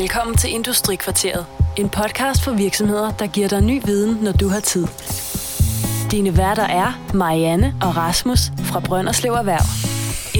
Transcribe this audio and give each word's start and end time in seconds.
Velkommen 0.00 0.36
til 0.36 0.54
Industrikvarteret. 0.54 1.46
En 1.76 1.88
podcast 1.88 2.44
for 2.44 2.52
virksomheder, 2.52 3.10
der 3.10 3.26
giver 3.26 3.48
dig 3.48 3.60
ny 3.60 3.82
viden, 3.84 4.18
når 4.22 4.32
du 4.32 4.48
har 4.48 4.60
tid. 4.60 4.86
Dine 6.10 6.36
værter 6.36 6.62
er 6.62 7.00
Marianne 7.14 7.74
og 7.82 7.96
Rasmus 7.96 8.38
fra 8.58 8.80
Brønderslev 8.80 9.32
Erhverv. 9.32 9.66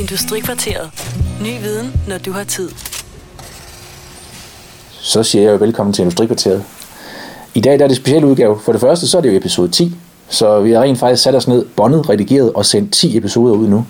Industrikvarteret. 0.00 0.90
Ny 1.40 1.60
viden, 1.62 1.92
når 2.08 2.18
du 2.18 2.32
har 2.32 2.44
tid. 2.44 2.70
Så 4.90 5.22
siger 5.22 5.42
jeg 5.42 5.52
jo 5.52 5.56
velkommen 5.56 5.92
til 5.92 6.02
Industrikvarteret. 6.02 6.64
I 7.54 7.60
dag 7.60 7.78
der 7.78 7.84
er 7.84 7.88
det 7.88 7.96
speciel 7.96 8.24
udgave. 8.24 8.60
For 8.60 8.72
det 8.72 8.80
første 8.80 9.08
så 9.08 9.18
er 9.18 9.22
det 9.22 9.32
jo 9.32 9.36
episode 9.36 9.68
10. 9.68 9.94
Så 10.28 10.60
vi 10.60 10.72
har 10.72 10.82
rent 10.82 10.98
faktisk 10.98 11.22
sat 11.22 11.34
os 11.34 11.48
ned, 11.48 11.64
bondet, 11.64 12.08
redigeret 12.08 12.52
og 12.52 12.66
sendt 12.66 12.92
10 12.92 13.16
episoder 13.16 13.54
ud 13.54 13.68
nu. 13.68 13.86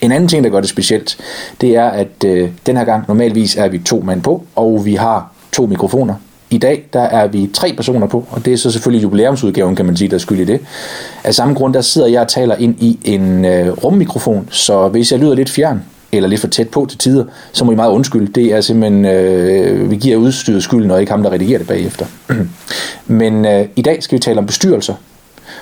En 0.00 0.12
anden 0.12 0.28
ting, 0.28 0.44
der 0.44 0.50
gør 0.50 0.60
det 0.60 0.68
specielt, 0.68 1.18
det 1.60 1.76
er, 1.76 1.84
at 1.84 2.24
øh, 2.24 2.50
den 2.66 2.76
her 2.76 2.84
gang 2.84 3.04
normalvis 3.08 3.56
er 3.56 3.68
vi 3.68 3.78
to 3.78 4.00
mand 4.00 4.22
på, 4.22 4.44
og 4.56 4.84
vi 4.84 4.94
har 4.94 5.32
to 5.52 5.66
mikrofoner. 5.66 6.14
I 6.50 6.58
dag 6.58 6.84
der 6.92 7.00
er 7.00 7.26
vi 7.26 7.50
tre 7.54 7.72
personer 7.72 8.06
på, 8.06 8.24
og 8.30 8.44
det 8.44 8.52
er 8.52 8.56
så 8.56 8.70
selvfølgelig 8.70 9.02
jubilæumsudgaven, 9.02 9.76
kan 9.76 9.86
man 9.86 9.96
sige, 9.96 10.08
der 10.08 10.14
er 10.14 10.18
skyld 10.18 10.40
i 10.40 10.44
det. 10.44 10.60
Af 11.24 11.34
samme 11.34 11.54
grund, 11.54 11.74
der 11.74 11.80
sidder 11.80 12.08
jeg 12.08 12.20
og 12.20 12.28
taler 12.28 12.56
ind 12.56 12.82
i 12.82 12.98
en 13.04 13.44
øh, 13.44 13.72
rummikrofon, 13.72 14.48
så 14.50 14.88
hvis 14.88 15.12
jeg 15.12 15.20
lyder 15.20 15.34
lidt 15.34 15.50
fjern, 15.50 15.82
eller 16.12 16.28
lidt 16.28 16.40
for 16.40 16.48
tæt 16.48 16.68
på 16.68 16.86
til 16.90 16.98
tider, 16.98 17.24
så 17.52 17.64
må 17.64 17.72
I 17.72 17.74
meget 17.74 17.90
undskylde. 17.90 18.32
Det 18.32 18.44
er 18.44 18.60
simpelthen, 18.60 19.04
øh, 19.04 19.90
vi 19.90 19.96
giver 19.96 20.16
udstyret 20.16 20.62
skylden, 20.62 20.90
og 20.90 21.00
ikke 21.00 21.12
ham, 21.12 21.22
der 21.22 21.32
redigerer 21.32 21.58
det 21.58 21.66
bagefter. 21.66 22.06
Men 23.06 23.44
øh, 23.44 23.66
i 23.76 23.82
dag 23.82 24.02
skal 24.02 24.16
vi 24.16 24.20
tale 24.20 24.38
om 24.38 24.46
bestyrelser, 24.46 24.94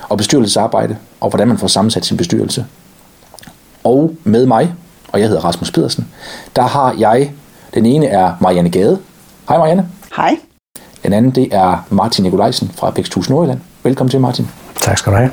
og 0.09 0.17
bestyrelsesarbejde, 0.17 0.97
og 1.19 1.29
hvordan 1.29 1.47
man 1.47 1.57
får 1.57 1.67
sammensat 1.67 2.05
sin 2.05 2.17
bestyrelse. 2.17 2.65
Og 3.85 4.15
med 4.23 4.45
mig, 4.45 4.73
og 5.11 5.19
jeg 5.19 5.27
hedder 5.27 5.45
Rasmus 5.45 5.71
Pedersen, 5.71 6.07
der 6.55 6.61
har 6.61 6.95
jeg, 6.99 7.31
den 7.73 7.85
ene 7.85 8.05
er 8.05 8.33
Marianne 8.41 8.69
Gade. 8.69 8.99
Hej 9.49 9.57
Marianne. 9.57 9.87
Hej. 10.15 10.37
Den 11.03 11.13
anden, 11.13 11.31
det 11.31 11.47
er 11.51 11.85
Martin 11.89 12.23
Nikolajsen 12.23 12.71
fra 12.75 12.91
Væksthus 12.95 13.29
Nordjylland. 13.29 13.59
Velkommen 13.83 14.11
til, 14.11 14.19
Martin. 14.19 14.47
Tak 14.81 14.97
skal 14.97 15.11
du 15.13 15.17
have. 15.17 15.29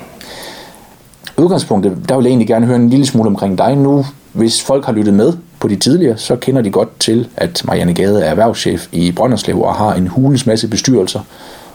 Udgangspunktet, 1.37 2.09
der 2.09 2.17
vil 2.17 2.25
jeg 2.25 2.31
egentlig 2.31 2.49
gerne 2.49 2.67
høre 2.67 2.77
en 2.77 2.91
lille 2.91 3.07
smule 3.07 3.27
omkring 3.27 3.59
dig 3.59 3.77
nu. 3.77 4.05
Hvis 4.33 4.63
folk 4.63 4.85
har 4.85 4.93
lyttet 4.93 5.15
med 5.15 5.33
på 5.61 5.69
de 5.69 5.77
tidligere, 5.77 6.19
så 6.19 6.37
kender 6.37 6.63
de 6.63 6.71
godt 6.71 7.01
til, 7.01 7.29
at 7.37 7.63
Marianne 7.65 7.95
Gade 7.95 8.23
er 8.25 8.31
erhvervschef 8.31 8.89
i 8.93 9.13
Brønderslev 9.13 9.63
og 9.63 9.75
har 9.75 9.95
en 9.95 10.07
hulens 10.07 10.47
masse 10.47 10.69
bestyrelser. 10.69 11.21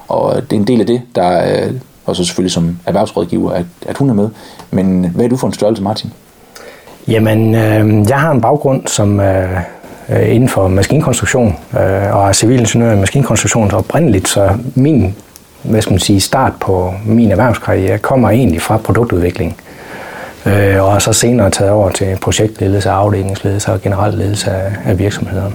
Og 0.07 0.35
det 0.35 0.53
er 0.53 0.59
en 0.59 0.67
del 0.67 0.79
af 0.79 0.85
det, 0.87 1.01
der 1.15 1.23
er, 1.23 1.71
og 2.05 2.15
så 2.15 2.23
selvfølgelig 2.23 2.51
som 2.51 2.79
erhvervsrådgiver, 2.85 3.51
at, 3.51 3.65
at 3.81 3.97
hun 3.97 4.09
er 4.09 4.13
med. 4.13 4.29
Men 4.71 5.11
hvad 5.15 5.25
er 5.25 5.29
du 5.29 5.37
for 5.37 5.47
en 5.47 5.53
størrelse, 5.53 5.83
Martin? 5.83 6.11
Jamen, 7.07 7.55
øh, 7.55 8.09
jeg 8.09 8.19
har 8.19 8.31
en 8.31 8.41
baggrund 8.41 8.87
som 8.87 9.19
øh, 9.19 9.49
inden 10.09 10.49
for 10.49 10.67
maskinkonstruktion 10.67 11.55
øh, 11.73 12.15
og 12.15 12.27
er 12.27 12.33
civilingeniør 12.33 12.91
i 12.91 12.99
maskinkonstruktion 12.99 13.69
så 13.69 13.77
oprindeligt, 13.77 14.27
så 14.27 14.49
min 14.75 15.15
hvad 15.63 15.81
skal 15.81 15.93
man 15.93 15.99
sige, 15.99 16.19
start 16.19 16.53
på 16.59 16.93
min 17.05 17.31
erhvervskarriere 17.31 17.97
kommer 17.97 18.29
egentlig 18.29 18.61
fra 18.61 18.77
produktudvikling. 18.77 19.57
Øh, 20.45 20.83
og 20.83 21.01
så 21.01 21.13
senere 21.13 21.49
taget 21.49 21.71
over 21.71 21.89
til 21.89 22.17
projektledelse, 22.21 22.89
afdelingsledelse 22.89 23.71
og 23.71 23.81
generelt 23.81 24.17
ledelse 24.17 24.51
af, 24.51 24.71
af 24.85 24.99
virksomheder. 24.99 25.51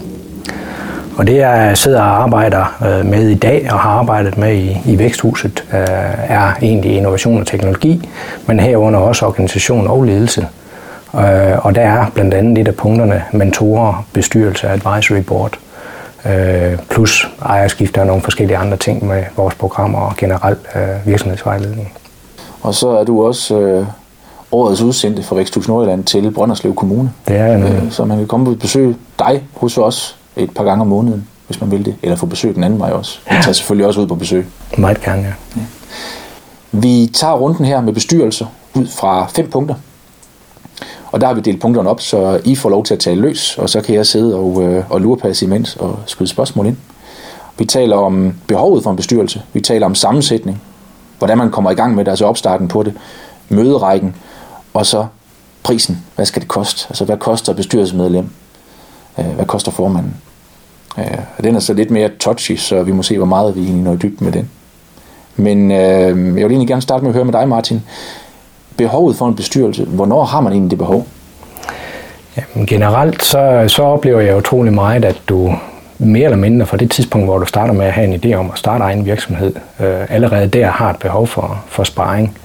Og 1.16 1.26
det 1.26 1.36
jeg 1.36 1.78
sidder 1.78 2.00
og 2.00 2.22
arbejder 2.22 2.78
øh, 2.86 3.06
med 3.06 3.28
i 3.28 3.34
dag 3.34 3.68
og 3.72 3.78
har 3.78 3.90
arbejdet 3.90 4.38
med 4.38 4.54
i, 4.54 4.76
i 4.86 4.98
Væksthuset 4.98 5.64
øh, 5.72 5.78
er 6.28 6.52
egentlig 6.62 6.96
innovation 6.96 7.40
og 7.40 7.46
teknologi, 7.46 8.08
men 8.46 8.60
herunder 8.60 9.00
også 9.00 9.26
organisation 9.26 9.86
og 9.86 10.02
ledelse. 10.02 10.46
Øh, 11.14 11.66
og 11.66 11.74
der 11.74 11.80
er 11.82 12.06
blandt 12.14 12.34
andet 12.34 12.58
et 12.58 12.68
af 12.68 12.74
punkterne 12.74 13.24
mentorer, 13.32 14.04
bestyrelse, 14.12 14.68
advisory 14.68 15.18
board, 15.18 15.58
øh, 16.26 16.78
plus 16.90 17.28
ejerskifter 17.42 18.00
og 18.00 18.06
nogle 18.06 18.22
forskellige 18.22 18.56
andre 18.56 18.76
ting 18.76 19.06
med 19.06 19.24
vores 19.36 19.54
programmer 19.54 19.98
og 19.98 20.16
generelt 20.16 20.60
øh, 20.74 21.06
virksomhedsvejledning. 21.06 21.92
Og 22.62 22.74
så 22.74 22.88
er 22.88 23.04
du 23.04 23.26
også 23.26 23.58
øh, 23.58 23.86
årets 24.52 24.80
udsendte 24.80 25.22
for 25.22 25.36
Væksthus 25.36 25.68
Nordjylland 25.68 26.04
til 26.04 26.30
Brønderslev 26.30 26.74
Kommune. 26.74 27.12
Det 27.28 27.36
er 27.36 27.54
en, 27.54 27.62
øh, 27.62 27.90
så 27.90 28.04
man 28.04 28.18
kan 28.18 28.26
komme 28.26 28.50
og 28.50 28.58
besøge 28.58 28.96
dig 29.18 29.42
hos 29.56 29.78
os 29.78 30.16
et 30.36 30.50
par 30.54 30.64
gange 30.64 30.82
om 30.82 30.86
måneden, 30.86 31.28
hvis 31.46 31.60
man 31.60 31.70
vil 31.70 31.84
det. 31.84 31.94
Eller 32.02 32.16
få 32.16 32.26
besøg 32.26 32.54
den 32.54 32.64
anden 32.64 32.80
vej 32.80 32.90
også. 32.90 33.18
Vi 33.30 33.36
tager 33.42 33.52
selvfølgelig 33.52 33.86
også 33.86 34.00
ud 34.00 34.06
på 34.06 34.14
besøg. 34.14 34.46
Meget 34.78 35.00
gerne, 35.00 35.22
ja. 35.22 35.32
ja. 35.56 35.62
Vi 36.72 37.10
tager 37.14 37.34
runden 37.34 37.64
her 37.64 37.80
med 37.80 37.92
bestyrelser 37.92 38.46
ud 38.74 38.86
fra 38.86 39.26
fem 39.26 39.50
punkter. 39.50 39.74
Og 41.12 41.20
der 41.20 41.26
har 41.26 41.34
vi 41.34 41.40
delt 41.40 41.60
punkterne 41.60 41.90
op, 41.90 42.00
så 42.00 42.40
I 42.44 42.56
får 42.56 42.70
lov 42.70 42.84
til 42.84 42.94
at 42.94 43.00
tale 43.00 43.20
løs, 43.20 43.58
og 43.58 43.70
så 43.70 43.80
kan 43.80 43.94
jeg 43.94 44.06
sidde 44.06 44.36
og, 44.36 44.62
øh, 44.62 44.84
og 44.90 45.00
lurpasse 45.00 45.46
imens 45.46 45.76
og 45.76 45.98
skyde 46.06 46.28
spørgsmål 46.28 46.66
ind. 46.66 46.76
Vi 47.58 47.64
taler 47.64 47.96
om 47.96 48.34
behovet 48.46 48.82
for 48.82 48.90
en 48.90 48.96
bestyrelse. 48.96 49.42
Vi 49.52 49.60
taler 49.60 49.86
om 49.86 49.94
sammensætning. 49.94 50.62
Hvordan 51.18 51.38
man 51.38 51.50
kommer 51.50 51.70
i 51.70 51.74
gang 51.74 51.94
med 51.94 52.04
det, 52.04 52.10
altså 52.10 52.24
opstarten 52.24 52.68
på 52.68 52.82
det. 52.82 52.94
Møderækken. 53.48 54.14
Og 54.74 54.86
så 54.86 55.06
prisen. 55.62 56.04
Hvad 56.16 56.26
skal 56.26 56.42
det 56.42 56.48
koste? 56.48 56.86
Altså 56.88 57.04
hvad 57.04 57.16
koster 57.16 57.52
bestyrelsesmedlem? 57.52 58.28
Øh, 59.18 59.26
hvad 59.26 59.44
koster 59.44 59.70
formanden? 59.70 60.14
Øh, 60.98 61.18
og 61.38 61.44
den 61.44 61.56
er 61.56 61.60
så 61.60 61.74
lidt 61.74 61.90
mere 61.90 62.10
touchy, 62.20 62.56
så 62.56 62.82
vi 62.82 62.92
må 62.92 63.02
se, 63.02 63.16
hvor 63.16 63.26
meget 63.26 63.56
vi 63.56 63.60
egentlig 63.60 63.84
når 63.84 63.92
i 63.92 63.96
dybden 63.96 64.24
med 64.24 64.32
den. 64.32 64.50
Men 65.36 65.70
øh, 65.70 65.78
jeg 65.78 66.14
vil 66.14 66.44
egentlig 66.44 66.68
gerne 66.68 66.82
starte 66.82 67.04
med 67.04 67.10
at 67.10 67.14
høre 67.14 67.24
med 67.24 67.32
dig, 67.32 67.48
Martin 67.48 67.82
behovet 68.76 69.16
for 69.16 69.28
en 69.28 69.36
bestyrelse? 69.36 69.84
Hvornår 69.84 70.24
har 70.24 70.40
man 70.40 70.52
egentlig 70.52 70.70
det 70.70 70.78
behov? 70.78 71.06
Jamen, 72.36 72.66
generelt 72.66 73.24
så, 73.24 73.64
så 73.68 73.82
oplever 73.82 74.20
jeg 74.20 74.36
utrolig 74.36 74.72
meget, 74.72 75.04
at 75.04 75.22
du 75.28 75.54
mere 75.98 76.24
eller 76.24 76.36
mindre 76.36 76.66
fra 76.66 76.76
det 76.76 76.90
tidspunkt, 76.90 77.26
hvor 77.26 77.38
du 77.38 77.46
starter 77.46 77.74
med 77.74 77.86
at 77.86 77.92
have 77.92 78.14
en 78.14 78.20
idé 78.24 78.34
om 78.34 78.50
at 78.52 78.58
starte 78.58 78.84
egen 78.84 79.06
virksomhed, 79.06 79.54
øh, 79.80 80.00
allerede 80.08 80.46
der 80.46 80.66
har 80.66 80.90
et 80.90 80.96
behov 80.96 81.26
for, 81.26 81.62
for 81.66 81.84
sparring. 81.84 82.38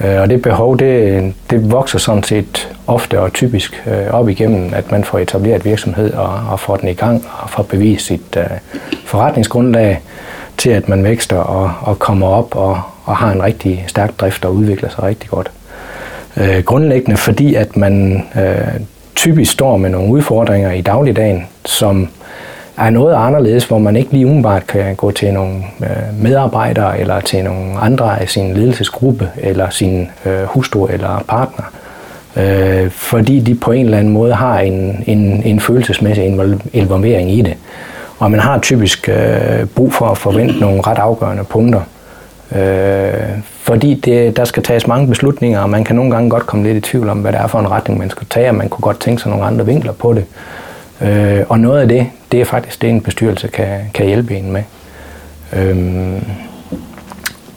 Øh, 0.00 0.20
og 0.20 0.30
det 0.30 0.42
behov, 0.42 0.78
det, 0.78 1.34
det 1.50 1.70
vokser 1.70 1.98
sådan 1.98 2.22
set 2.22 2.76
ofte 2.86 3.20
og 3.20 3.32
typisk 3.32 3.82
øh, 3.86 4.14
op 4.14 4.28
igennem, 4.28 4.74
at 4.74 4.90
man 4.90 5.04
får 5.04 5.18
etableret 5.18 5.64
virksomhed 5.64 6.12
og, 6.12 6.40
og 6.50 6.60
får 6.60 6.76
den 6.76 6.88
i 6.88 6.94
gang 6.94 7.26
og 7.38 7.50
får 7.50 7.62
bevist 7.62 8.06
sit 8.06 8.36
øh, 8.36 8.44
forretningsgrundlag 9.04 10.00
til, 10.56 10.70
at 10.70 10.88
man 10.88 11.04
vækster 11.04 11.36
og, 11.36 11.72
og 11.80 11.98
kommer 11.98 12.26
op 12.26 12.56
og, 12.56 12.80
og 13.06 13.16
har 13.16 13.32
en 13.32 13.42
rigtig 13.42 13.84
stærk 13.86 14.20
drift 14.20 14.44
og 14.44 14.54
udvikler 14.54 14.88
sig 14.88 15.02
rigtig 15.02 15.30
godt. 15.30 15.50
Øh, 16.36 16.62
grundlæggende 16.62 17.16
fordi, 17.16 17.54
at 17.54 17.76
man 17.76 18.24
øh, 18.36 18.80
typisk 19.14 19.52
står 19.52 19.76
med 19.76 19.90
nogle 19.90 20.12
udfordringer 20.12 20.72
i 20.72 20.80
dagligdagen, 20.80 21.46
som 21.64 22.08
er 22.76 22.90
noget 22.90 23.14
anderledes, 23.14 23.64
hvor 23.64 23.78
man 23.78 23.96
ikke 23.96 24.12
lige 24.12 24.26
umiddelbart 24.26 24.66
kan 24.66 24.94
gå 24.94 25.10
til 25.10 25.32
nogle 25.32 25.54
øh, 25.80 26.22
medarbejdere 26.22 27.00
eller 27.00 27.20
til 27.20 27.44
nogle 27.44 27.78
andre 27.78 28.20
af 28.20 28.28
sin 28.28 28.54
ledelsesgruppe 28.54 29.30
eller 29.36 29.70
sin 29.70 30.08
øh, 30.26 30.42
hustru 30.42 30.86
eller 30.86 31.24
partner. 31.28 31.64
Øh, 32.36 32.90
fordi 32.90 33.40
de 33.40 33.54
på 33.54 33.72
en 33.72 33.84
eller 33.84 33.98
anden 33.98 34.12
måde 34.12 34.34
har 34.34 34.58
en, 34.58 35.04
en, 35.06 35.42
en 35.44 35.60
følelsesmæssig 35.60 36.24
involvering 36.72 37.32
i 37.32 37.42
det. 37.42 37.54
Og 38.18 38.30
man 38.30 38.40
har 38.40 38.58
typisk 38.58 39.08
øh, 39.08 39.66
brug 39.66 39.92
for 39.92 40.06
at 40.06 40.18
forvente 40.18 40.60
nogle 40.60 40.80
ret 40.80 40.98
afgørende 40.98 41.44
punkter 41.44 41.80
Øh, 42.52 43.38
fordi 43.60 43.94
det, 43.94 44.36
der 44.36 44.44
skal 44.44 44.62
tages 44.62 44.86
mange 44.86 45.08
beslutninger, 45.08 45.60
og 45.60 45.70
man 45.70 45.84
kan 45.84 45.96
nogle 45.96 46.10
gange 46.10 46.30
godt 46.30 46.46
komme 46.46 46.64
lidt 46.64 46.76
i 46.76 46.80
tvivl 46.80 47.08
om, 47.08 47.18
hvad 47.18 47.32
det 47.32 47.40
er 47.40 47.46
for 47.46 47.60
en 47.60 47.70
retning, 47.70 47.98
man 47.98 48.10
skal 48.10 48.26
tage, 48.30 48.48
og 48.48 48.54
man 48.54 48.68
kunne 48.68 48.82
godt 48.82 49.00
tænke 49.00 49.22
sig 49.22 49.30
nogle 49.30 49.44
andre 49.44 49.66
vinkler 49.66 49.92
på 49.92 50.14
det. 50.14 50.24
Øh, 51.00 51.44
og 51.48 51.60
noget 51.60 51.80
af 51.80 51.88
det, 51.88 52.06
det 52.32 52.40
er 52.40 52.44
faktisk 52.44 52.82
det, 52.82 52.90
en 52.90 53.00
bestyrelse 53.00 53.48
kan, 53.48 53.80
kan 53.94 54.06
hjælpe 54.06 54.36
en 54.36 54.52
med. 54.52 54.62
Øh, 55.52 56.22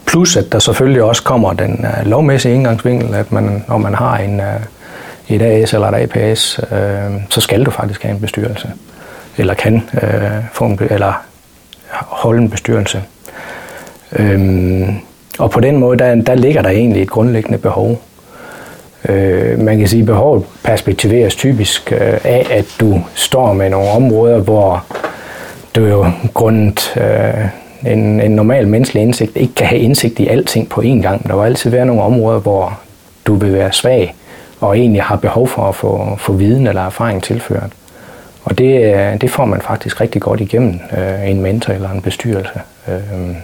plus 0.06 0.36
at 0.36 0.52
der 0.52 0.58
selvfølgelig 0.58 1.02
også 1.02 1.22
kommer 1.22 1.52
den 1.52 1.86
uh, 2.00 2.06
lovmæssige 2.06 2.54
indgangsvinkel, 2.54 3.14
at 3.14 3.32
man, 3.32 3.64
når 3.68 3.78
man 3.78 3.94
har 3.94 4.16
en, 4.16 4.40
uh, 4.40 4.46
et 5.28 5.42
AS 5.42 5.74
eller 5.74 5.88
et 5.88 6.16
APS, 6.16 6.60
uh, 6.72 6.78
øh, 6.78 7.10
så 7.28 7.40
skal 7.40 7.64
du 7.64 7.70
faktisk 7.70 8.02
have 8.02 8.14
en 8.14 8.20
bestyrelse. 8.20 8.70
Eller 9.36 9.54
kan 9.54 9.82
uh, 9.92 10.44
få 10.52 10.64
en, 10.64 10.78
eller 10.90 11.12
holde 11.90 12.42
en 12.42 12.50
bestyrelse. 12.50 13.02
Øhm, 14.18 14.94
og 15.38 15.50
på 15.50 15.60
den 15.60 15.76
måde, 15.76 15.98
der, 15.98 16.14
der 16.14 16.34
ligger 16.34 16.62
der 16.62 16.70
egentlig 16.70 17.02
et 17.02 17.10
grundlæggende 17.10 17.58
behov. 17.58 18.00
Øh, 19.08 19.58
man 19.58 19.78
kan 19.78 19.88
sige, 19.88 20.00
at 20.00 20.06
behovet 20.06 20.44
perspektiveres 20.64 21.34
typisk 21.34 21.92
øh, 21.92 22.18
af, 22.24 22.46
at 22.50 22.66
du 22.80 23.00
står 23.14 23.52
med 23.52 23.70
nogle 23.70 23.90
områder, 23.90 24.38
hvor 24.38 24.84
du 25.76 25.86
jo 25.86 26.06
grundet 26.34 26.96
øh, 26.96 27.92
en, 27.92 28.20
en 28.20 28.30
normal 28.30 28.68
menneskelig 28.68 29.02
indsigt 29.02 29.36
ikke 29.36 29.54
kan 29.54 29.66
have 29.66 29.80
indsigt 29.80 30.20
i 30.20 30.26
alting 30.26 30.68
på 30.68 30.80
én 30.80 31.02
gang. 31.02 31.28
Der 31.28 31.36
vil 31.36 31.44
altid 31.44 31.70
være 31.70 31.86
nogle 31.86 32.02
områder, 32.02 32.40
hvor 32.40 32.80
du 33.26 33.34
vil 33.34 33.52
være 33.52 33.72
svag 33.72 34.14
og 34.60 34.78
egentlig 34.78 35.02
har 35.02 35.16
behov 35.16 35.48
for 35.48 35.62
at 35.62 35.74
få, 35.74 36.16
få 36.18 36.32
viden 36.32 36.66
eller 36.66 36.82
erfaring 36.82 37.22
tilført. 37.22 37.70
Og 38.44 38.58
det, 38.58 38.94
øh, 38.94 39.20
det 39.20 39.30
får 39.30 39.44
man 39.44 39.60
faktisk 39.60 40.00
rigtig 40.00 40.22
godt 40.22 40.40
igennem 40.40 40.80
øh, 40.98 41.30
en 41.30 41.42
mentor 41.42 41.72
eller 41.72 41.90
en 41.90 42.02
bestyrelse. 42.02 42.60
Øh, 42.88 43.36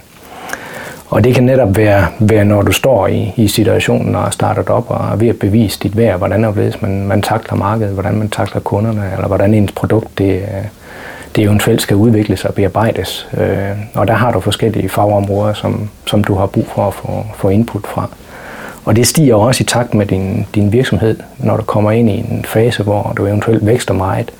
og 1.09 1.23
det 1.23 1.35
kan 1.35 1.43
netop 1.43 1.77
være, 1.77 2.07
være 2.19 2.45
når 2.45 2.61
du 2.61 2.71
står 2.71 3.07
i, 3.07 3.33
i 3.35 3.47
situationen 3.47 4.15
og 4.15 4.33
starter 4.33 4.71
op 4.71 4.85
og 4.91 5.11
er 5.11 5.15
ved 5.15 5.27
at 5.27 5.39
bevise 5.39 5.79
dit 5.83 5.97
værd, 5.97 6.17
hvordan 6.17 6.43
er 6.43 6.51
det, 6.51 6.81
man, 6.81 7.07
man 7.07 7.21
takler 7.21 7.57
markedet, 7.57 7.93
hvordan 7.93 8.15
man 8.15 8.29
takler 8.29 8.61
kunderne, 8.61 9.11
eller 9.13 9.27
hvordan 9.27 9.53
ens 9.53 9.71
produkt 9.71 10.17
det, 10.17 10.41
det 11.35 11.43
eventuelt 11.43 11.81
skal 11.81 11.95
udvikles 11.95 12.45
og 12.45 12.53
bearbejdes. 12.53 13.27
Øh, 13.37 13.77
og 13.93 14.07
der 14.07 14.13
har 14.13 14.31
du 14.31 14.39
forskellige 14.39 14.89
fagområder, 14.89 15.53
som, 15.53 15.89
som 16.05 16.23
du 16.23 16.35
har 16.35 16.45
brug 16.45 16.65
for 16.75 16.87
at 16.87 16.93
få, 16.93 17.25
få 17.35 17.49
input 17.49 17.87
fra. 17.87 18.09
Og 18.85 18.95
det 18.95 19.07
stiger 19.07 19.35
også 19.35 19.63
i 19.63 19.65
takt 19.65 19.93
med 19.93 20.05
din, 20.05 20.45
din 20.55 20.71
virksomhed, 20.71 21.19
når 21.37 21.57
du 21.57 21.63
kommer 21.63 21.91
ind 21.91 22.09
i 22.09 22.17
en 22.17 22.45
fase, 22.45 22.83
hvor 22.83 23.13
du 23.17 23.25
eventuelt 23.25 23.65
vækster 23.65 23.93
meget. 23.93 24.31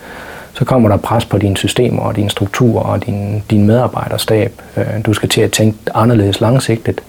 Så 0.57 0.65
kommer 0.65 0.89
der 0.89 0.97
pres 0.97 1.25
på 1.25 1.37
dine 1.37 1.57
systemer 1.57 2.01
og 2.01 2.15
dine 2.15 2.29
strukturer 2.29 2.83
og 2.83 3.05
din, 3.05 3.43
din 3.51 3.67
medarbejderstab. 3.67 4.61
Øh, 4.77 4.85
du 5.05 5.13
skal 5.13 5.29
til 5.29 5.41
at 5.41 5.51
tænke 5.51 5.77
anderledes 5.93 6.41
langsigtet, 6.41 7.01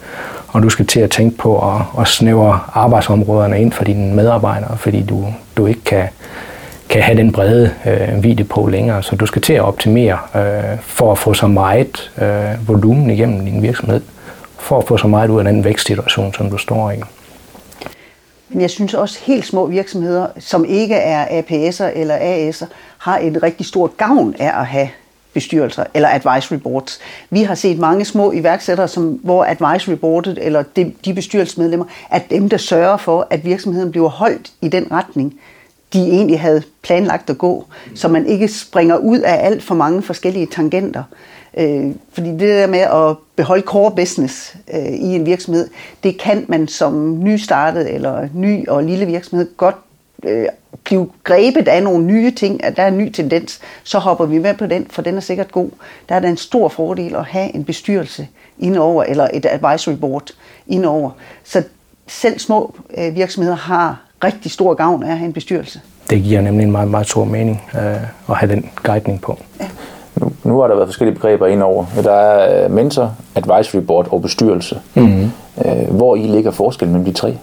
og 0.49 0.63
du 0.63 0.69
skal 0.69 0.87
til 0.87 1.01
at 1.01 1.11
tænke 1.11 1.39
på 1.39 1.75
at, 1.75 1.83
at 2.01 2.09
snævre 2.09 2.61
arbejdsområderne 2.75 3.61
ind 3.61 3.73
for 3.73 3.85
dine 3.85 4.15
medarbejdere, 4.15 4.77
fordi 4.79 5.03
du, 5.03 5.27
du 5.57 5.67
ikke 5.67 5.85
kan, 5.85 6.09
kan 6.89 7.03
have 7.03 7.19
den 7.19 7.33
brede 7.33 7.71
øh, 7.87 8.23
video 8.23 8.47
på 8.51 8.67
længere. 8.67 9.03
Så 9.03 9.17
du 9.17 9.27
skal 9.27 9.43
til 9.43 9.53
at 9.53 9.63
optimere 9.63 10.19
øh, 10.35 10.79
for 10.81 11.13
at 11.13 11.19
få 11.19 11.35
så 11.35 11.47
meget 11.47 12.11
øh, 12.23 12.69
volumen 12.69 13.11
igennem 13.11 13.45
din 13.45 13.63
virksomhed, 13.63 14.01
for 14.59 14.79
at 14.79 14.85
få 14.87 14.97
så 14.97 15.09
meget 15.09 15.31
ud 15.31 15.39
af 15.39 15.45
den 15.45 15.65
vækstsituation, 15.65 16.35
som 16.35 16.51
du 16.51 16.59
står 16.59 16.91
i. 16.91 16.97
Men 18.49 18.61
jeg 18.61 18.71
synes 18.71 18.95
også, 18.95 19.19
helt 19.23 19.47
små 19.47 19.67
virksomheder, 19.67 20.27
som 20.39 20.65
ikke 20.65 20.95
er 20.95 21.43
APS'er 21.43 21.99
eller 21.99 22.17
AS'er, 22.17 22.67
har 22.99 23.19
en 23.19 23.43
rigtig 23.43 23.67
stor 23.67 23.87
gavn 23.87 24.35
af 24.39 24.61
at 24.61 24.67
have 24.67 24.89
bestyrelser 25.33 25.85
eller 25.95 26.09
advisory 26.09 26.57
boards. 26.57 26.99
Vi 27.31 27.43
har 27.43 27.55
set 27.55 27.79
mange 27.79 28.05
små 28.05 28.33
iværksættere, 28.33 28.89
som, 28.89 29.05
hvor 29.05 29.45
advisory 29.45 29.95
boardet 29.95 30.39
eller 30.41 30.63
de, 30.63 30.93
de 31.05 31.15
bestyrelsesmedlemmer 31.15 31.87
er 32.11 32.19
dem, 32.19 32.49
der 32.49 32.57
sørger 32.57 32.97
for, 32.97 33.27
at 33.31 33.45
virksomheden 33.45 33.91
bliver 33.91 34.09
holdt 34.09 34.53
i 34.61 34.69
den 34.69 34.93
retning, 34.93 35.35
de 35.93 35.99
egentlig 35.99 36.41
havde 36.41 36.63
planlagt 36.83 37.31
at 37.31 37.39
gå, 37.39 37.67
så 37.95 38.09
man 38.09 38.27
ikke 38.27 38.49
springer 38.49 38.97
ud 38.97 39.19
af 39.19 39.47
alt 39.47 39.63
for 39.63 39.75
mange 39.75 40.03
forskellige 40.03 40.47
tangenter. 40.47 41.03
Øh, 41.59 41.95
fordi 42.13 42.31
det 42.31 42.41
der 42.41 42.67
med 42.67 42.79
at 42.79 43.17
beholde 43.37 43.63
core 43.63 43.91
business 43.91 44.57
øh, 44.75 44.87
i 44.87 45.15
en 45.15 45.27
virksomhed, 45.27 45.69
det 46.03 46.19
kan 46.21 46.45
man 46.49 46.69
som 46.69 47.19
nystartet 47.25 47.95
eller 47.95 48.29
ny 48.35 48.69
og 48.69 48.85
lille 48.85 49.07
virksomhed 49.07 49.57
godt 49.57 49.77
øh, 50.25 50.47
blive 50.85 51.09
grebet 51.25 51.69
af 51.69 51.83
nogle 51.83 52.05
nye 52.05 52.31
ting, 52.31 52.65
at 52.65 52.77
der 52.77 52.83
er 52.83 52.89
en 52.89 52.99
ny 52.99 53.11
tendens, 53.11 53.61
så 53.85 53.99
hopper 53.99 54.27
vi 54.27 54.39
med 54.39 54.55
på 54.55 54.67
den, 54.67 54.87
for 54.91 55.03
den 55.03 55.17
er 55.17 55.21
sikkert 55.21 55.53
god. 55.53 55.71
Der 56.09 56.15
er 56.15 56.21
der 56.21 56.29
en 56.29 56.37
stor 56.37 56.69
fordel 56.69 57.15
at 57.15 57.25
have 57.25 57.55
en 57.55 57.65
bestyrelse 57.65 58.29
indover, 58.59 59.05
eller 59.05 59.29
et 59.35 59.47
advisory 59.47 59.95
board 59.95 60.31
indover. 60.67 61.11
Så 61.45 61.63
selv 62.07 62.39
små 62.39 62.75
øh, 62.99 63.15
virksomheder 63.15 63.57
har 63.57 64.01
rigtig 64.25 64.51
stor 64.51 64.75
gavn 64.75 65.03
af 65.03 65.11
at 65.11 65.19
have 65.19 65.27
en 65.27 65.33
bestyrelse. 65.33 65.81
Det 66.11 66.23
giver 66.23 66.41
nemlig 66.41 66.65
en 66.65 66.73
meget, 66.73 66.91
meget 66.91 67.09
stor 67.09 67.25
mening 67.25 67.63
øh, 67.75 68.31
at 68.31 68.37
have 68.37 68.53
den 68.53 68.71
guidning 68.83 69.21
på. 69.21 69.39
Ja. 69.61 69.69
Nu, 70.49 70.61
har 70.61 70.69
der 70.69 70.75
været 70.75 70.89
forskellige 70.89 71.15
begreber 71.15 71.47
indover. 71.47 71.85
Der 72.03 72.13
er 72.13 72.65
øh, 72.65 72.71
mentor, 72.71 73.15
advisory 73.35 73.81
board 73.81 74.09
og 74.11 74.23
bestyrelse. 74.23 74.81
Mm-hmm. 74.95 75.31
Hvor 75.89 76.17
I 76.17 76.23
ligger 76.23 76.51
forskellen 76.51 76.93
mellem 76.93 77.13
de 77.13 77.19
tre? 77.21 77.37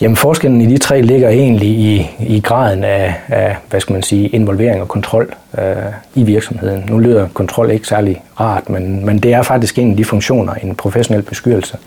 Jamen 0.00 0.16
forskellen 0.16 0.60
i 0.60 0.66
de 0.66 0.78
tre 0.78 1.02
ligger 1.02 1.28
egentlig 1.28 1.68
i, 1.68 2.10
i 2.20 2.40
graden 2.40 2.84
af, 2.84 3.14
af, 3.28 3.56
hvad 3.70 3.80
skal 3.80 3.92
man 3.92 4.02
sige, 4.02 4.28
involvering 4.28 4.82
og 4.82 4.88
kontrol 4.88 5.34
øh, 5.58 5.64
i 6.14 6.22
virksomheden. 6.22 6.84
Nu 6.88 6.98
lyder 6.98 7.28
kontrol 7.34 7.70
ikke 7.70 7.88
særlig 7.88 8.22
rart, 8.40 8.68
men, 8.70 9.06
men 9.06 9.18
det 9.18 9.34
er 9.34 9.42
faktisk 9.42 9.78
en 9.78 9.90
af 9.90 9.96
de 9.96 10.04
funktioner, 10.04 10.54
en 10.54 10.74
professionel 10.74 11.22
bestyrelse 11.22 11.78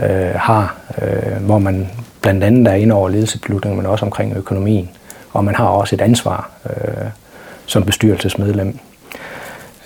øh, 0.00 0.34
har, 0.34 0.76
øh, 1.02 1.46
hvor 1.46 1.58
man 1.58 1.88
blandt 2.22 2.44
andet 2.44 2.68
er 2.68 2.74
inde 2.74 2.94
over 2.94 3.08
ledelsesbeslutninger, 3.08 3.76
men 3.76 3.86
også 3.86 4.04
omkring 4.04 4.36
økonomien. 4.36 4.88
Og 5.32 5.44
man 5.44 5.54
har 5.54 5.66
også 5.66 5.94
et 5.94 6.00
ansvar 6.00 6.50
øh, 6.70 7.06
som 7.66 7.84
bestyrelsesmedlem. 7.84 8.78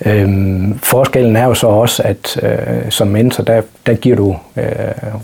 Øhm, 0.06 0.78
forskellen 0.78 1.37
er 1.37 1.44
jo 1.44 1.54
så 1.54 1.66
også, 1.66 2.02
at 2.02 2.40
øh, 2.43 2.90
som 2.90 3.08
mentor, 3.08 3.44
der, 3.44 3.62
der 3.87 3.94
giver 3.94 4.16
du 4.16 4.37
øh, 4.56 4.64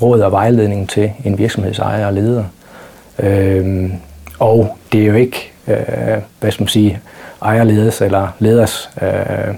råd 0.02 0.20
og 0.20 0.32
vejledning 0.32 0.88
til 0.88 1.12
en 1.24 1.38
virksomhedsejer 1.38 2.06
og 2.06 2.12
leder. 2.12 2.44
Øhm, 3.18 3.92
og 4.38 4.76
det 4.92 5.02
er 5.02 5.06
jo 5.06 5.14
ikke, 5.14 5.52
øh, 5.68 5.76
hvad 6.40 6.50
skal 6.50 6.62
man 6.62 6.68
sige, 6.68 7.00
ejerledes 7.42 8.00
eller 8.00 8.28
leders 8.38 8.90
øh, 9.02 9.54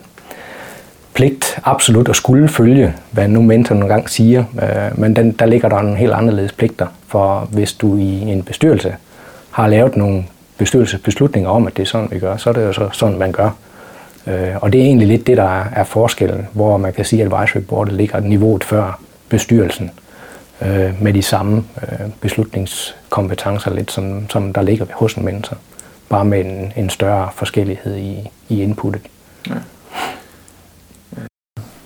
pligt 1.14 1.58
absolut 1.64 2.08
at 2.08 2.16
skulle 2.16 2.48
følge, 2.48 2.94
hvad 3.10 3.28
nu 3.28 3.42
mentor 3.42 3.74
nogle 3.74 3.94
gange 3.94 4.08
siger, 4.08 4.44
øh, 4.62 5.00
men 5.00 5.16
den, 5.16 5.32
der 5.32 5.46
ligger 5.46 5.68
der 5.68 5.78
en 5.78 5.96
helt 5.96 6.12
anderledes 6.12 6.52
pligter, 6.52 6.86
for 7.06 7.48
hvis 7.52 7.72
du 7.72 7.96
i 7.96 8.20
en 8.20 8.42
bestyrelse 8.42 8.94
har 9.50 9.68
lavet 9.68 9.96
nogle 9.96 10.24
bestyrelsesbeslutninger 10.58 11.50
om, 11.50 11.66
at 11.66 11.76
det 11.76 11.82
er 11.82 11.86
sådan, 11.86 12.08
vi 12.10 12.18
gør, 12.18 12.36
så 12.36 12.50
er 12.50 12.54
det 12.54 12.64
jo 12.64 12.72
så 12.72 12.88
sådan, 12.92 13.18
man 13.18 13.32
gør. 13.32 13.50
Øh, 14.30 14.56
og 14.60 14.72
det 14.72 14.80
er 14.80 14.84
egentlig 14.84 15.08
lidt 15.08 15.26
det, 15.26 15.36
der 15.36 15.64
er 15.76 15.84
forskellen, 15.84 16.48
hvor 16.52 16.76
man 16.76 16.92
kan 16.92 17.04
sige, 17.04 17.24
at 17.24 17.32
advisory 17.32 17.62
boardet 17.62 17.94
ligger 17.94 18.20
niveauet 18.20 18.64
før 18.64 19.00
bestyrelsen 19.28 19.90
øh, 20.62 21.02
med 21.02 21.12
de 21.12 21.22
samme 21.22 21.64
øh, 21.82 22.08
beslutningskompetencer, 22.20 23.70
lidt 23.70 23.92
som, 23.92 24.30
som 24.30 24.52
der 24.52 24.62
ligger 24.62 24.86
hos 24.94 25.14
en 25.14 25.24
mentor, 25.24 25.56
bare 26.08 26.24
med 26.24 26.44
en, 26.44 26.72
en 26.76 26.90
større 26.90 27.28
forskellighed 27.34 27.96
i, 27.96 28.30
i 28.48 28.62
inputtet. 28.62 29.02
Ja. 29.48 29.54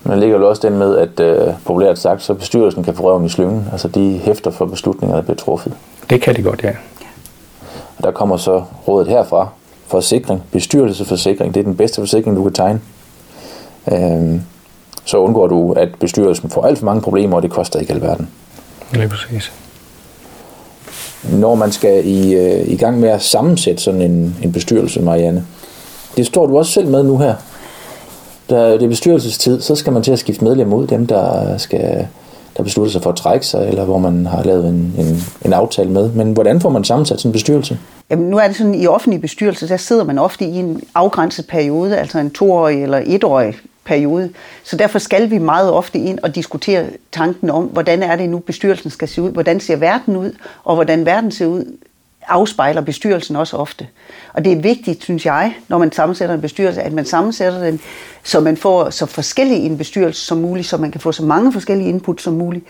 Men 0.06 0.18
ligger 0.18 0.38
jo 0.38 0.48
også 0.48 0.68
den 0.68 0.78
med, 0.78 0.96
at 0.96 1.20
øh, 1.20 1.54
populært 1.66 1.98
sagt, 1.98 2.22
så 2.22 2.34
bestyrelsen 2.34 2.84
kan 2.84 2.94
få 2.94 3.02
røven 3.02 3.24
i 3.24 3.28
slyngen. 3.28 3.68
Altså 3.72 3.88
de 3.88 4.20
hæfter 4.24 4.50
for 4.50 4.66
beslutninger, 4.66 5.16
der 5.16 5.22
bliver 5.22 5.36
truffet. 5.36 5.74
Det 6.10 6.22
kan 6.22 6.36
de 6.36 6.42
godt, 6.42 6.62
ja. 6.64 6.72
Og 7.96 8.04
der 8.04 8.10
kommer 8.10 8.36
så 8.36 8.64
rådet 8.88 9.08
herfra, 9.08 9.48
forsikring, 9.86 10.42
bestyrelsesforsikring, 10.52 11.54
det 11.54 11.60
er 11.60 11.64
den 11.64 11.76
bedste 11.76 12.00
forsikring, 12.00 12.36
du 12.36 12.42
kan 12.42 12.52
tegne. 12.52 12.80
Øhm, 13.92 14.42
så 15.04 15.18
undgår 15.18 15.46
du, 15.46 15.72
at 15.72 15.88
bestyrelsen 16.00 16.50
får 16.50 16.62
alt 16.62 16.78
for 16.78 16.84
mange 16.84 17.02
problemer, 17.02 17.36
og 17.36 17.42
det 17.42 17.50
koster 17.50 17.78
ikke 17.78 17.92
alverden. 17.92 18.28
Lige 18.92 19.08
præcis. 19.08 19.52
Når 21.32 21.54
man 21.54 21.72
skal 21.72 22.06
i, 22.06 22.34
øh, 22.34 22.68
i 22.68 22.76
gang 22.76 23.00
med 23.00 23.08
at 23.08 23.22
sammensætte 23.22 23.82
sådan 23.82 24.02
en, 24.02 24.36
en 24.42 24.52
bestyrelse, 24.52 25.02
Marianne, 25.02 25.44
det 26.16 26.26
står 26.26 26.46
du 26.46 26.58
også 26.58 26.72
selv 26.72 26.88
med 26.88 27.02
nu 27.02 27.18
her. 27.18 27.34
Da 28.50 28.72
det 28.72 28.82
er 28.82 28.88
bestyrelsestid, 28.88 29.60
så 29.60 29.74
skal 29.74 29.92
man 29.92 30.02
til 30.02 30.12
at 30.12 30.18
skifte 30.18 30.44
medlem 30.44 30.72
ud, 30.72 30.86
dem 30.86 31.06
der 31.06 31.56
skal 31.58 32.06
der 32.56 32.62
beslutter 32.62 32.92
sig 32.92 33.02
for 33.02 33.10
at 33.10 33.16
trække 33.16 33.46
sig, 33.46 33.68
eller 33.68 33.84
hvor 33.84 33.98
man 33.98 34.26
har 34.26 34.42
lavet 34.42 34.68
en, 34.68 34.94
en, 34.98 35.24
en 35.44 35.52
aftale 35.52 35.90
med. 35.90 36.10
Men 36.10 36.32
hvordan 36.32 36.60
får 36.60 36.68
man 36.68 36.84
sammensat 36.84 37.20
sådan 37.20 37.28
en 37.28 37.32
bestyrelse? 37.32 37.78
Jamen, 38.10 38.30
nu 38.30 38.38
er 38.38 38.46
det 38.46 38.56
sådan, 38.56 38.74
i 38.74 38.86
offentlige 38.86 39.20
bestyrelser, 39.20 39.66
der 39.66 39.76
sidder 39.76 40.04
man 40.04 40.18
ofte 40.18 40.44
i 40.44 40.56
en 40.56 40.82
afgrænset 40.94 41.46
periode, 41.46 41.98
altså 41.98 42.18
en 42.18 42.30
toårig 42.30 42.82
eller 42.82 43.02
etårig 43.06 43.56
periode. 43.84 44.30
Så 44.64 44.76
derfor 44.76 44.98
skal 44.98 45.30
vi 45.30 45.38
meget 45.38 45.70
ofte 45.70 45.98
ind 45.98 46.18
og 46.18 46.34
diskutere 46.34 46.86
tanken 47.12 47.50
om, 47.50 47.64
hvordan 47.64 48.02
er 48.02 48.16
det 48.16 48.28
nu, 48.28 48.38
bestyrelsen 48.38 48.90
skal 48.90 49.08
se 49.08 49.22
ud, 49.22 49.30
hvordan 49.30 49.60
ser 49.60 49.76
verden 49.76 50.16
ud, 50.16 50.32
og 50.64 50.74
hvordan 50.74 51.06
verden 51.06 51.30
ser 51.30 51.46
ud, 51.46 51.64
afspejler 52.28 52.80
bestyrelsen 52.80 53.36
også 53.36 53.56
ofte. 53.56 53.86
Og 54.32 54.44
det 54.44 54.52
er 54.52 54.56
vigtigt, 54.56 55.02
synes 55.02 55.26
jeg, 55.26 55.54
når 55.68 55.78
man 55.78 55.92
sammensætter 55.92 56.34
en 56.34 56.40
bestyrelse, 56.40 56.82
at 56.82 56.92
man 56.92 57.04
sammensætter 57.04 57.64
den, 57.64 57.80
så 58.22 58.40
man 58.40 58.56
får 58.56 58.90
så 58.90 59.06
forskellige 59.06 59.60
en 59.60 59.78
bestyrelse 59.78 60.26
som 60.26 60.38
muligt, 60.38 60.66
så 60.66 60.76
man 60.76 60.90
kan 60.90 61.00
få 61.00 61.12
så 61.12 61.24
mange 61.24 61.52
forskellige 61.52 61.88
input 61.88 62.22
som 62.22 62.34
muligt. 62.34 62.64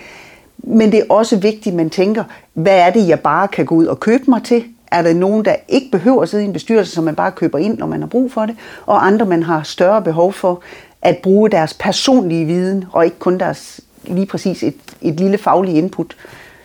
Men 0.59 0.93
det 0.93 1.01
er 1.01 1.05
også 1.09 1.37
vigtigt, 1.37 1.67
at 1.67 1.75
man 1.75 1.91
tænker, 1.91 2.25
hvad 2.55 2.79
er 2.79 2.91
det, 2.91 3.09
jeg 3.09 3.21
bare 3.21 3.49
kan 3.49 3.67
gå 3.67 3.75
ud 3.75 3.87
og 3.87 4.01
købe 4.01 4.25
mig 4.29 4.43
til? 4.43 4.65
Er 4.95 5.03
der 5.03 5.15
nogen, 5.15 5.45
der 5.45 5.57
ikke 5.69 5.91
behøver 5.91 6.23
at 6.23 6.29
sidde 6.29 6.45
i 6.45 6.47
en 6.47 6.53
bestyrelse, 6.53 6.93
som 6.93 7.05
man 7.05 7.15
bare 7.15 7.33
køber 7.33 7.59
ind, 7.59 7.79
når 7.79 7.87
man 7.87 8.01
har 8.01 8.07
brug 8.07 8.33
for 8.33 8.47
det? 8.47 8.57
Og 8.87 9.07
andre, 9.07 9.27
man 9.27 9.43
har 9.43 9.63
større 9.63 10.03
behov 10.03 10.33
for 10.33 10.63
at 11.03 11.19
bruge 11.19 11.51
deres 11.51 11.75
personlige 11.75 12.45
viden, 12.45 12.85
og 12.93 13.05
ikke 13.05 13.19
kun 13.19 13.39
deres 13.39 13.81
lige 14.05 14.27
præcis 14.27 14.63
et, 14.63 14.75
et 15.03 15.15
lille 15.15 15.39
fagligt 15.39 15.77
input. 15.77 16.17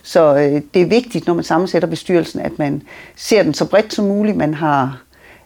Så 0.02 0.36
øh, 0.36 0.62
det 0.74 0.82
er 0.82 0.86
vigtigt, 0.86 1.26
når 1.26 1.34
man 1.34 1.44
sammensætter 1.44 1.88
bestyrelsen, 1.88 2.40
at 2.40 2.58
man 2.58 2.82
ser 3.16 3.42
den 3.42 3.54
så 3.54 3.64
bredt 3.64 3.94
som 3.94 4.04
muligt. 4.04 4.36
Man 4.36 4.54
har 4.54 5.02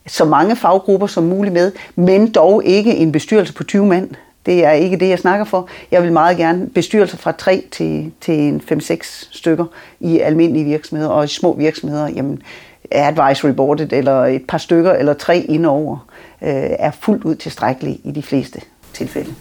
så 0.06 0.24
mange 0.24 0.56
faggrupper 0.56 1.06
som 1.06 1.24
muligt 1.24 1.54
med, 1.54 1.72
men 1.96 2.30
dog 2.30 2.64
ikke 2.64 2.96
en 2.96 3.12
bestyrelse 3.12 3.52
på 3.54 3.64
20 3.64 3.86
mand. 3.86 4.10
Det 4.46 4.64
er 4.64 4.72
ikke 4.72 4.96
det, 4.96 5.08
jeg 5.08 5.18
snakker 5.18 5.44
for. 5.44 5.68
Jeg 5.90 6.02
vil 6.02 6.12
meget 6.12 6.36
gerne 6.36 6.66
bestyrelser 6.66 7.16
fra 7.16 7.32
3 7.32 7.64
til, 7.70 8.12
til 8.20 8.34
en 8.34 8.62
5-6 8.72 9.28
stykker 9.32 9.64
i 10.00 10.18
almindelige 10.18 10.64
virksomheder, 10.64 11.10
og 11.10 11.24
i 11.24 11.28
små 11.28 11.54
virksomheder, 11.54 12.08
jamen, 12.08 12.42
advisory 12.90 13.50
boardet, 13.50 13.92
eller 13.92 14.24
et 14.24 14.42
par 14.48 14.58
stykker, 14.58 14.92
eller 14.92 15.14
tre 15.14 15.38
indover, 15.38 16.06
øh, 16.42 16.50
er 16.78 16.90
fuldt 17.00 17.24
ud 17.24 17.34
tilstrækkeligt 17.34 18.00
i 18.04 18.10
de 18.10 18.22
fleste 18.22 18.60
tilfælde. 18.92 19.34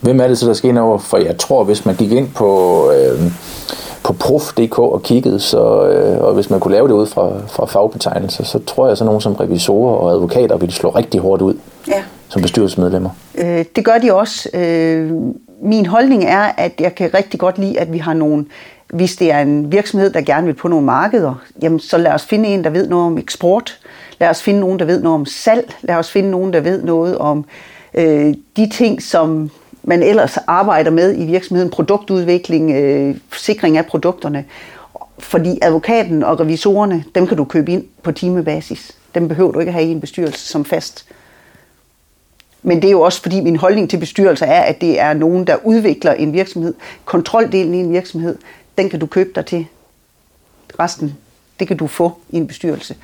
Hvem 0.00 0.20
er 0.20 0.28
det 0.28 0.38
så, 0.38 0.46
der 0.46 0.54
skal 0.54 0.70
ind 0.70 0.78
over? 0.78 0.98
For 0.98 1.16
jeg 1.16 1.38
tror, 1.38 1.64
hvis 1.64 1.86
man 1.86 1.94
gik 1.94 2.12
ind 2.12 2.28
på... 2.28 2.90
Øh 2.92 3.32
på 4.06 4.12
prof.dk 4.12 4.78
og 4.78 5.02
kiggede, 5.02 5.40
så, 5.40 5.88
øh, 5.88 6.24
og 6.24 6.34
hvis 6.34 6.50
man 6.50 6.60
kunne 6.60 6.74
lave 6.74 6.88
det 6.88 6.94
ud 6.94 7.06
fra, 7.06 7.32
fra 7.48 7.66
fagbetegnelser, 7.66 8.44
så 8.44 8.58
tror 8.58 8.88
jeg, 8.88 8.96
så 8.96 9.04
nogen 9.04 9.20
som 9.20 9.32
revisorer 9.32 9.96
og 9.96 10.10
advokater 10.10 10.56
ville 10.56 10.74
slå 10.74 10.90
rigtig 10.90 11.20
hårdt 11.20 11.42
ud 11.42 11.54
ja. 11.88 12.02
som 12.28 12.42
bestyrelsesmedlemmer. 12.42 13.10
Øh, 13.38 13.64
det 13.76 13.84
gør 13.84 13.98
de 13.98 14.14
også. 14.14 14.48
Øh, 14.54 15.12
min 15.62 15.86
holdning 15.86 16.24
er, 16.24 16.52
at 16.56 16.72
jeg 16.80 16.94
kan 16.94 17.14
rigtig 17.14 17.40
godt 17.40 17.58
lide, 17.58 17.80
at 17.80 17.92
vi 17.92 17.98
har 17.98 18.14
nogle 18.14 18.44
hvis 18.88 19.16
det 19.16 19.30
er 19.30 19.40
en 19.40 19.72
virksomhed, 19.72 20.10
der 20.10 20.20
gerne 20.20 20.46
vil 20.46 20.54
på 20.54 20.68
nogle 20.68 20.86
markeder, 20.86 21.34
jamen 21.62 21.80
så 21.80 21.98
lad 21.98 22.12
os 22.12 22.24
finde 22.24 22.48
en, 22.48 22.64
der 22.64 22.70
ved 22.70 22.88
noget 22.88 23.06
om 23.06 23.18
eksport. 23.18 23.78
Lad 24.20 24.28
os 24.28 24.42
finde 24.42 24.60
nogen, 24.60 24.78
der 24.78 24.84
ved 24.84 25.02
noget 25.02 25.14
om 25.14 25.26
salg. 25.26 25.76
Lad 25.82 25.96
os 25.96 26.10
finde 26.10 26.30
nogen, 26.30 26.52
der 26.52 26.60
ved 26.60 26.82
noget 26.82 27.18
om 27.18 27.44
øh, 27.94 28.34
de 28.56 28.68
ting, 28.68 29.02
som 29.02 29.50
man 29.82 30.02
ellers 30.02 30.36
arbejder 30.36 30.90
med 30.90 31.18
i 31.18 31.24
virksomheden. 31.24 31.70
Produktudvikling, 31.70 32.70
øh, 32.70 33.16
sikring 33.32 33.78
af 33.78 33.86
produkterne. 33.86 34.44
Fordi 35.18 35.58
advokaten 35.62 36.22
og 36.22 36.40
revisorerne, 36.40 37.04
dem 37.14 37.26
kan 37.26 37.36
du 37.36 37.44
købe 37.44 37.72
ind 37.72 37.84
på 38.02 38.12
timebasis. 38.12 38.92
Dem 39.14 39.28
behøver 39.28 39.52
du 39.52 39.60
ikke 39.60 39.72
have 39.72 39.84
i 39.84 39.90
en 39.90 40.00
bestyrelse 40.00 40.46
som 40.46 40.64
fast. 40.64 41.06
Men 42.62 42.82
det 42.82 42.88
er 42.88 42.92
jo 42.92 43.00
også 43.00 43.22
fordi 43.22 43.40
min 43.40 43.56
holdning 43.56 43.90
til 43.90 43.96
bestyrelser 43.96 44.46
er, 44.46 44.60
at 44.60 44.80
det 44.80 45.00
er 45.00 45.12
nogen, 45.12 45.46
der 45.46 45.56
udvikler 45.64 46.12
en 46.12 46.32
virksomhed. 46.32 46.74
Kontroldelen 47.04 47.74
i 47.74 47.78
en 47.78 47.92
virksomhed, 47.92 48.36
den 48.78 48.90
kan 48.90 49.00
du 49.00 49.06
købe 49.06 49.30
dig 49.34 49.46
til. 49.46 49.66
Resten, 50.78 51.16
det 51.60 51.68
kan 51.68 51.76
du 51.76 51.86
få 51.86 52.18
i 52.30 52.36
en 52.36 52.46
bestyrelse. 52.46 52.96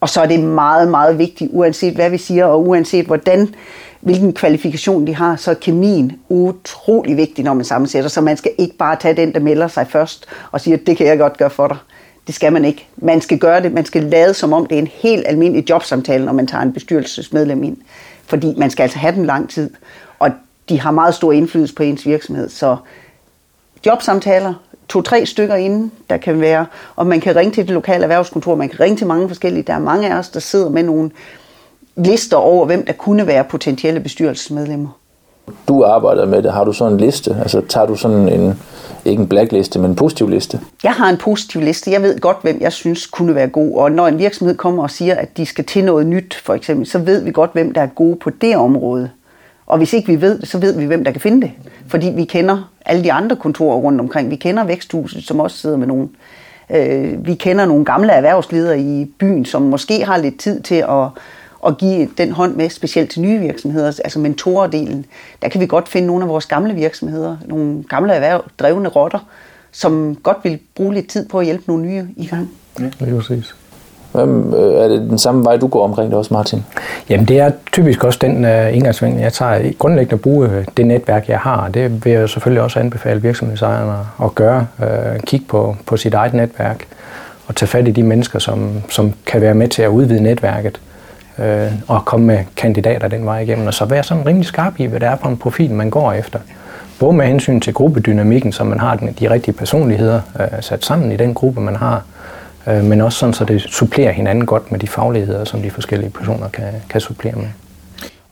Og 0.00 0.08
så 0.08 0.20
er 0.20 0.26
det 0.26 0.40
meget, 0.40 0.88
meget 0.88 1.18
vigtigt, 1.18 1.50
uanset 1.52 1.94
hvad 1.94 2.10
vi 2.10 2.18
siger, 2.18 2.44
og 2.44 2.68
uanset 2.68 3.06
hvordan, 3.06 3.54
hvilken 4.00 4.32
kvalifikation 4.32 5.06
de 5.06 5.14
har, 5.14 5.36
så 5.36 5.50
er 5.50 5.54
kemien 5.54 6.12
utrolig 6.28 7.16
vigtig, 7.16 7.44
når 7.44 7.54
man 7.54 7.64
sammensætter. 7.64 8.10
Så 8.10 8.20
man 8.20 8.36
skal 8.36 8.52
ikke 8.58 8.76
bare 8.76 8.96
tage 8.96 9.16
den, 9.16 9.32
der 9.34 9.40
melder 9.40 9.68
sig 9.68 9.86
først, 9.90 10.26
og 10.52 10.60
sige, 10.60 10.74
at 10.74 10.86
det 10.86 10.96
kan 10.96 11.06
jeg 11.06 11.18
godt 11.18 11.36
gøre 11.36 11.50
for 11.50 11.68
dig. 11.68 11.76
Det 12.26 12.34
skal 12.34 12.52
man 12.52 12.64
ikke. 12.64 12.86
Man 12.96 13.20
skal 13.20 13.38
gøre 13.38 13.62
det, 13.62 13.72
man 13.72 13.84
skal 13.84 14.02
lade 14.02 14.34
som 14.34 14.52
om 14.52 14.66
det 14.66 14.74
er 14.74 14.82
en 14.82 14.90
helt 14.92 15.26
almindelig 15.26 15.70
jobsamtale, 15.70 16.24
når 16.24 16.32
man 16.32 16.46
tager 16.46 16.62
en 16.62 16.72
bestyrelsesmedlem 16.72 17.62
ind. 17.62 17.76
Fordi 18.26 18.54
man 18.56 18.70
skal 18.70 18.82
altså 18.82 18.98
have 18.98 19.14
den 19.14 19.26
lang 19.26 19.50
tid, 19.50 19.70
og 20.18 20.30
de 20.68 20.80
har 20.80 20.90
meget 20.90 21.14
stor 21.14 21.32
indflydelse 21.32 21.74
på 21.74 21.82
ens 21.82 22.06
virksomhed. 22.06 22.48
Så 22.48 22.76
jobsamtaler, 23.86 24.54
to-tre 24.88 25.26
stykker 25.26 25.54
inden, 25.54 25.92
der 26.10 26.16
kan 26.16 26.40
være, 26.40 26.66
og 26.96 27.06
man 27.06 27.20
kan 27.20 27.36
ringe 27.36 27.52
til 27.52 27.64
det 27.64 27.74
lokale 27.74 28.02
erhvervskontor, 28.02 28.54
man 28.54 28.68
kan 28.68 28.80
ringe 28.80 28.96
til 28.96 29.06
mange 29.06 29.28
forskellige. 29.28 29.62
Der 29.62 29.74
er 29.74 29.78
mange 29.78 30.12
af 30.12 30.18
os, 30.18 30.28
der 30.28 30.40
sidder 30.40 30.68
med 30.68 30.82
nogle 30.82 31.10
lister 31.96 32.36
over, 32.36 32.66
hvem 32.66 32.86
der 32.86 32.92
kunne 32.92 33.26
være 33.26 33.44
potentielle 33.44 34.00
bestyrelsesmedlemmer. 34.00 34.88
Du 35.68 35.84
arbejder 35.84 36.26
med 36.26 36.42
det. 36.42 36.52
Har 36.52 36.64
du 36.64 36.72
sådan 36.72 36.92
en 36.92 37.00
liste? 37.00 37.36
Altså 37.40 37.62
tager 37.68 37.86
du 37.86 37.94
sådan 37.94 38.28
en, 38.28 38.60
ikke 39.04 39.20
en 39.20 39.28
blackliste, 39.28 39.78
men 39.78 39.90
en 39.90 39.96
positiv 39.96 40.28
liste? 40.28 40.60
Jeg 40.84 40.92
har 40.92 41.10
en 41.10 41.16
positiv 41.16 41.60
liste. 41.60 41.90
Jeg 41.90 42.02
ved 42.02 42.20
godt, 42.20 42.36
hvem 42.42 42.60
jeg 42.60 42.72
synes 42.72 43.06
kunne 43.06 43.34
være 43.34 43.48
god. 43.48 43.76
Og 43.76 43.92
når 43.92 44.08
en 44.08 44.18
virksomhed 44.18 44.56
kommer 44.56 44.82
og 44.82 44.90
siger, 44.90 45.14
at 45.14 45.36
de 45.36 45.46
skal 45.46 45.64
til 45.64 45.84
noget 45.84 46.06
nyt, 46.06 46.34
for 46.34 46.54
eksempel, 46.54 46.86
så 46.86 46.98
ved 46.98 47.22
vi 47.22 47.30
godt, 47.30 47.52
hvem 47.52 47.72
der 47.72 47.80
er 47.80 47.86
gode 47.86 48.16
på 48.16 48.30
det 48.30 48.56
område. 48.56 49.10
Og 49.70 49.78
hvis 49.78 49.92
ikke 49.92 50.08
vi 50.12 50.20
ved 50.20 50.38
det, 50.38 50.48
så 50.48 50.58
ved 50.58 50.78
vi, 50.78 50.84
hvem 50.84 51.04
der 51.04 51.10
kan 51.10 51.20
finde 51.20 51.40
det. 51.40 51.52
Fordi 51.86 52.12
vi 52.16 52.24
kender 52.24 52.72
alle 52.86 53.04
de 53.04 53.12
andre 53.12 53.36
kontorer 53.36 53.76
rundt 53.76 54.00
omkring. 54.00 54.30
Vi 54.30 54.36
kender 54.36 54.64
Væksthuset, 54.64 55.24
som 55.24 55.40
også 55.40 55.56
sidder 55.56 55.76
med 55.76 55.86
nogen. 55.86 56.10
Øh, 56.70 57.26
vi 57.26 57.34
kender 57.34 57.66
nogle 57.66 57.84
gamle 57.84 58.12
erhvervsledere 58.12 58.80
i 58.80 59.04
byen, 59.18 59.44
som 59.44 59.62
måske 59.62 60.04
har 60.04 60.18
lidt 60.18 60.38
tid 60.38 60.60
til 60.60 60.74
at, 60.74 61.08
at 61.66 61.78
give 61.78 62.08
den 62.18 62.32
hånd 62.32 62.54
med, 62.54 62.70
specielt 62.70 63.10
til 63.10 63.22
nye 63.22 63.38
virksomheder, 63.38 63.86
altså 63.86 64.18
mentorerdelen. 64.18 65.06
Der 65.42 65.48
kan 65.48 65.60
vi 65.60 65.66
godt 65.66 65.88
finde 65.88 66.06
nogle 66.06 66.24
af 66.24 66.28
vores 66.28 66.46
gamle 66.46 66.74
virksomheder, 66.74 67.36
nogle 67.46 67.82
gamle 67.88 68.12
erhverv, 68.12 68.44
drevne 68.58 68.88
rotter, 68.88 69.28
som 69.72 70.16
godt 70.22 70.38
vil 70.42 70.58
bruge 70.74 70.94
lidt 70.94 71.08
tid 71.08 71.28
på 71.28 71.38
at 71.38 71.44
hjælpe 71.44 71.64
nogle 71.66 71.82
nye 71.82 72.08
i 72.16 72.26
gang. 72.26 72.50
Ja, 72.80 72.84
det 72.84 73.08
er 73.08 73.16
præcis. 73.16 73.54
Hvem, 74.12 74.54
øh, 74.54 74.84
er 74.84 74.88
det 74.88 75.00
den 75.00 75.18
samme 75.18 75.44
vej, 75.44 75.56
du 75.56 75.66
går 75.66 75.84
omkring 75.84 76.10
det 76.10 76.18
også, 76.18 76.34
Martin? 76.34 76.64
Jamen 77.08 77.28
det 77.28 77.40
er 77.40 77.50
typisk 77.72 78.04
også 78.04 78.18
den 78.22 78.44
uh, 78.44 78.76
indgangsvinkel, 78.76 79.22
jeg 79.22 79.32
tager. 79.32 79.72
Grundlæggende 79.78 80.14
at 80.14 80.20
bruge 80.20 80.48
øh, 80.48 80.64
det 80.76 80.86
netværk, 80.86 81.28
jeg 81.28 81.38
har. 81.38 81.68
Det 81.68 82.04
vil 82.04 82.12
jeg 82.12 82.28
selvfølgelig 82.28 82.62
også 82.62 82.80
anbefale 82.80 83.22
virksomhedsejerne 83.22 83.98
at 84.24 84.34
gøre. 84.34 84.66
Uh, 84.78 85.20
kigge 85.26 85.46
på, 85.48 85.76
på 85.86 85.96
sit 85.96 86.14
eget 86.14 86.34
netværk 86.34 86.86
og 87.46 87.56
tage 87.56 87.68
fat 87.68 87.88
i 87.88 87.90
de 87.90 88.02
mennesker, 88.02 88.38
som, 88.38 88.82
som 88.88 89.12
kan 89.26 89.40
være 89.40 89.54
med 89.54 89.68
til 89.68 89.82
at 89.82 89.88
udvide 89.88 90.22
netværket 90.22 90.80
uh, 91.38 91.44
og 91.88 92.04
komme 92.04 92.26
med 92.26 92.38
kandidater 92.56 93.08
den 93.08 93.26
vej 93.26 93.38
igennem. 93.38 93.66
Og 93.66 93.74
så 93.74 93.84
være 93.84 94.02
sådan 94.02 94.26
rimelig 94.26 94.46
skarp 94.46 94.72
i, 94.78 94.86
hvad 94.86 95.00
det 95.00 95.08
er 95.08 95.16
for 95.16 95.28
en 95.28 95.36
profil, 95.36 95.70
man 95.74 95.90
går 95.90 96.12
efter. 96.12 96.38
Både 97.00 97.12
med 97.12 97.26
hensyn 97.26 97.60
til 97.60 97.74
gruppedynamikken, 97.74 98.52
så 98.52 98.64
man 98.64 98.80
har 98.80 98.96
den, 98.96 99.16
de 99.20 99.30
rigtige 99.30 99.54
personligheder 99.54 100.20
uh, 100.34 100.44
sat 100.60 100.84
sammen 100.84 101.12
i 101.12 101.16
den 101.16 101.34
gruppe, 101.34 101.60
man 101.60 101.76
har, 101.76 102.02
øh, 102.66 102.84
men 102.84 103.00
også 103.00 103.18
sådan, 103.18 103.32
så 103.32 103.44
det 103.44 103.62
supplerer 103.62 104.12
hinanden 104.12 104.46
godt 104.46 104.72
med 104.72 104.80
de 104.80 104.86
fagligheder, 104.86 105.44
som 105.44 105.62
de 105.62 105.70
forskellige 105.70 106.10
personer 106.10 106.48
kan, 106.48 106.72
kan 106.88 107.00
supplere 107.00 107.36
med. 107.36 107.48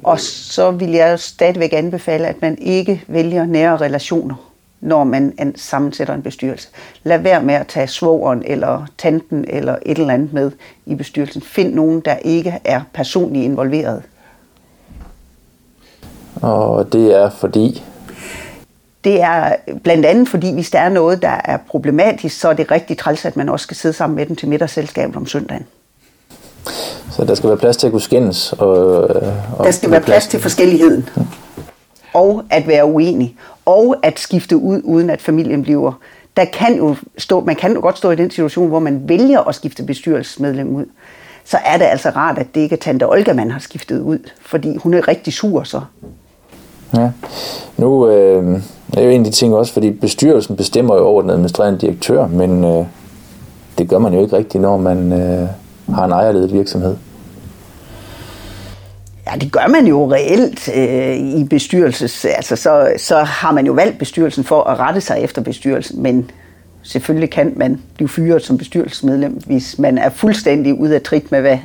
Og 0.02 0.20
så 0.20 0.70
vil 0.70 0.90
jeg 0.90 1.18
stadigvæk 1.18 1.72
anbefale, 1.72 2.26
at 2.26 2.42
man 2.42 2.58
ikke 2.58 3.04
vælger 3.06 3.46
nære 3.46 3.76
relationer, 3.76 4.34
når 4.80 5.04
man 5.04 5.52
sammensætter 5.56 6.14
en 6.14 6.22
bestyrelse. 6.22 6.68
Lad 7.02 7.18
være 7.18 7.42
med 7.42 7.54
at 7.54 7.66
tage 7.66 7.86
svogeren 7.86 8.42
eller 8.46 8.86
tanten 8.98 9.44
eller 9.48 9.76
et 9.86 9.98
eller 9.98 10.14
andet 10.14 10.32
med 10.32 10.50
i 10.86 10.94
bestyrelsen. 10.94 11.42
Find 11.42 11.74
nogen, 11.74 12.00
der 12.00 12.16
ikke 12.16 12.60
er 12.64 12.80
personligt 12.94 13.44
involveret. 13.44 14.02
Og 16.42 16.92
det 16.92 17.16
er 17.16 17.30
fordi? 17.30 17.82
Det 19.04 19.22
er 19.22 19.56
blandt 19.82 20.06
andet 20.06 20.28
fordi, 20.28 20.52
hvis 20.52 20.70
der 20.70 20.78
er 20.78 20.88
noget, 20.88 21.22
der 21.22 21.40
er 21.44 21.56
problematisk, 21.56 22.40
så 22.40 22.48
er 22.48 22.52
det 22.52 22.70
rigtig 22.70 22.98
træls, 22.98 23.24
at 23.24 23.36
man 23.36 23.48
også 23.48 23.62
skal 23.62 23.76
sidde 23.76 23.94
sammen 23.94 24.16
med 24.16 24.26
dem 24.26 24.36
til 24.36 24.48
middagsselskabet 24.48 25.16
om 25.16 25.26
søndagen. 25.26 25.66
Så 27.10 27.24
der 27.24 27.34
skal 27.34 27.48
være 27.48 27.58
plads 27.58 27.76
til 27.76 27.86
at 27.86 27.90
kunne 27.90 28.02
skændes? 28.02 28.52
Og, 28.52 28.70
og 29.58 29.64
der 29.64 29.70
skal 29.70 29.90
være 29.90 30.00
plads 30.00 30.26
til 30.26 30.40
forskelligheden. 30.40 31.08
Og 32.14 32.42
at 32.50 32.66
være 32.66 32.84
uenig. 32.84 33.36
Og 33.64 33.96
at 34.02 34.18
skifte 34.18 34.56
ud, 34.56 34.80
uden 34.84 35.10
at 35.10 35.22
familien 35.22 35.62
bliver... 35.62 35.92
Der 36.36 36.44
kan 36.44 36.76
jo 36.76 36.96
stå, 37.18 37.40
man 37.40 37.56
kan 37.56 37.72
jo 37.72 37.80
godt 37.80 37.98
stå 37.98 38.10
i 38.10 38.16
den 38.16 38.30
situation, 38.30 38.68
hvor 38.68 38.78
man 38.78 39.08
vælger 39.08 39.40
at 39.40 39.54
skifte 39.54 39.82
bestyrelsesmedlem 39.82 40.68
ud. 40.68 40.84
Så 41.44 41.58
er 41.64 41.78
det 41.78 41.84
altså 41.84 42.10
rart, 42.10 42.38
at 42.38 42.46
det 42.54 42.60
ikke 42.60 42.74
er 42.74 42.80
Tante 42.80 43.08
Olga, 43.08 43.32
man 43.32 43.50
har 43.50 43.58
skiftet 43.58 44.00
ud. 44.00 44.18
Fordi 44.40 44.76
hun 44.76 44.94
er 44.94 45.08
rigtig 45.08 45.32
sur 45.32 45.62
så. 45.62 45.80
Ja. 46.94 47.10
Nu 47.76 48.08
øh, 48.08 48.60
er 48.96 49.02
jo 49.02 49.10
en 49.10 49.20
af 49.20 49.24
de 49.24 49.30
ting 49.30 49.54
også, 49.54 49.72
fordi 49.72 49.90
bestyrelsen 49.90 50.56
bestemmer 50.56 50.94
jo 50.94 51.06
over 51.06 51.22
den 51.22 51.30
administrerende 51.30 51.80
direktør, 51.80 52.26
men 52.26 52.64
øh, 52.64 52.84
det 53.78 53.88
gør 53.88 53.98
man 53.98 54.14
jo 54.14 54.20
ikke 54.20 54.36
rigtigt, 54.36 54.62
når 54.62 54.76
man 54.76 55.12
øh, 55.12 55.48
har 55.94 56.04
en 56.04 56.12
ejerledet 56.12 56.52
virksomhed. 56.52 56.96
Ja, 59.26 59.36
det 59.38 59.52
gør 59.52 59.68
man 59.68 59.86
jo 59.86 60.12
reelt 60.12 60.68
øh, 60.74 61.16
i 61.16 61.44
bestyrelses. 61.44 62.24
Altså, 62.24 62.56
så, 62.56 62.92
så 62.96 63.16
har 63.16 63.52
man 63.52 63.66
jo 63.66 63.72
valgt 63.72 63.98
bestyrelsen 63.98 64.44
for 64.44 64.62
at 64.62 64.78
rette 64.78 65.00
sig 65.00 65.18
efter 65.20 65.42
bestyrelsen, 65.42 66.02
men 66.02 66.30
selvfølgelig 66.82 67.30
kan 67.30 67.52
man 67.56 67.80
blive 67.96 68.08
fyret 68.08 68.42
som 68.42 68.58
bestyrelsesmedlem, 68.58 69.32
hvis 69.46 69.78
man 69.78 69.98
er 69.98 70.10
fuldstændig 70.10 70.80
ude 70.80 70.94
af 70.94 71.02
trit 71.02 71.32
med, 71.32 71.40
hvad 71.40 71.58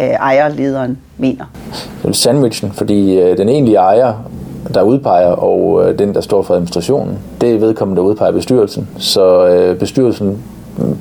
øh, 0.00 0.08
ejerlederen 0.08 0.98
mener. 1.16 1.44
Det 2.02 2.08
er 2.08 2.12
sandwichen, 2.12 2.72
fordi 2.72 3.20
øh, 3.20 3.38
den 3.38 3.48
egentlige 3.48 3.76
ejer 3.76 4.30
der 4.74 4.82
udpeger, 4.82 5.26
og 5.26 5.88
øh, 5.88 5.98
den, 5.98 6.14
der 6.14 6.20
står 6.20 6.42
for 6.42 6.54
administrationen, 6.54 7.18
det 7.40 7.54
er 7.54 7.58
vedkommende, 7.58 8.00
der 8.00 8.06
udpeger 8.06 8.32
bestyrelsen. 8.32 8.88
Så 8.96 9.46
øh, 9.46 9.78
bestyrelsen 9.78 10.42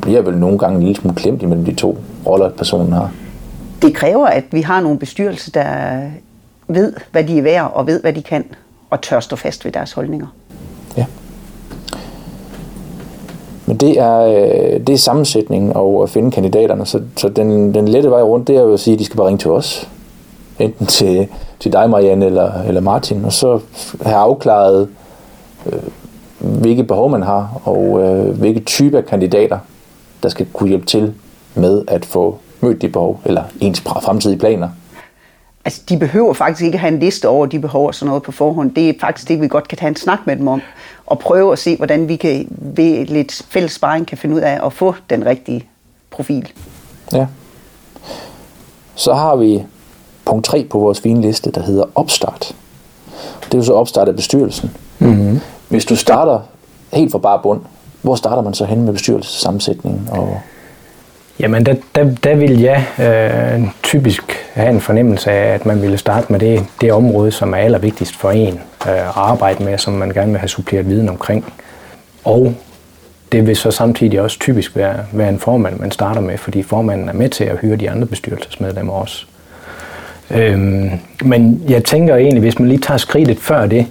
bliver 0.01 0.21
vel 0.21 0.37
nogle 0.37 0.57
gange 0.57 0.75
en 0.75 0.83
lille 0.83 0.95
smule 0.95 1.15
klemt 1.15 1.41
imellem 1.41 1.65
de 1.65 1.75
to 1.75 1.97
roller, 2.27 2.49
personen 2.49 2.93
har. 2.93 3.11
Det 3.81 3.93
kræver, 3.93 4.27
at 4.27 4.43
vi 4.51 4.61
har 4.61 4.81
nogle 4.81 4.99
bestyrelser, 4.99 5.51
der 5.51 5.99
ved, 6.67 6.93
hvad 7.11 7.23
de 7.23 7.37
er 7.37 7.41
værd, 7.41 7.71
og 7.73 7.87
ved, 7.87 8.01
hvad 8.01 8.13
de 8.13 8.21
kan, 8.21 8.45
og 8.89 9.01
tør 9.01 9.19
stå 9.19 9.35
fast 9.35 9.65
ved 9.65 9.71
deres 9.71 9.91
holdninger. 9.91 10.27
Ja. 10.97 11.05
Men 13.65 13.77
det 13.77 13.99
er, 13.99 14.19
øh, 14.19 14.79
det 14.87 14.89
er 14.89 14.97
sammensætningen 14.97 15.71
og 15.75 16.03
at 16.03 16.09
finde 16.09 16.31
kandidaterne, 16.31 16.85
så, 16.85 17.01
så 17.17 17.29
den, 17.29 17.73
den 17.73 17.87
lette 17.87 18.09
vej 18.09 18.21
rundt, 18.21 18.47
det 18.47 18.55
er 18.55 18.61
jo 18.61 18.73
at 18.73 18.79
sige, 18.79 18.93
at 18.93 18.99
de 18.99 19.05
skal 19.05 19.17
bare 19.17 19.27
ringe 19.27 19.39
til 19.39 19.51
os. 19.51 19.89
Enten 20.59 20.85
til 20.85 21.27
til 21.59 21.73
dig, 21.73 21.89
Marianne 21.89 22.25
eller, 22.25 22.61
eller 22.61 22.81
Martin, 22.81 23.25
og 23.25 23.33
så 23.33 23.59
have 24.01 24.17
afklaret, 24.17 24.89
øh, 25.65 25.79
hvilke 26.39 26.83
behov 26.83 27.09
man 27.09 27.21
har, 27.23 27.61
og 27.63 28.03
øh, 28.03 28.39
hvilke 28.39 28.59
typer 28.59 29.01
kandidater, 29.01 29.59
der 30.23 30.29
skal 30.29 30.47
kunne 30.53 30.69
hjælpe 30.69 30.85
til 30.85 31.13
med 31.55 31.83
at 31.87 32.05
få 32.05 32.37
mødt 32.61 32.81
de 32.81 32.89
behov, 32.89 33.21
eller 33.25 33.43
ens 33.59 33.81
fremtidige 33.81 34.39
planer. 34.39 34.69
Altså, 35.65 35.81
de 35.89 35.97
behøver 35.97 36.33
faktisk 36.33 36.65
ikke 36.65 36.77
have 36.77 36.93
en 36.93 36.99
liste 36.99 37.27
over 37.27 37.45
de 37.45 37.59
behov 37.59 37.87
og 37.87 37.95
sådan 37.95 38.07
noget 38.07 38.23
på 38.23 38.31
forhånd. 38.31 38.75
Det 38.75 38.89
er 38.89 38.93
faktisk 39.01 39.27
det, 39.27 39.41
vi 39.41 39.47
godt 39.47 39.67
kan 39.67 39.77
tage 39.77 39.89
en 39.89 39.95
snak 39.95 40.19
med 40.25 40.35
dem 40.35 40.47
om, 40.47 40.61
og 41.05 41.19
prøve 41.19 41.51
at 41.51 41.59
se, 41.59 41.77
hvordan 41.77 42.07
vi 42.07 42.15
kan 42.15 42.47
ved 42.49 43.05
lidt 43.05 43.45
fælles 43.49 43.71
sparring 43.71 44.07
kan 44.07 44.17
finde 44.17 44.35
ud 44.35 44.41
af 44.41 44.65
at 44.65 44.73
få 44.73 44.95
den 45.09 45.25
rigtige 45.25 45.65
profil. 46.09 46.51
Ja. 47.13 47.27
Så 48.95 49.13
har 49.13 49.35
vi 49.35 49.63
punkt 50.27 50.46
3 50.46 50.63
på 50.69 50.79
vores 50.79 51.01
fine 51.01 51.22
liste, 51.22 51.51
der 51.51 51.62
hedder 51.62 51.84
opstart. 51.96 52.55
Det 53.46 53.53
er 53.53 53.57
jo 53.57 53.63
så 53.63 53.74
opstart 53.74 54.07
af 54.07 54.15
bestyrelsen. 54.15 54.72
Mm-hmm. 55.00 55.39
Hvis 55.69 55.86
du 55.86 55.96
starter 55.96 56.39
helt 56.93 57.12
fra 57.12 57.17
bare 57.17 57.39
bund, 57.43 57.62
hvor 58.01 58.15
starter 58.15 58.41
man 58.41 58.53
så 58.53 58.65
hen 58.65 58.86
med 58.86 58.93
bestyrelsessammensætningen? 58.93 60.10
Og 60.12 60.39
Jamen, 61.39 61.65
der, 61.65 61.75
der, 61.96 62.15
der 62.24 62.36
vil 62.36 62.60
jeg 62.60 62.86
øh, 63.00 63.67
typisk 63.84 64.24
have 64.53 64.69
en 64.69 64.81
fornemmelse 64.81 65.31
af, 65.31 65.53
at 65.53 65.65
man 65.65 65.81
ville 65.81 65.98
starte 65.98 66.31
med 66.31 66.39
det, 66.39 66.65
det 66.81 66.93
område, 66.93 67.31
som 67.31 67.53
er 67.53 67.57
allervigtigst 67.57 68.15
for 68.15 68.31
en 68.31 68.53
øh, 68.88 68.91
at 68.93 69.12
arbejde 69.15 69.63
med, 69.63 69.77
som 69.77 69.93
man 69.93 70.10
gerne 70.10 70.31
vil 70.31 70.39
have 70.39 70.48
suppleret 70.48 70.89
viden 70.89 71.10
omkring. 71.10 71.53
Og 72.24 72.53
det 73.31 73.48
vil 73.48 73.55
så 73.55 73.72
samtidig 73.72 74.22
også 74.22 74.39
typisk 74.39 74.75
være, 74.75 74.96
være 75.12 75.29
en 75.29 75.39
formand, 75.39 75.79
man 75.79 75.91
starter 75.91 76.22
med, 76.22 76.38
fordi 76.38 76.63
formanden 76.63 77.10
er 77.10 77.13
med 77.13 77.29
til 77.29 77.43
at 77.43 77.57
hyre 77.57 77.75
de 77.75 77.89
andre 77.89 78.07
bestyrelsesmedlemmer 78.07 78.93
også. 78.93 79.25
Øhm, 80.31 80.89
men 81.24 81.62
jeg 81.69 81.84
tænker 81.84 82.15
egentlig, 82.15 82.41
hvis 82.41 82.60
man 82.60 82.67
lige 82.67 82.79
tager 82.79 82.98
skridtet 82.98 83.39
før 83.39 83.65
det, 83.65 83.88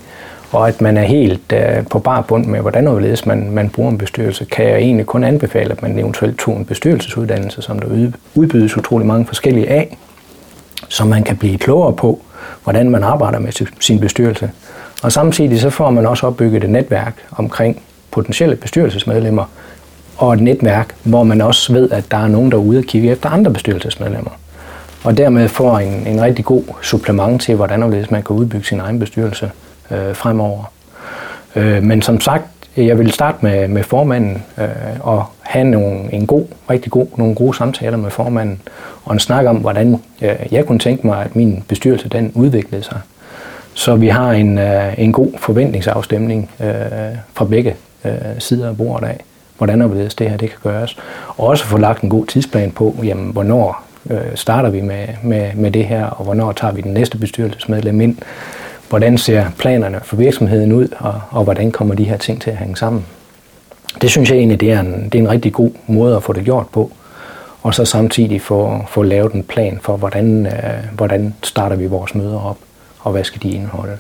og 0.53 0.69
at 0.69 0.81
man 0.81 0.97
er 0.97 1.03
helt 1.03 1.53
øh, 1.53 1.87
på 1.91 1.99
bar 1.99 2.21
bund 2.21 2.47
med, 2.47 2.61
hvordan 2.61 2.89
overledes 2.89 3.27
man, 3.27 3.51
man 3.51 3.71
bruger 3.71 3.91
en 3.91 3.99
bestyrelse, 3.99 4.45
kan 4.45 4.65
jeg 4.65 4.79
egentlig 4.79 5.07
kun 5.07 5.25
anbefale, 5.25 5.73
at 5.73 5.83
man 5.83 5.99
eventuelt 5.99 6.39
tog 6.39 6.57
en 6.57 6.65
bestyrelsesuddannelse, 6.65 7.63
som 7.63 7.79
der 7.79 8.11
udbydes 8.35 8.77
utrolig 8.77 9.07
mange 9.07 9.27
forskellige 9.27 9.69
af, 9.69 9.97
så 10.89 11.05
man 11.05 11.25
kan 11.25 11.37
blive 11.37 11.59
klogere 11.59 11.93
på, 11.93 12.21
hvordan 12.65 12.91
man 12.91 13.05
arbejder 13.05 13.39
med 13.39 13.53
sin 13.81 14.01
bestyrelse. 14.01 14.51
Og 15.03 15.13
samtidig 15.13 15.61
så 15.61 15.71
får 15.71 15.91
man 15.91 16.07
også 16.07 16.27
opbygget 16.27 16.65
et 16.65 16.71
netværk 16.71 17.15
omkring 17.33 17.83
potentielle 18.11 18.57
bestyrelsesmedlemmer, 18.57 19.45
og 20.17 20.35
et 20.35 20.41
netværk, 20.41 20.95
hvor 21.03 21.23
man 21.25 21.41
også 21.41 21.73
ved, 21.73 21.91
at 21.91 22.11
der 22.11 22.17
er 22.17 22.29
nogen, 22.29 22.51
der 22.51 22.57
er 22.57 22.63
ude 22.63 22.79
og 22.79 22.85
kigge 22.85 23.11
efter 23.11 23.31
andre 23.31 23.51
bestyrelsesmedlemmer. 23.51 24.31
Og 25.07 25.17
dermed 25.17 25.49
får 25.49 25.79
en, 25.79 26.07
en 26.07 26.23
rigtig 26.23 26.45
god 26.45 26.63
supplement 26.83 27.43
til, 27.43 27.55
hvordan 27.55 27.81
man 28.11 28.23
kan 28.23 28.37
udbygge 28.37 28.67
sin 28.67 28.81
egen 28.81 28.99
bestyrelse 28.99 29.51
øh, 29.91 30.15
fremover. 30.15 30.73
Øh, 31.57 31.83
men 31.83 32.03
som 32.03 32.21
sagt, 32.21 32.45
jeg 32.77 32.99
vil 32.99 33.13
starte 33.13 33.39
med, 33.41 33.69
med 33.69 33.83
formanden 33.83 34.43
øh, 34.59 34.67
og 35.01 35.25
have 35.41 35.65
nogle, 35.65 36.13
en 36.13 36.27
god, 36.27 36.45
rigtig 36.71 36.93
god, 36.93 37.07
nogle 37.17 37.35
gode 37.35 37.57
samtaler 37.57 37.97
med 37.97 38.11
formanden 38.11 38.61
og 39.05 39.13
en 39.13 39.19
snak 39.19 39.47
om, 39.47 39.57
hvordan 39.57 40.03
øh, 40.23 40.37
jeg 40.51 40.67
kunne 40.67 40.79
tænke 40.79 41.07
mig, 41.07 41.25
at 41.25 41.37
min 41.37 41.65
bestyrelse 41.69 42.09
den 42.09 42.33
udviklede 42.35 42.83
sig. 42.83 43.01
Så 43.75 43.97
vi 43.97 44.09
har 44.09 44.33
en, 44.33 44.59
øh, 44.59 44.95
en 44.99 45.13
god 45.13 45.31
forventningsafstemning 45.39 46.51
øh, 46.61 46.67
fra 47.35 47.45
begge 47.45 47.77
øh, 48.05 48.13
sider 48.39 48.69
af 48.69 48.77
bordet 48.77 49.09
af, 49.09 49.21
hvordan 49.59 49.83
og 49.83 49.91
det 49.91 50.31
her 50.31 50.37
det 50.37 50.51
kan 50.51 50.59
gøres. 50.63 50.97
Og 51.29 51.47
også 51.47 51.65
få 51.65 51.79
lagt 51.79 52.03
en 52.03 52.11
god 52.11 52.27
tidsplan 52.27 52.71
på, 52.71 52.95
jamen, 53.03 53.33
hvornår 53.33 53.86
øh, 54.11 54.21
starter 54.35 54.71
vi 54.71 54.81
med, 54.81 55.07
med, 55.23 55.55
med 55.55 55.71
det 55.71 55.87
her, 55.87 56.05
og 56.05 56.25
hvornår 56.25 56.53
tager 56.53 56.73
vi 56.73 56.81
den 56.81 56.93
næste 56.93 57.19
bestyrelsesmedlem 57.19 58.01
ind 58.01 58.19
hvordan 58.89 59.19
ser 59.19 59.51
planerne 59.59 60.01
for 60.03 60.17
virksomheden 60.17 60.73
ud, 60.73 60.89
og, 60.99 61.21
og 61.31 61.45
hvordan 61.45 61.73
kommer 61.73 61.95
de 61.95 62.05
her 62.05 62.17
ting 62.17 62.43
til 62.43 62.51
at 62.51 62.57
hænge 62.57 62.77
sammen. 62.77 63.07
Det 64.01 64.11
synes 64.11 64.31
jeg 64.31 64.39
egentlig, 64.39 64.61
det 64.61 64.73
er 64.73 64.81
en, 64.81 65.05
det 65.05 65.15
er 65.15 65.23
en 65.23 65.31
rigtig 65.31 65.53
god 65.53 65.71
måde 65.87 66.17
at 66.17 66.23
få 66.23 66.33
det 66.33 66.45
gjort 66.45 66.67
på, 66.69 66.93
og 67.63 67.75
så 67.75 67.85
samtidig 67.85 68.43
få, 68.43 68.79
få 68.89 69.03
lavet 69.03 69.33
en 69.33 69.43
plan 69.43 69.79
for, 69.83 69.97
hvordan, 69.97 70.47
øh, 70.47 70.53
hvordan 70.95 71.35
starter 71.43 71.77
vi 71.77 71.87
vores 71.87 72.15
møder 72.15 72.41
op, 72.41 72.59
og 73.01 73.13
hvad 73.13 73.25
skal 73.25 73.43
de 73.43 73.51
indeholde. 73.51 73.97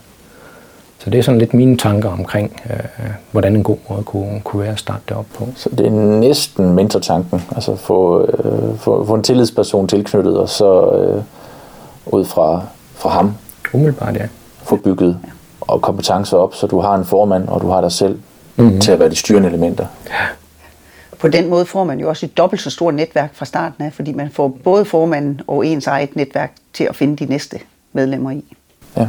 Så 1.06 1.10
det 1.10 1.18
er 1.18 1.22
sådan 1.22 1.38
lidt 1.38 1.54
mine 1.54 1.76
tanker 1.76 2.08
omkring, 2.08 2.62
øh, 2.70 3.10
hvordan 3.30 3.56
en 3.56 3.62
god 3.62 3.76
måde 3.90 4.02
kunne, 4.02 4.40
kunne 4.44 4.62
være 4.62 4.72
at 4.72 4.78
starte 4.78 5.02
det 5.08 5.16
op 5.16 5.26
på. 5.34 5.48
Så 5.56 5.68
det 5.70 5.86
er 5.86 5.90
næsten 6.20 6.72
mentortanken, 6.72 7.42
altså 7.54 7.76
få, 7.76 8.26
øh, 8.26 8.78
få, 8.78 9.06
få 9.06 9.14
en 9.14 9.22
tillidsperson 9.22 9.88
tilknyttet, 9.88 10.38
og 10.38 10.48
så 10.48 10.90
øh, 10.90 11.22
ud 12.06 12.24
fra, 12.24 12.62
fra 12.94 13.10
ham. 13.10 13.34
Umiddelbart, 13.72 14.16
ja 14.16 14.26
få 14.66 14.76
bygget 14.76 15.18
og 15.60 15.82
kompetencer 15.82 16.36
op, 16.36 16.54
så 16.54 16.66
du 16.66 16.80
har 16.80 16.94
en 16.94 17.04
formand, 17.04 17.48
og 17.48 17.60
du 17.60 17.68
har 17.68 17.80
dig 17.80 17.92
selv 17.92 18.18
mm-hmm. 18.56 18.80
til 18.80 18.92
at 18.92 18.98
være 19.00 19.10
de 19.10 19.16
styrende 19.16 19.48
elementer. 19.48 19.86
På 21.18 21.28
den 21.28 21.50
måde 21.50 21.66
får 21.66 21.84
man 21.84 22.00
jo 22.00 22.08
også 22.08 22.26
et 22.26 22.36
dobbelt 22.36 22.62
så 22.62 22.70
stort 22.70 22.94
netværk 22.94 23.34
fra 23.34 23.44
starten 23.44 23.84
af, 23.84 23.92
fordi 23.92 24.12
man 24.12 24.30
får 24.30 24.48
både 24.64 24.84
formanden 24.84 25.40
og 25.46 25.66
ens 25.66 25.86
eget 25.86 26.16
netværk 26.16 26.52
til 26.72 26.84
at 26.84 26.96
finde 26.96 27.16
de 27.16 27.30
næste 27.30 27.58
medlemmer 27.92 28.30
i. 28.30 28.56
Ja. 28.96 29.08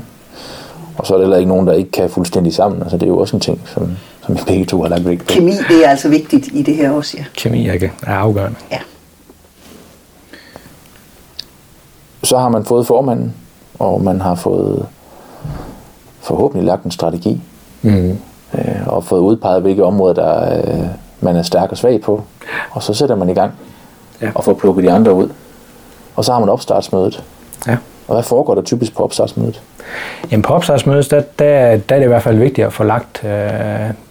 Og 0.97 1.07
så 1.07 1.13
er 1.13 1.17
der 1.17 1.25
heller 1.25 1.37
ikke 1.37 1.49
nogen, 1.49 1.67
der 1.67 1.73
ikke 1.73 1.91
kan 1.91 2.09
fuldstændig 2.09 2.53
sammen. 2.53 2.81
Altså, 2.81 2.97
det 2.97 3.03
er 3.03 3.07
jo 3.07 3.17
også 3.17 3.35
en 3.35 3.39
ting, 3.39 3.61
som, 3.65 3.91
som 4.25 4.35
vi 4.35 4.41
begge 4.47 4.65
to 4.65 4.81
har 4.81 4.89
lagt 4.89 5.05
vægt 5.05 5.21
på. 5.21 5.27
Kemi, 5.27 5.51
det 5.51 5.85
er 5.85 5.89
altså 5.89 6.09
vigtigt 6.09 6.47
i 6.53 6.61
det 6.61 6.75
her 6.75 6.91
også, 6.91 7.17
ja. 7.17 7.23
Kemi 7.35 7.67
er, 7.67 7.89
er 8.03 8.13
afgørende. 8.13 8.57
Ja. 8.71 8.79
Så 12.23 12.37
har 12.37 12.49
man 12.49 12.65
fået 12.65 12.87
formanden, 12.87 13.33
og 13.79 14.03
man 14.03 14.21
har 14.21 14.35
fået 14.35 14.85
forhåbentlig 16.21 16.65
lagt 16.65 16.83
en 16.83 16.91
strategi, 16.91 17.41
mm. 17.81 18.09
øh, 18.53 18.87
og 18.87 19.03
fået 19.03 19.21
udpeget, 19.21 19.61
hvilke 19.61 19.83
områder, 19.83 20.13
der 20.13 20.57
øh, 20.57 20.85
man 21.21 21.35
er 21.35 21.41
stærk 21.41 21.71
og 21.71 21.77
svag 21.77 22.01
på. 22.01 22.23
Og 22.71 22.83
så 22.83 22.93
sætter 22.93 23.15
man 23.15 23.29
i 23.29 23.33
gang, 23.33 23.51
ja. 24.21 24.29
og 24.35 24.43
får 24.43 24.53
plukket 24.53 24.83
de 24.83 24.91
andre 24.91 25.13
ud. 25.13 25.29
Og 26.15 26.25
så 26.25 26.31
har 26.31 26.39
man 26.39 26.49
opstartsmødet. 26.49 27.23
Og 28.07 28.15
hvad 28.15 28.23
foregår 28.23 28.55
der 28.55 28.61
typisk 28.61 28.95
på 28.95 29.03
opstartsmødet? 29.03 29.61
Jamen 30.31 30.41
på 30.41 30.53
opstartsmødet, 30.53 31.11
der, 31.11 31.21
der, 31.39 31.77
der 31.77 31.95
er 31.95 31.99
det 31.99 32.05
i 32.05 32.07
hvert 32.07 32.23
fald 32.23 32.37
vigtigt 32.37 32.67
at 32.67 32.73
få 32.73 32.83
lagt, 32.83 33.23
øh, 33.25 33.31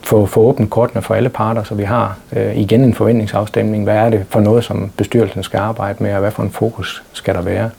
få, 0.01 0.27
få 0.27 0.41
åbent 0.41 0.71
kortene 0.71 1.03
for 1.03 1.15
alle 1.15 1.29
parter, 1.29 1.63
så 1.63 1.75
vi 1.75 1.83
har 1.83 2.19
øh, 2.33 2.57
igen 2.57 2.85
en 2.85 2.95
forventningsafstemning. 2.95 3.85
Hvad 3.85 3.97
er 3.97 4.11
det 4.11 4.25
for 4.29 4.41
noget, 4.41 4.65
som 4.65 4.91
bestyrelsen 4.97 5.43
skal 5.43 5.59
arbejde 5.59 6.03
med, 6.03 6.15
og 6.15 6.21
hvad 6.21 6.31
for 6.31 6.43
en 6.43 6.51
fokus 6.51 7.03
skal 7.13 7.35
der 7.35 7.43
være? 7.43 7.71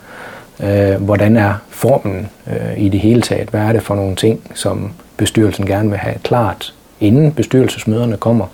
Øh, 0.63 1.01
hvordan 1.01 1.37
er 1.37 1.53
formen 1.69 2.29
øh, 2.47 2.79
i 2.79 2.89
det 2.89 2.99
hele 2.99 3.21
taget? 3.21 3.49
Hvad 3.49 3.61
er 3.61 3.71
det 3.71 3.83
for 3.83 3.95
nogle 3.95 4.15
ting, 4.15 4.51
som 4.53 4.91
bestyrelsen 5.17 5.65
gerne 5.65 5.89
vil 5.89 5.97
have 5.97 6.15
klart, 6.23 6.73
inden 6.99 7.31
bestyrelsesmøderne 7.31 8.17
kommer? 8.17 8.45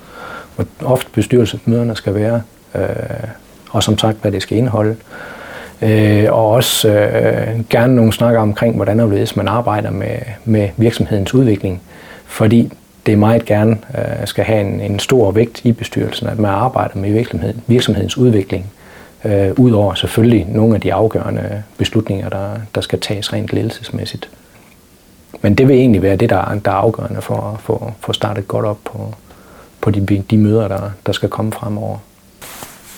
Hvor 0.56 0.65
ofte 0.86 1.12
bestyrelsesmøderne 1.13 1.95
skal 1.95 2.15
være, 2.15 2.41
øh, 2.76 2.84
og 3.71 3.84
som 3.84 3.97
sagt, 3.97 4.17
hvad 4.21 4.32
det 4.32 4.41
skal 4.41 4.58
indeholde. 4.58 4.91
Øh, 4.91 4.97
Øh, 5.84 6.26
og 6.30 6.50
også 6.50 6.89
øh, 6.89 7.69
gerne 7.69 7.96
nogle 7.96 8.13
snakker 8.13 8.39
omkring, 8.39 8.76
hvordan 8.76 9.00
og 9.00 9.10
man 9.36 9.48
arbejder 9.48 9.91
med, 9.91 10.17
med 10.46 10.69
virksomhedens 10.78 11.34
udvikling. 11.34 11.82
Fordi 12.26 12.72
det 13.06 13.17
meget 13.17 13.46
gerne 13.46 13.78
øh, 13.98 14.28
skal 14.28 14.43
have 14.43 14.62
en, 14.62 14.82
en 14.82 15.00
stor 15.00 15.32
vægt 15.32 15.62
i 15.65 15.72
bestyrelsen, 15.72 16.28
at 16.28 16.39
man 16.39 16.52
arbejder 16.52 16.98
med 16.98 17.12
virksomhed, 17.12 17.54
virksomhedens 17.67 18.17
udvikling 18.17 18.72
øh, 19.26 19.52
Udover 19.58 19.93
selvfølgelig 19.93 20.46
nogle 20.50 20.76
af 20.76 20.82
de 20.82 20.93
afgørende 20.93 21.63
beslutninger, 21.78 22.30
der, 22.30 22.50
der 22.76 22.82
skal 22.82 23.00
tages 23.00 23.34
rent 23.34 23.54
ledelsesmæssigt. 23.54 24.30
Men 25.41 25.56
det 25.56 25.67
vil 25.67 25.76
egentlig 25.76 26.02
være 26.02 26.15
det, 26.15 26.30
der, 26.30 26.60
der 26.65 26.72
er 26.72 26.76
afgørende 26.76 27.22
for 27.22 27.36
at 27.36 27.60
få, 27.60 27.91
få 28.00 28.13
startet 28.13 28.48
godt 28.48 28.65
op 28.65 28.80
på, 28.86 29.13
på 29.82 29.91
de, 29.91 30.24
de 30.32 30.38
møder, 30.38 30.67
der, 30.67 30.91
der 31.06 31.12
skal 31.12 31.30
komme 31.30 31.52
fremover. 31.52 31.98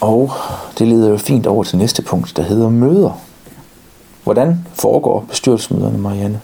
Og 0.02 0.32
det 0.80 0.88
leder 0.88 1.10
jo 1.10 1.18
fint 1.18 1.48
over 1.48 1.64
til 1.64 1.78
næste 1.78 2.02
punkt, 2.02 2.38
der 2.38 2.44
hedder 2.44 2.70
møder. 2.70 3.22
Hvordan 4.24 4.66
foregår 4.74 5.26
bestyrelsesmøderne, 5.30 5.98
Marianne? 5.98 6.42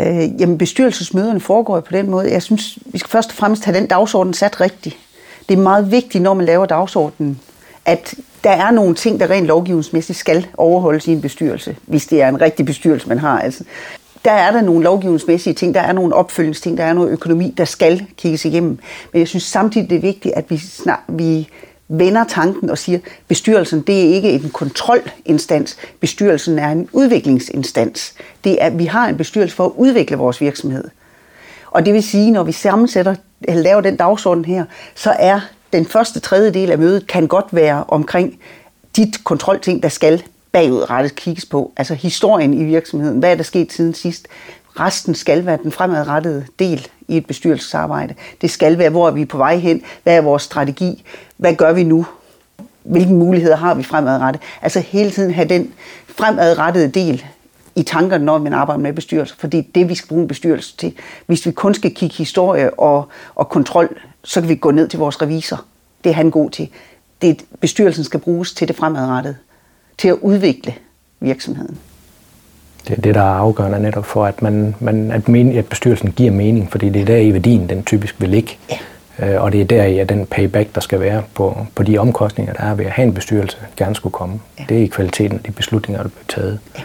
Øh, 0.00 0.40
jamen 0.40 0.58
bestyrelsesmøderne 0.58 1.40
foregår 1.40 1.80
på 1.80 1.92
den 1.92 2.10
måde. 2.10 2.32
Jeg 2.32 2.42
synes, 2.42 2.78
vi 2.86 2.98
skal 2.98 3.10
først 3.10 3.30
og 3.30 3.36
fremmest 3.36 3.64
have 3.64 3.76
den 3.76 3.86
dagsorden 3.86 4.34
sat 4.34 4.60
rigtigt. 4.60 4.96
Det 5.48 5.58
er 5.58 5.62
meget 5.62 5.90
vigtigt, 5.90 6.22
når 6.22 6.34
man 6.34 6.46
laver 6.46 6.66
dagsordenen, 6.66 7.40
at 7.84 8.14
der 8.44 8.50
er 8.50 8.70
nogle 8.70 8.94
ting, 8.94 9.20
der 9.20 9.30
rent 9.30 9.46
lovgivningsmæssigt 9.46 10.18
skal 10.18 10.46
overholdes 10.56 11.06
i 11.06 11.12
en 11.12 11.20
bestyrelse, 11.20 11.76
hvis 11.86 12.06
det 12.06 12.22
er 12.22 12.28
en 12.28 12.40
rigtig 12.40 12.66
bestyrelse, 12.66 13.08
man 13.08 13.18
har. 13.18 13.40
Altså, 13.40 13.64
der 14.24 14.32
er 14.32 14.52
der 14.52 14.60
nogle 14.60 14.84
lovgivningsmæssige 14.84 15.54
ting, 15.54 15.74
der 15.74 15.80
er 15.80 15.92
nogle 15.92 16.14
opfølgningsting, 16.14 16.78
der 16.78 16.84
er 16.84 16.92
noget 16.92 17.10
økonomi, 17.10 17.54
der 17.56 17.64
skal 17.64 18.06
kigges 18.16 18.44
igennem. 18.44 18.78
Men 19.12 19.18
jeg 19.18 19.28
synes 19.28 19.42
samtidig, 19.42 19.90
det 19.90 19.96
er 19.96 20.00
vigtigt, 20.00 20.34
at 20.34 20.50
vi, 20.50 20.58
snart, 20.58 21.00
vi 21.08 21.48
vender 21.88 22.24
tanken 22.24 22.70
og 22.70 22.78
siger, 22.78 22.98
at 22.98 23.04
bestyrelsen 23.28 23.80
det 23.80 24.00
er 24.00 24.14
ikke 24.14 24.30
en 24.30 24.50
kontrolinstans, 24.50 25.76
bestyrelsen 26.00 26.58
er 26.58 26.68
en 26.68 26.88
udviklingsinstans. 26.92 28.14
Det 28.44 28.62
er, 28.62 28.70
vi 28.70 28.84
har 28.84 29.08
en 29.08 29.16
bestyrelse 29.16 29.56
for 29.56 29.66
at 29.66 29.72
udvikle 29.76 30.16
vores 30.16 30.40
virksomhed. 30.40 30.84
Og 31.70 31.86
det 31.86 31.94
vil 31.94 32.02
sige, 32.02 32.30
når 32.30 32.42
vi 32.42 32.52
sammensætter, 32.52 33.14
eller 33.42 33.62
laver 33.62 33.80
den 33.80 33.96
dagsorden 33.96 34.44
her, 34.44 34.64
så 34.94 35.16
er 35.18 35.40
den 35.72 35.86
første 35.86 36.20
tredjedel 36.20 36.70
af 36.70 36.78
mødet 36.78 37.06
kan 37.06 37.26
godt 37.26 37.46
være 37.52 37.84
omkring 37.88 38.38
dit 38.96 39.24
kontrolting, 39.24 39.82
der 39.82 39.88
skal 39.88 40.22
bagudrettet 40.52 41.14
kigges 41.14 41.46
på. 41.46 41.72
Altså 41.76 41.94
historien 41.94 42.54
i 42.54 42.64
virksomheden. 42.64 43.18
Hvad 43.18 43.30
er 43.30 43.34
der 43.34 43.42
sket 43.42 43.72
siden 43.72 43.94
sidst? 43.94 44.28
Resten 44.80 45.14
skal 45.14 45.46
være 45.46 45.58
den 45.62 45.72
fremadrettede 45.72 46.46
del 46.58 46.88
i 47.08 47.16
et 47.16 47.26
bestyrelsesarbejde. 47.26 48.14
Det 48.40 48.50
skal 48.50 48.78
være, 48.78 48.90
hvor 48.90 49.06
er 49.08 49.10
vi 49.10 49.24
på 49.24 49.36
vej 49.36 49.56
hen? 49.56 49.82
Hvad 50.02 50.16
er 50.16 50.20
vores 50.20 50.42
strategi? 50.42 51.04
Hvad 51.36 51.54
gør 51.54 51.72
vi 51.72 51.84
nu? 51.84 52.06
Hvilke 52.82 53.12
muligheder 53.12 53.56
har 53.56 53.74
vi 53.74 53.82
fremadrettet? 53.82 54.42
Altså 54.62 54.80
hele 54.80 55.10
tiden 55.10 55.34
have 55.34 55.48
den 55.48 55.72
fremadrettede 56.06 56.88
del 56.88 57.24
i 57.76 57.82
tankerne, 57.82 58.24
når 58.24 58.38
man 58.38 58.52
arbejder 58.54 58.82
med 58.82 58.92
bestyrelser. 58.92 59.36
fordi 59.38 59.56
det 59.56 59.68
er 59.68 59.72
det, 59.74 59.88
vi 59.88 59.94
skal 59.94 60.08
bruge 60.08 60.22
en 60.22 60.28
bestyrelse 60.28 60.76
til. 60.76 60.94
Hvis 61.26 61.46
vi 61.46 61.52
kun 61.52 61.74
skal 61.74 61.94
kigge 61.94 62.16
historie 62.16 62.80
og, 62.80 63.08
og 63.34 63.48
kontrol, 63.48 64.00
så 64.24 64.40
kan 64.40 64.48
vi 64.48 64.54
gå 64.54 64.70
ned 64.70 64.88
til 64.88 64.98
vores 64.98 65.22
revisor. 65.22 65.64
Det 66.04 66.10
er 66.10 66.14
han 66.14 66.30
god 66.30 66.50
til. 66.50 66.68
Det 67.22 67.44
bestyrelsen 67.60 68.04
skal 68.04 68.20
bruges 68.20 68.54
til 68.54 68.68
det 68.68 68.76
fremadrettede, 68.76 69.36
til 69.98 70.08
at 70.08 70.14
udvikle 70.14 70.74
virksomheden. 71.20 71.78
Det 72.88 72.98
er 72.98 73.02
det, 73.02 73.14
der 73.14 73.20
er 73.20 73.34
afgørende 73.34 73.80
netop 73.80 74.04
for, 74.04 74.26
at, 74.26 74.42
man, 74.42 74.74
man, 74.80 75.10
at, 75.10 75.28
men, 75.28 75.58
at 75.58 75.66
bestyrelsen 75.66 76.12
giver 76.12 76.32
mening, 76.32 76.70
fordi 76.70 76.88
det 76.88 77.02
er 77.02 77.06
der 77.06 77.16
i 77.16 77.32
værdien, 77.32 77.68
den 77.68 77.84
typisk 77.84 78.14
vil 78.18 78.28
ligge. 78.28 78.58
Ja. 78.70 78.78
Øh, 79.18 79.42
og 79.42 79.52
det 79.52 79.60
er 79.60 79.64
der 79.64 79.84
i, 79.84 79.98
at 79.98 80.08
den 80.08 80.26
payback, 80.26 80.74
der 80.74 80.80
skal 80.80 81.00
være 81.00 81.22
på, 81.34 81.66
på 81.74 81.82
de 81.82 81.98
omkostninger, 81.98 82.52
der 82.52 82.62
er 82.62 82.74
ved 82.74 82.84
at 82.84 82.90
have 82.90 83.06
en 83.06 83.14
bestyrelse, 83.14 83.56
gerne 83.76 83.94
skulle 83.94 84.12
komme. 84.12 84.40
Ja. 84.58 84.64
Det 84.68 84.78
er 84.78 84.82
i 84.82 84.86
kvaliteten 84.86 85.38
af 85.38 85.42
de 85.44 85.52
beslutninger, 85.52 86.02
der 86.02 86.10
bliver 86.10 86.24
taget. 86.28 86.58
Ja. 86.76 86.82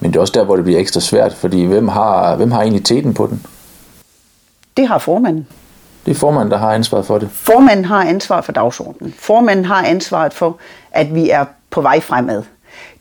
Men 0.00 0.10
det 0.10 0.16
er 0.16 0.20
også 0.20 0.32
der, 0.36 0.44
hvor 0.44 0.56
det 0.56 0.64
bliver 0.64 0.80
ekstra 0.80 1.00
svært, 1.00 1.34
fordi 1.34 1.64
hvem 1.64 1.88
har, 1.88 2.36
hvem 2.36 2.52
har 2.52 2.60
egentlig 2.62 2.84
teten 2.84 3.14
på 3.14 3.26
den? 3.26 3.46
Det 4.76 4.88
har 4.88 4.98
formanden. 4.98 5.46
Det 6.06 6.10
er 6.10 6.14
formanden, 6.14 6.50
der 6.50 6.58
har 6.58 6.72
ansvaret 6.72 7.06
for 7.06 7.18
det. 7.18 7.28
Formanden 7.32 7.84
har 7.84 8.04
ansvaret 8.04 8.44
for 8.44 8.52
dagsordenen. 8.52 9.14
Formanden 9.18 9.64
har 9.64 9.84
ansvaret 9.84 10.34
for, 10.34 10.56
at 10.92 11.14
vi 11.14 11.30
er 11.30 11.44
på 11.70 11.80
vej 11.80 12.00
fremad. 12.00 12.42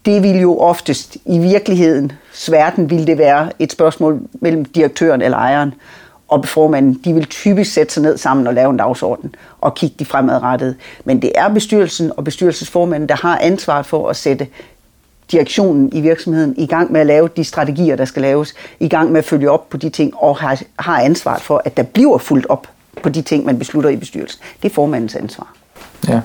Det 0.06 0.24
vil 0.24 0.42
jo 0.42 0.58
oftest 0.60 1.18
i 1.26 1.40
virkeligheden, 1.40 2.12
verden, 2.50 2.90
vil 2.90 3.08
det 3.08 3.18
være 3.18 3.52
et 3.60 3.72
spørgsmål 3.72 4.22
mellem 4.34 4.66
direktøren 4.66 5.22
eller 5.22 5.38
ejeren 5.38 5.74
og 6.28 6.46
formanden. 6.46 7.00
De 7.06 7.14
vil 7.14 7.26
typisk 7.26 7.74
sætte 7.74 7.94
sig 7.94 8.04
ned 8.04 8.18
sammen 8.18 8.48
og 8.48 8.54
lave 8.54 8.70
en 8.70 8.78
dagsorden 8.78 9.36
og 9.62 9.76
kigge 9.76 9.96
de 10.00 10.06
fremadrettede. 10.06 10.76
Men 11.06 11.22
det 11.22 11.32
er 11.36 11.50
bestyrelsen 11.50 12.12
og 12.18 12.24
bestyrelsesformanden, 12.24 13.10
der 13.10 13.16
har 13.16 13.38
ansvaret 13.38 13.86
for 13.86 14.10
at 14.10 14.16
sætte 14.16 14.48
direktionen 15.32 15.90
i 15.94 16.02
virksomheden 16.02 16.54
i 16.58 16.66
gang 16.66 16.92
med 16.92 17.02
at 17.02 17.08
lave 17.08 17.30
de 17.38 17.44
strategier, 17.44 17.96
der 17.96 18.06
skal 18.06 18.22
laves, 18.22 18.54
i 18.80 18.88
gang 18.88 19.12
med 19.12 19.20
at 19.20 19.26
følge 19.26 19.52
op 19.52 19.70
på 19.70 19.78
de 19.78 19.90
ting, 19.90 20.14
og 20.18 20.38
har, 20.38 20.62
har 20.80 21.02
ansvaret 21.02 21.42
for, 21.42 21.62
at 21.66 21.78
der 21.78 21.84
bliver 21.84 22.18
fuldt 22.18 22.46
op 22.50 22.68
på 23.04 23.10
de 23.10 23.22
ting, 23.22 23.46
man 23.46 23.60
beslutter 23.60 23.90
i 23.90 23.96
bestyrelsen. 23.96 24.42
Det 24.64 24.70
er 24.70 24.74
formandens 24.74 25.16
ansvar. 25.16 25.54
Ja. 26.08 26.22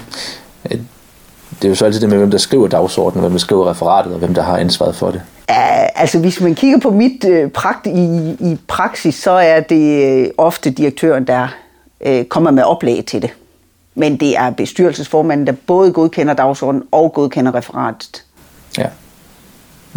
Det 1.56 1.64
er 1.64 1.68
jo 1.68 1.74
så 1.74 1.84
altid 1.84 2.00
det 2.00 2.08
med, 2.08 2.18
hvem 2.18 2.30
der 2.30 2.38
skriver 2.38 2.68
dagsordenen, 2.68 3.20
hvem 3.20 3.32
der 3.32 3.38
skriver 3.38 3.70
referatet, 3.70 4.12
og 4.12 4.18
hvem 4.18 4.34
der 4.34 4.42
har 4.42 4.56
ansvaret 4.56 4.96
for 4.96 5.10
det. 5.10 5.22
Ja, 5.48 5.86
altså 5.94 6.18
hvis 6.18 6.40
man 6.40 6.54
kigger 6.54 6.78
på 6.78 6.90
mit 6.90 7.24
øh, 7.24 7.50
prakt 7.50 7.86
i, 7.86 8.36
i 8.40 8.58
praksis, 8.68 9.14
så 9.14 9.30
er 9.30 9.60
det 9.60 10.04
øh, 10.04 10.26
ofte 10.38 10.70
direktøren, 10.70 11.26
der 11.26 11.48
øh, 12.00 12.24
kommer 12.24 12.50
med 12.50 12.62
oplæg 12.62 13.04
til 13.06 13.22
det. 13.22 13.30
Men 13.94 14.16
det 14.16 14.36
er 14.36 14.50
bestyrelsesformanden, 14.50 15.46
der 15.46 15.52
både 15.66 15.92
godkender 15.92 16.34
dagsordenen 16.34 16.84
og 16.92 17.12
godkender 17.12 17.54
referatet. 17.54 18.24
Ja. 18.78 18.86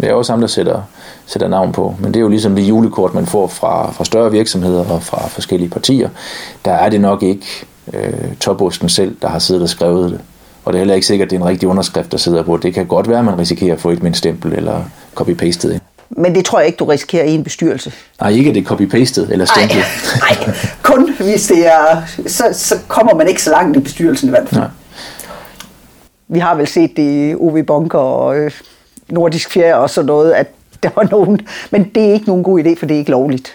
Det 0.00 0.10
er 0.10 0.14
også 0.14 0.32
ham, 0.32 0.40
der 0.40 0.48
sætter, 0.48 0.82
sætter 1.26 1.48
navn 1.48 1.72
på. 1.72 1.94
Men 1.98 2.14
det 2.14 2.16
er 2.16 2.22
jo 2.22 2.28
ligesom 2.28 2.56
de 2.56 2.62
julekort, 2.62 3.14
man 3.14 3.26
får 3.26 3.46
fra, 3.46 3.90
fra 3.90 4.04
større 4.04 4.30
virksomheder 4.30 4.90
og 4.90 5.02
fra 5.02 5.28
forskellige 5.28 5.70
partier. 5.70 6.08
Der 6.64 6.72
er 6.72 6.88
det 6.88 7.00
nok 7.00 7.22
ikke 7.22 7.46
øh, 7.92 8.36
toposten 8.40 8.88
selv, 8.88 9.16
der 9.22 9.28
har 9.28 9.38
siddet 9.38 9.62
og 9.62 9.68
skrevet 9.68 10.10
det. 10.10 10.20
Og 10.64 10.72
det 10.72 10.78
er 10.78 10.80
heller 10.80 10.94
ikke 10.94 11.06
sikkert, 11.06 11.26
at 11.26 11.30
det 11.30 11.36
er 11.36 11.40
en 11.40 11.48
rigtig 11.48 11.68
underskrift, 11.68 12.12
der 12.12 12.18
sidder 12.18 12.42
på. 12.42 12.56
Det 12.56 12.74
kan 12.74 12.86
godt 12.86 13.08
være, 13.08 13.18
at 13.18 13.24
man 13.24 13.38
risikerer 13.38 13.74
at 13.74 13.80
få 13.80 13.90
et 13.90 14.02
med 14.02 14.14
stempel 14.14 14.52
eller 14.52 14.84
copy-pastet. 15.14 15.80
Men 16.10 16.34
det 16.34 16.44
tror 16.44 16.58
jeg 16.58 16.66
ikke, 16.66 16.76
du 16.76 16.84
risikerer 16.84 17.24
i 17.24 17.34
en 17.34 17.44
bestyrelse. 17.44 17.92
Nej, 18.20 18.30
ikke 18.30 18.54
det 18.54 18.66
copy-pastet 18.66 19.32
eller 19.32 19.44
stemplet. 19.44 19.84
Nej, 20.46 20.54
kun 20.82 21.12
hvis 21.12 21.46
det 21.46 21.66
er... 21.66 22.02
Så, 22.26 22.44
så 22.52 22.74
kommer 22.88 23.14
man 23.14 23.28
ikke 23.28 23.42
så 23.42 23.50
langt 23.50 23.76
i 23.76 23.80
bestyrelsen 23.80 24.28
i 24.28 24.30
hvert 24.30 24.48
fald. 24.48 24.60
Nej. 24.60 24.70
Vi 26.28 26.38
har 26.38 26.54
vel 26.54 26.66
set 26.66 26.96
det 26.96 27.30
i 27.30 27.34
UV 27.34 27.62
Bunker 27.62 27.98
og 27.98 28.36
øh, 28.36 28.50
Nordisk 29.08 29.50
Fjerde 29.50 29.74
og 29.74 29.90
sådan 29.90 30.06
noget, 30.06 30.32
at 30.32 30.46
der 30.82 30.90
var 30.94 31.08
nogen... 31.10 31.40
Men 31.70 31.90
det 31.94 32.08
er 32.08 32.12
ikke 32.12 32.26
nogen 32.26 32.42
god 32.42 32.60
idé, 32.60 32.78
for 32.78 32.86
det 32.86 32.94
er 32.94 32.98
ikke 32.98 33.10
lovligt. 33.10 33.52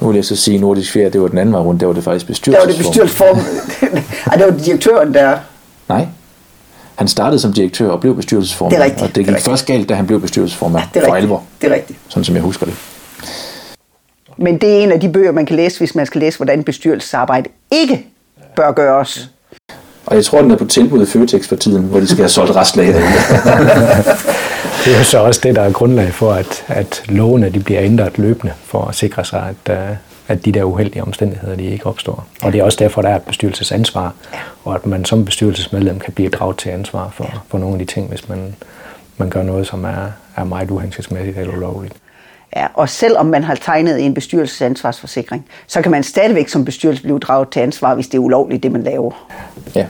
Nu 0.00 0.06
vil 0.08 0.14
jeg 0.14 0.24
så 0.24 0.36
sige, 0.36 0.54
at 0.54 0.60
Nordisk 0.60 0.92
Fjerde, 0.92 1.10
det 1.10 1.20
var 1.20 1.28
den 1.28 1.38
anden 1.38 1.52
vej 1.52 1.62
rundt, 1.62 1.80
der 1.80 1.86
var 1.86 1.94
det 1.94 2.04
faktisk 2.04 2.26
bestyrelsesform. 2.26 2.68
Der 2.68 2.74
var 2.74 2.78
det 2.78 2.86
bestyrelsesform. 2.86 3.38
Ej, 4.30 4.36
det 4.36 4.52
var 4.52 4.64
direktøren, 4.64 5.14
der... 5.14 5.38
Nej, 5.88 6.06
han 6.96 7.08
startede 7.08 7.40
som 7.40 7.52
direktør 7.52 7.90
og 7.90 8.00
blev 8.00 8.16
bestyrelsesformand. 8.16 8.74
Det 8.74 8.80
er 8.80 8.84
rigtigt. 8.84 9.02
Og 9.02 9.14
det 9.16 9.24
gik 9.26 9.34
det 9.34 9.42
først 9.42 9.66
galt, 9.66 9.88
da 9.88 9.94
han 9.94 10.06
blev 10.06 10.20
bestyrelsesformand 10.20 10.84
ja, 10.84 11.00
det 11.00 11.02
er 11.02 11.08
for 11.08 11.14
alvor. 11.14 11.42
Det 11.60 11.70
er 11.70 11.74
rigtigt. 11.74 11.98
Sådan 12.08 12.24
som 12.24 12.34
jeg 12.34 12.42
husker 12.42 12.66
det. 12.66 12.74
Men 14.36 14.58
det 14.58 14.72
er 14.72 14.82
en 14.82 14.92
af 14.92 15.00
de 15.00 15.08
bøger, 15.08 15.32
man 15.32 15.46
kan 15.46 15.56
læse, 15.56 15.78
hvis 15.78 15.94
man 15.94 16.06
skal 16.06 16.20
læse, 16.20 16.38
hvordan 16.38 16.64
bestyrelsesarbejde 16.64 17.50
ikke 17.70 18.06
bør 18.56 18.72
gøres. 18.72 19.30
Og 20.06 20.16
jeg 20.16 20.24
tror, 20.24 20.42
den 20.42 20.50
er 20.50 20.56
på 20.56 20.64
tilbud 20.64 21.02
i 21.02 21.06
Føtex 21.06 21.48
for 21.48 21.56
tiden, 21.56 21.84
hvor 21.84 22.00
de 22.00 22.06
skal 22.06 22.18
have 22.18 22.28
solgt 22.28 22.56
restlager. 22.56 22.92
det 24.84 24.94
er 24.94 24.98
jo 24.98 25.04
så 25.04 25.18
også 25.18 25.40
det, 25.42 25.56
der 25.56 25.62
er 25.62 25.72
grundlag 25.72 26.12
for, 26.14 26.32
at, 26.32 26.64
at 26.68 27.02
lovene 27.08 27.50
de 27.50 27.60
bliver 27.60 27.82
ændret 27.82 28.18
løbende, 28.18 28.52
for 28.64 28.84
at 28.84 28.94
sikre 28.94 29.24
sig, 29.24 29.54
at, 29.66 29.72
øh, 29.78 29.96
at 30.28 30.44
de 30.44 30.52
der 30.52 30.64
uheldige 30.64 31.02
omstændigheder 31.02 31.56
de 31.56 31.64
ikke 31.64 31.86
opstår. 31.86 32.26
Og 32.42 32.52
det 32.52 32.58
er 32.58 32.64
også 32.64 32.78
derfor, 32.80 33.02
der 33.02 33.08
er 33.08 33.16
et 33.16 33.22
bestyrelsesansvar, 33.22 34.14
og 34.64 34.74
at 34.74 34.86
man 34.86 35.04
som 35.04 35.24
bestyrelsesmedlem 35.24 35.98
kan 35.98 36.12
blive 36.12 36.28
draget 36.28 36.56
til 36.58 36.70
ansvar 36.70 37.10
for, 37.14 37.44
for 37.48 37.58
nogle 37.58 37.74
af 37.74 37.78
de 37.78 37.92
ting, 37.92 38.08
hvis 38.08 38.28
man, 38.28 38.54
man 39.18 39.30
gør 39.30 39.42
noget, 39.42 39.66
som 39.66 39.84
er, 39.84 40.06
er 40.36 40.44
meget 40.44 40.70
uhensigtsmæssigt 40.70 41.38
eller 41.38 41.56
ulovligt. 41.56 41.94
Ja, 42.56 42.66
og 42.74 42.88
selvom 42.88 43.26
man 43.26 43.44
har 43.44 43.54
tegnet 43.54 44.04
en 44.04 44.14
bestyrelsesansvarsforsikring, 44.14 45.46
så 45.66 45.82
kan 45.82 45.90
man 45.90 46.02
stadigvæk 46.02 46.48
som 46.48 46.64
bestyrelse 46.64 47.02
blive 47.02 47.18
draget 47.18 47.48
til 47.48 47.60
ansvar, 47.60 47.94
hvis 47.94 48.06
det 48.08 48.14
er 48.14 48.18
ulovligt, 48.18 48.62
det 48.62 48.72
man 48.72 48.82
laver. 48.82 49.28
Ja, 49.74 49.86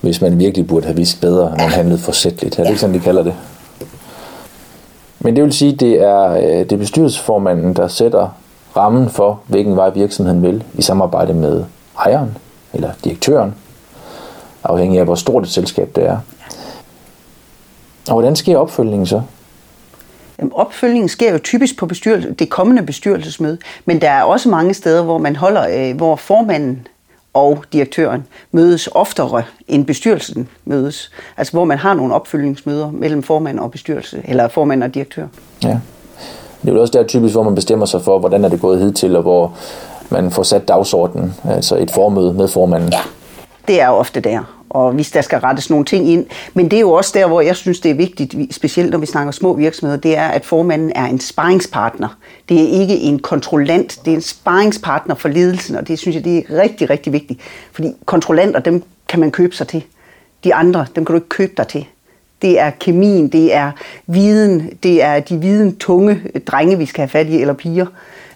hvis 0.00 0.20
man 0.20 0.38
virkelig 0.38 0.66
burde 0.66 0.86
have 0.86 0.96
vist 0.96 1.20
bedre, 1.20 1.50
når 1.50 1.56
man 1.56 1.68
handlede 1.70 1.98
forsætligt. 1.98 2.58
Er 2.58 2.62
det 2.62 2.70
ikke 2.70 2.80
sådan, 2.80 2.94
de 2.94 3.00
kalder 3.00 3.22
det? 3.22 3.34
Men 5.20 5.36
det 5.36 5.44
vil 5.44 5.52
sige, 5.52 5.72
det 5.72 6.02
er 6.02 6.30
øh, 6.30 6.42
det 6.42 6.72
er 6.72 6.76
bestyrelsesformanden, 6.76 7.74
der 7.74 7.88
sætter 7.88 8.36
rammen 8.76 9.10
for, 9.10 9.40
hvilken 9.46 9.76
vej 9.76 9.90
virksomheden 9.90 10.42
vil, 10.42 10.64
i 10.74 10.82
samarbejde 10.82 11.34
med 11.34 11.64
ejeren 11.98 12.36
eller 12.72 12.90
direktøren, 13.04 13.54
afhængig 14.64 14.98
af, 14.98 15.04
hvor 15.04 15.14
stort 15.14 15.42
et 15.42 15.48
selskab 15.48 15.96
det 15.96 16.06
er. 16.06 16.18
Og 18.08 18.12
hvordan 18.12 18.36
sker 18.36 18.56
opfølgningen 18.56 19.06
så? 19.06 19.22
Jamen, 20.38 20.52
opfølgningen 20.54 21.08
sker 21.08 21.32
jo 21.32 21.38
typisk 21.38 21.78
på 21.78 21.86
bestyrelse, 21.86 22.32
det 22.32 22.50
kommende 22.50 22.82
bestyrelsesmøde, 22.82 23.58
men 23.84 24.00
der 24.00 24.10
er 24.10 24.22
også 24.22 24.48
mange 24.48 24.74
steder, 24.74 25.02
hvor 25.02 25.18
man 25.18 25.36
holder, 25.36 25.88
øh, 25.90 25.96
hvor 25.96 26.16
formanden 26.16 26.86
og 27.34 27.64
direktøren 27.72 28.26
mødes 28.52 28.86
oftere 28.86 29.42
end 29.68 29.86
bestyrelsen 29.86 30.48
mødes. 30.64 31.10
Altså 31.36 31.52
hvor 31.52 31.64
man 31.64 31.78
har 31.78 31.94
nogle 31.94 32.14
opfølgningsmøder 32.14 32.90
mellem 32.90 33.22
formand 33.22 33.58
og 33.58 33.70
bestyrelse, 33.70 34.22
eller 34.24 34.48
formand 34.48 34.82
og 34.82 34.94
direktør. 34.94 35.26
Ja. 35.64 35.78
Det 36.64 36.70
er 36.70 36.74
jo 36.74 36.80
også 36.80 36.98
der 36.98 37.04
typisk, 37.04 37.34
hvor 37.34 37.42
man 37.42 37.54
bestemmer 37.54 37.86
sig 37.86 38.02
for, 38.02 38.18
hvordan 38.18 38.44
er 38.44 38.48
det 38.48 38.60
gået 38.60 38.80
hidtil, 38.80 39.16
og 39.16 39.22
hvor 39.22 39.52
man 40.10 40.30
får 40.30 40.42
sat 40.42 40.68
dagsordenen, 40.68 41.34
altså 41.50 41.76
et 41.76 41.90
formøde 41.90 42.32
med 42.32 42.48
formanden. 42.48 42.92
Ja, 42.92 43.00
det 43.68 43.80
er 43.80 43.88
jo 43.88 43.94
ofte 43.94 44.20
der 44.20 44.42
og 44.74 44.92
hvis 44.92 45.10
der 45.10 45.20
skal 45.20 45.38
rettes 45.38 45.70
nogle 45.70 45.84
ting 45.84 46.08
ind. 46.08 46.26
Men 46.54 46.70
det 46.70 46.76
er 46.76 46.80
jo 46.80 46.92
også 46.92 47.10
der, 47.14 47.26
hvor 47.26 47.40
jeg 47.40 47.56
synes, 47.56 47.80
det 47.80 47.90
er 47.90 47.94
vigtigt, 47.94 48.34
specielt 48.54 48.90
når 48.90 48.98
vi 48.98 49.06
snakker 49.06 49.32
små 49.32 49.52
virksomheder, 49.52 50.00
det 50.00 50.16
er, 50.16 50.28
at 50.28 50.44
formanden 50.44 50.92
er 50.94 51.04
en 51.04 51.20
sparringspartner. 51.20 52.08
Det 52.48 52.62
er 52.62 52.80
ikke 52.80 52.96
en 52.96 53.18
kontrollant, 53.18 54.00
det 54.04 54.10
er 54.10 54.14
en 54.14 54.22
sparringspartner 54.22 55.14
for 55.14 55.28
ledelsen, 55.28 55.76
og 55.76 55.88
det 55.88 55.98
synes 55.98 56.14
jeg, 56.14 56.24
det 56.24 56.38
er 56.38 56.62
rigtig, 56.62 56.90
rigtig 56.90 57.12
vigtigt. 57.12 57.40
Fordi 57.72 57.92
kontrollanter, 58.04 58.60
dem 58.60 58.82
kan 59.08 59.20
man 59.20 59.30
købe 59.30 59.56
sig 59.56 59.68
til. 59.68 59.84
De 60.44 60.54
andre, 60.54 60.86
dem 60.96 61.04
kan 61.04 61.12
du 61.12 61.16
ikke 61.16 61.28
købe 61.28 61.52
dig 61.56 61.68
til. 61.68 61.86
Det 62.44 62.60
er 62.60 62.70
kemien, 62.70 63.28
det 63.28 63.54
er 63.54 63.72
viden, 64.06 64.70
det 64.82 65.02
er 65.02 65.20
de 65.20 65.40
viden 65.40 65.76
tunge 65.76 66.20
drenge, 66.46 66.78
vi 66.78 66.86
skal 66.86 67.00
have 67.00 67.08
fat 67.08 67.26
i, 67.26 67.40
eller 67.40 67.54
piger, 67.54 67.86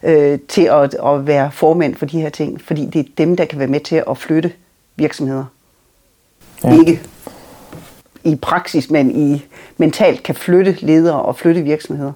øh, 0.03 0.38
til 0.49 0.62
at, 0.62 0.94
at 0.94 1.27
være 1.27 1.51
formand 1.51 1.94
for 1.94 2.07
de 2.07 2.21
her 2.21 2.29
ting. 2.29 2.61
Fordi 2.61 2.87
det 2.87 3.01
er 3.01 3.11
dem, 3.18 3.37
der 3.37 3.44
kan 3.44 3.59
være 3.59 3.68
med 3.68 3.81
til 3.81 4.03
at 4.11 4.18
flytte 4.18 4.53
virksomheder. 4.97 5.44
Ja. 6.64 6.79
Ikke 6.79 7.01
i 8.25 8.37
praksis, 8.37 8.90
men 8.90 9.11
i 9.11 9.44
mentalt 9.77 10.23
kan 10.23 10.35
flytte 10.35 10.77
ledere 10.81 11.23
og 11.23 11.37
flytte 11.37 11.62
virksomheder. 11.62 12.12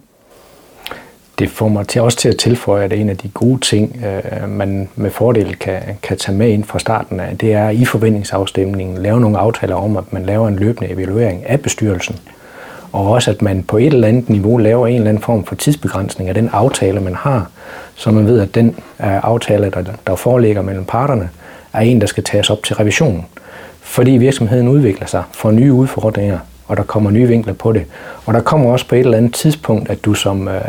Det 1.42 1.50
får 1.50 1.68
mig 1.68 1.88
til 1.88 2.00
også 2.00 2.18
til 2.18 2.28
at 2.28 2.37
tilføje, 2.37 2.85
at 2.85 2.92
en 2.92 3.09
af 3.09 3.16
de 3.16 3.28
gode 3.28 3.61
ting, 3.61 4.05
øh, 4.07 4.48
man 4.48 4.88
med 4.96 5.11
fordel 5.11 5.57
kan, 5.57 5.81
kan 6.02 6.16
tage 6.16 6.38
med 6.38 6.48
ind 6.48 6.64
fra 6.64 6.78
starten 6.78 7.20
af, 7.20 7.38
det 7.38 7.52
er 7.52 7.68
i 7.68 7.85
forventningsafstemningen 7.85 8.98
lave 8.98 9.20
nogle 9.20 9.38
aftaler 9.38 9.74
om, 9.74 9.96
at 9.96 10.12
man 10.12 10.22
laver 10.22 10.48
en 10.48 10.57
løbende 10.57 10.90
evaluering 10.90 11.46
af 11.46 11.61
bestyrelsen. 11.61 12.18
Og 12.92 13.11
også 13.11 13.31
at 13.31 13.42
man 13.42 13.62
på 13.62 13.78
et 13.78 13.87
eller 13.87 14.09
andet 14.09 14.28
niveau 14.28 14.57
laver 14.57 14.87
en 14.87 14.94
eller 14.94 15.09
anden 15.09 15.22
form 15.22 15.44
for 15.44 15.55
tidsbegrænsning 15.55 16.28
af 16.28 16.35
den 16.35 16.50
aftale, 16.52 17.00
man 17.00 17.14
har, 17.14 17.50
så 17.94 18.11
man 18.11 18.26
ved, 18.26 18.40
at 18.40 18.55
den 18.55 18.68
øh, 19.00 19.24
aftale, 19.24 19.70
der, 19.70 19.83
der 20.07 20.16
foreligger 20.16 20.62
mellem 20.62 20.85
parterne, 20.85 21.28
er 21.72 21.81
en, 21.81 22.00
der 22.00 22.07
skal 22.07 22.24
tages 22.24 22.50
op 22.50 22.62
til 22.62 22.76
revision 22.76 23.26
fordi 23.81 24.11
virksomheden 24.11 24.68
udvikler 24.68 25.07
sig, 25.07 25.22
får 25.33 25.50
nye 25.50 25.72
udfordringer, 25.72 26.38
og 26.66 26.76
der 26.76 26.83
kommer 26.83 27.11
nye 27.11 27.28
vinkler 27.28 27.55
på 27.55 27.72
det. 27.72 27.85
Og 28.26 28.35
der 28.35 28.40
kommer 28.40 28.72
også 28.72 28.88
på 28.88 28.94
et 28.94 29.00
eller 29.00 29.18
andet 29.18 29.35
tidspunkt, 29.35 29.90
at 29.90 30.05
du 30.05 30.14
som 30.14 30.48
øh, 30.48 30.61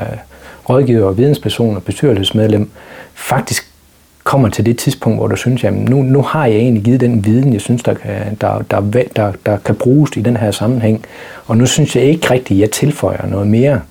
rådgiver, 0.70 1.12
vidensperson 1.12 1.76
og 1.76 1.84
bestyrelsesmedlem 1.84 2.70
faktisk 3.14 3.74
kommer 4.24 4.50
til 4.50 4.66
det 4.66 4.78
tidspunkt, 4.78 5.18
hvor 5.18 5.28
du 5.28 5.36
synes, 5.36 5.64
at 5.64 5.74
nu, 5.74 6.02
nu 6.02 6.22
har 6.22 6.46
jeg 6.46 6.56
egentlig 6.56 6.84
givet 6.84 7.02
den 7.02 7.26
viden, 7.26 7.54
jeg 7.54 7.62
synes, 7.62 7.84
der 7.84 7.94
kan, 7.94 8.38
der, 8.42 8.62
der, 8.72 9.04
der, 9.16 9.32
der 9.46 9.58
kan 9.58 9.76
bruges 9.76 10.12
i 10.18 10.22
den 10.22 10.38
her 10.38 10.52
sammenhæng. 10.52 11.06
Og 11.46 11.58
nu 11.58 11.66
synes 11.66 11.96
jeg 11.96 12.04
ikke 12.04 12.32
rigtigt, 12.32 12.58
at 12.58 12.62
jeg 12.62 12.72
tilføjer 12.72 13.28
noget 13.28 13.48
mere. 13.48 13.82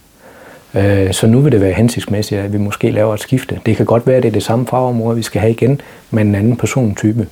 Øh, 0.74 1.12
så 1.12 1.26
nu 1.26 1.40
vil 1.40 1.52
det 1.52 1.60
være 1.60 1.72
hensigtsmæssigt, 1.72 2.40
at 2.40 2.52
vi 2.52 2.58
måske 2.58 2.90
laver 2.90 3.14
et 3.14 3.20
skifte. 3.20 3.60
Det 3.66 3.76
kan 3.76 3.86
godt 3.86 4.06
være, 4.06 4.16
at 4.16 4.22
det 4.22 4.28
er 4.28 4.32
det 4.32 4.42
samme 4.42 4.66
fagområde, 4.66 5.16
vi 5.16 5.22
skal 5.22 5.40
have 5.40 5.50
igen, 5.50 5.80
men 6.10 6.26
en 6.26 6.34
anden 6.34 6.56
persontype. 6.56 7.26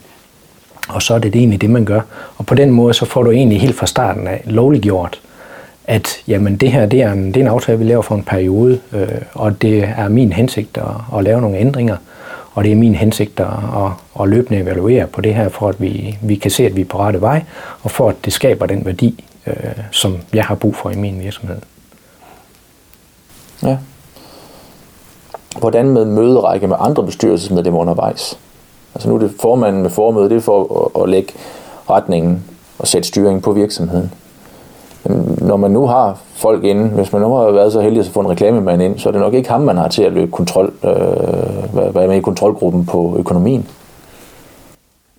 Og 0.88 1.02
så 1.02 1.14
er 1.14 1.18
det 1.18 1.36
egentlig 1.36 1.60
det, 1.60 1.70
man 1.70 1.84
gør. 1.84 2.00
Og 2.36 2.46
på 2.46 2.54
den 2.54 2.70
måde, 2.70 2.94
så 2.94 3.04
får 3.04 3.22
du 3.22 3.30
egentlig 3.30 3.60
helt 3.60 3.76
fra 3.76 3.86
starten 3.86 4.26
af 4.26 4.42
lovliggjort, 4.44 5.20
at 5.90 6.22
jamen, 6.28 6.56
det 6.56 6.72
her 6.72 6.86
det 6.86 7.02
er, 7.02 7.12
en, 7.12 7.26
det 7.26 7.36
er 7.36 7.40
en 7.40 7.46
aftale, 7.46 7.78
vi 7.78 7.84
laver 7.84 8.02
for 8.02 8.14
en 8.14 8.22
periode, 8.22 8.80
øh, 8.92 9.08
og 9.34 9.62
det 9.62 9.84
er 9.96 10.08
min 10.08 10.32
hensigt 10.32 10.78
at, 10.78 11.18
at 11.18 11.24
lave 11.24 11.40
nogle 11.40 11.58
ændringer, 11.58 11.96
og 12.54 12.64
det 12.64 12.72
er 12.72 12.76
min 12.76 12.94
hensigt 12.94 13.40
at, 13.40 13.46
at, 13.46 13.90
at 14.22 14.28
løbende 14.28 14.60
evaluere 14.60 15.06
på 15.06 15.20
det 15.20 15.34
her, 15.34 15.48
for 15.48 15.68
at 15.68 15.80
vi, 15.80 16.18
vi 16.22 16.34
kan 16.34 16.50
se, 16.50 16.66
at 16.66 16.76
vi 16.76 16.80
er 16.80 16.84
på 16.84 16.98
rette 16.98 17.20
vej, 17.20 17.44
og 17.82 17.90
for 17.90 18.08
at 18.08 18.16
det 18.24 18.32
skaber 18.32 18.66
den 18.66 18.86
værdi, 18.86 19.24
øh, 19.46 19.54
som 19.90 20.18
jeg 20.34 20.44
har 20.44 20.54
brug 20.54 20.76
for 20.76 20.90
i 20.90 20.96
min 20.96 21.20
virksomhed. 21.20 21.56
Ja. 23.62 23.76
Hvordan 25.58 25.88
med 25.88 26.04
møderække 26.04 26.66
med 26.66 26.76
andre 26.78 27.04
bestyrelsesmedlemmer 27.04 27.80
undervejs? 27.80 28.38
Altså 28.94 29.08
nu 29.08 29.14
er 29.14 29.18
det 29.18 29.32
formanden 29.40 29.82
med 29.82 29.90
formøde, 29.90 30.28
det 30.28 30.36
er 30.36 30.40
for 30.40 30.90
at, 30.96 31.02
at 31.02 31.08
lægge 31.08 31.32
retningen 31.90 32.44
og 32.78 32.88
sætte 32.88 33.08
styring 33.08 33.42
på 33.42 33.52
virksomheden. 33.52 34.12
Men 35.04 35.38
når 35.40 35.56
man 35.56 35.70
nu 35.70 35.86
har 35.86 36.18
folk 36.34 36.64
inde, 36.64 36.88
hvis 36.88 37.12
man 37.12 37.22
nu 37.22 37.34
har 37.34 37.50
været 37.50 37.72
så 37.72 37.80
heldig 37.80 38.00
at 38.00 38.08
få 38.08 38.20
en 38.20 38.30
reklamemand 38.30 38.82
ind, 38.82 38.98
så 38.98 39.08
er 39.08 39.12
det 39.12 39.20
nok 39.20 39.34
ikke 39.34 39.48
ham, 39.48 39.60
man 39.60 39.76
har 39.76 39.88
til 39.88 40.02
at 40.02 40.12
løbe 40.12 40.30
kontrol, 40.30 40.72
øh, 40.84 41.94
være 41.94 42.08
med 42.08 42.16
i 42.16 42.20
kontrolgruppen 42.20 42.86
på 42.86 43.16
økonomien. 43.18 43.66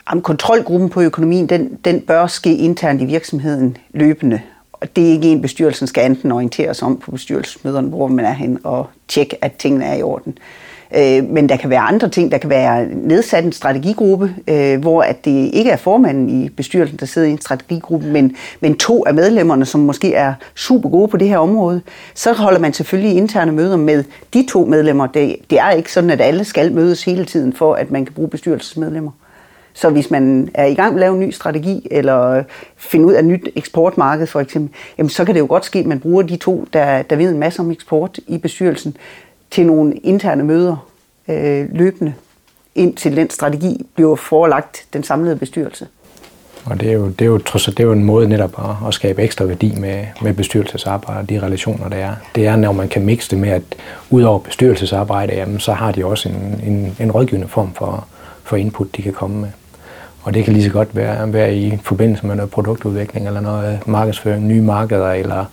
Jamen, 0.09 0.21
kontrolgruppen 0.21 0.89
på 0.89 1.01
økonomien, 1.01 1.47
den, 1.47 1.79
den 1.85 2.01
bør 2.01 2.27
ske 2.27 2.57
internt 2.57 3.01
i 3.01 3.05
virksomheden 3.05 3.77
løbende. 3.93 4.41
Og 4.73 4.95
det 4.95 5.07
er 5.07 5.11
ikke 5.11 5.31
en, 5.31 5.41
bestyrelsen 5.41 5.87
skal 5.87 6.05
enten 6.05 6.31
orientere 6.31 6.73
sig 6.73 6.87
om 6.87 6.97
på 6.97 7.11
bestyrelsesmøderne, 7.11 7.87
hvor 7.87 8.07
man 8.07 8.25
er 8.25 8.33
hen 8.33 8.59
og 8.63 8.85
tjekke, 9.07 9.43
at 9.45 9.51
tingene 9.53 9.85
er 9.85 9.95
i 9.95 10.03
orden. 10.03 10.37
Øh, 10.37 10.70
Øh, 10.95 11.23
men 11.29 11.49
der 11.49 11.57
kan 11.57 11.69
være 11.69 11.79
andre 11.79 12.09
ting. 12.09 12.31
Der 12.31 12.37
kan 12.37 12.49
være 12.49 12.87
nedsat 12.93 13.45
en 13.45 13.51
strategigruppe, 13.51 14.35
øh, 14.47 14.79
hvor 14.81 15.01
at 15.01 15.25
det 15.25 15.49
ikke 15.53 15.69
er 15.69 15.77
formanden 15.77 16.43
i 16.43 16.49
bestyrelsen, 16.49 16.97
der 16.97 17.05
sidder 17.05 17.27
i 17.27 17.31
en 17.31 17.41
strategigruppe, 17.41 18.07
men, 18.07 18.35
men 18.59 18.77
to 18.77 19.05
af 19.05 19.13
medlemmerne, 19.13 19.65
som 19.65 19.81
måske 19.81 20.13
er 20.13 20.33
super 20.55 20.89
gode 20.89 21.07
på 21.07 21.17
det 21.17 21.27
her 21.27 21.37
område. 21.37 21.81
Så 22.13 22.33
holder 22.33 22.59
man 22.59 22.73
selvfølgelig 22.73 23.17
interne 23.17 23.51
møder 23.51 23.77
med 23.77 24.03
de 24.33 24.45
to 24.49 24.65
medlemmer. 24.65 25.07
Det, 25.07 25.35
det 25.49 25.59
er 25.59 25.71
ikke 25.71 25.91
sådan, 25.91 26.09
at 26.09 26.21
alle 26.21 26.43
skal 26.43 26.73
mødes 26.73 27.03
hele 27.03 27.25
tiden, 27.25 27.53
for 27.53 27.73
at 27.73 27.91
man 27.91 28.05
kan 28.05 28.13
bruge 28.13 28.29
bestyrelsesmedlemmer. 28.29 29.11
Så 29.73 29.89
hvis 29.89 30.11
man 30.11 30.49
er 30.53 30.65
i 30.65 30.73
gang 30.73 30.93
med 30.93 31.01
at 31.01 31.05
lave 31.05 31.13
en 31.13 31.19
ny 31.19 31.31
strategi, 31.31 31.87
eller 31.91 32.43
finde 32.77 33.05
ud 33.05 33.13
af 33.13 33.19
et 33.19 33.25
nyt 33.25 33.49
eksportmarked 33.55 34.27
for 34.27 34.39
eksempel, 34.39 34.75
jamen 34.97 35.09
så 35.09 35.25
kan 35.25 35.35
det 35.35 35.41
jo 35.41 35.45
godt 35.49 35.65
ske, 35.65 35.79
at 35.79 35.85
man 35.85 35.99
bruger 35.99 36.21
de 36.21 36.37
to, 36.37 36.67
der, 36.73 37.01
der 37.01 37.15
ved 37.15 37.29
en 37.29 37.39
masse 37.39 37.59
om 37.59 37.71
eksport 37.71 38.19
i 38.27 38.37
bestyrelsen, 38.37 38.97
til 39.51 39.65
nogle 39.65 39.93
interne 39.93 40.43
møder 40.43 40.87
øh, 41.27 41.67
løbende, 41.71 42.13
indtil 42.75 43.15
den 43.15 43.29
strategi 43.29 43.85
bliver 43.95 44.15
forelagt 44.15 44.85
den 44.93 45.03
samlede 45.03 45.35
bestyrelse. 45.35 45.87
Og 46.65 46.79
det 46.79 46.89
er 46.89 46.93
jo, 46.93 47.07
det 47.07 47.21
er 47.21 47.25
jo, 47.25 47.37
trods 47.37 47.65
det 47.65 47.79
er 47.79 47.83
jo 47.83 47.91
en 47.91 48.03
måde 48.03 48.29
netop 48.29 48.59
at, 48.59 48.87
at 48.87 48.93
skabe 48.93 49.21
ekstra 49.21 49.45
værdi 49.45 49.75
med, 49.79 50.05
med 50.21 50.33
bestyrelsesarbejde 50.33 51.19
og 51.19 51.29
de 51.29 51.39
relationer, 51.39 51.89
der 51.89 51.97
er. 51.97 52.15
Det 52.35 52.47
er, 52.47 52.55
når 52.55 52.71
man 52.71 52.89
kan 52.89 53.05
mixe 53.05 53.31
det 53.31 53.39
med, 53.39 53.49
at 53.49 53.63
udover 54.09 54.39
bestyrelsesarbejde, 54.39 55.33
jamen, 55.33 55.59
så 55.59 55.73
har 55.73 55.91
de 55.91 56.05
også 56.05 56.29
en, 56.29 56.61
en, 56.63 56.95
en 56.99 57.11
rådgivende 57.11 57.47
form 57.47 57.73
for, 57.73 58.07
for 58.43 58.55
input, 58.55 58.97
de 58.97 59.01
kan 59.01 59.13
komme 59.13 59.41
med. 59.41 59.49
Og 60.23 60.33
det 60.33 60.43
kan 60.43 60.53
lige 60.53 60.65
så 60.65 60.71
godt 60.71 60.95
være, 60.95 61.33
være 61.33 61.55
i 61.55 61.79
forbindelse 61.83 62.27
med 62.27 62.35
noget 62.35 62.51
produktudvikling, 62.51 63.27
eller 63.27 63.41
noget 63.41 63.79
markedsføring, 63.87 64.47
nye 64.47 64.61
markeder, 64.61 65.11
eller 65.11 65.45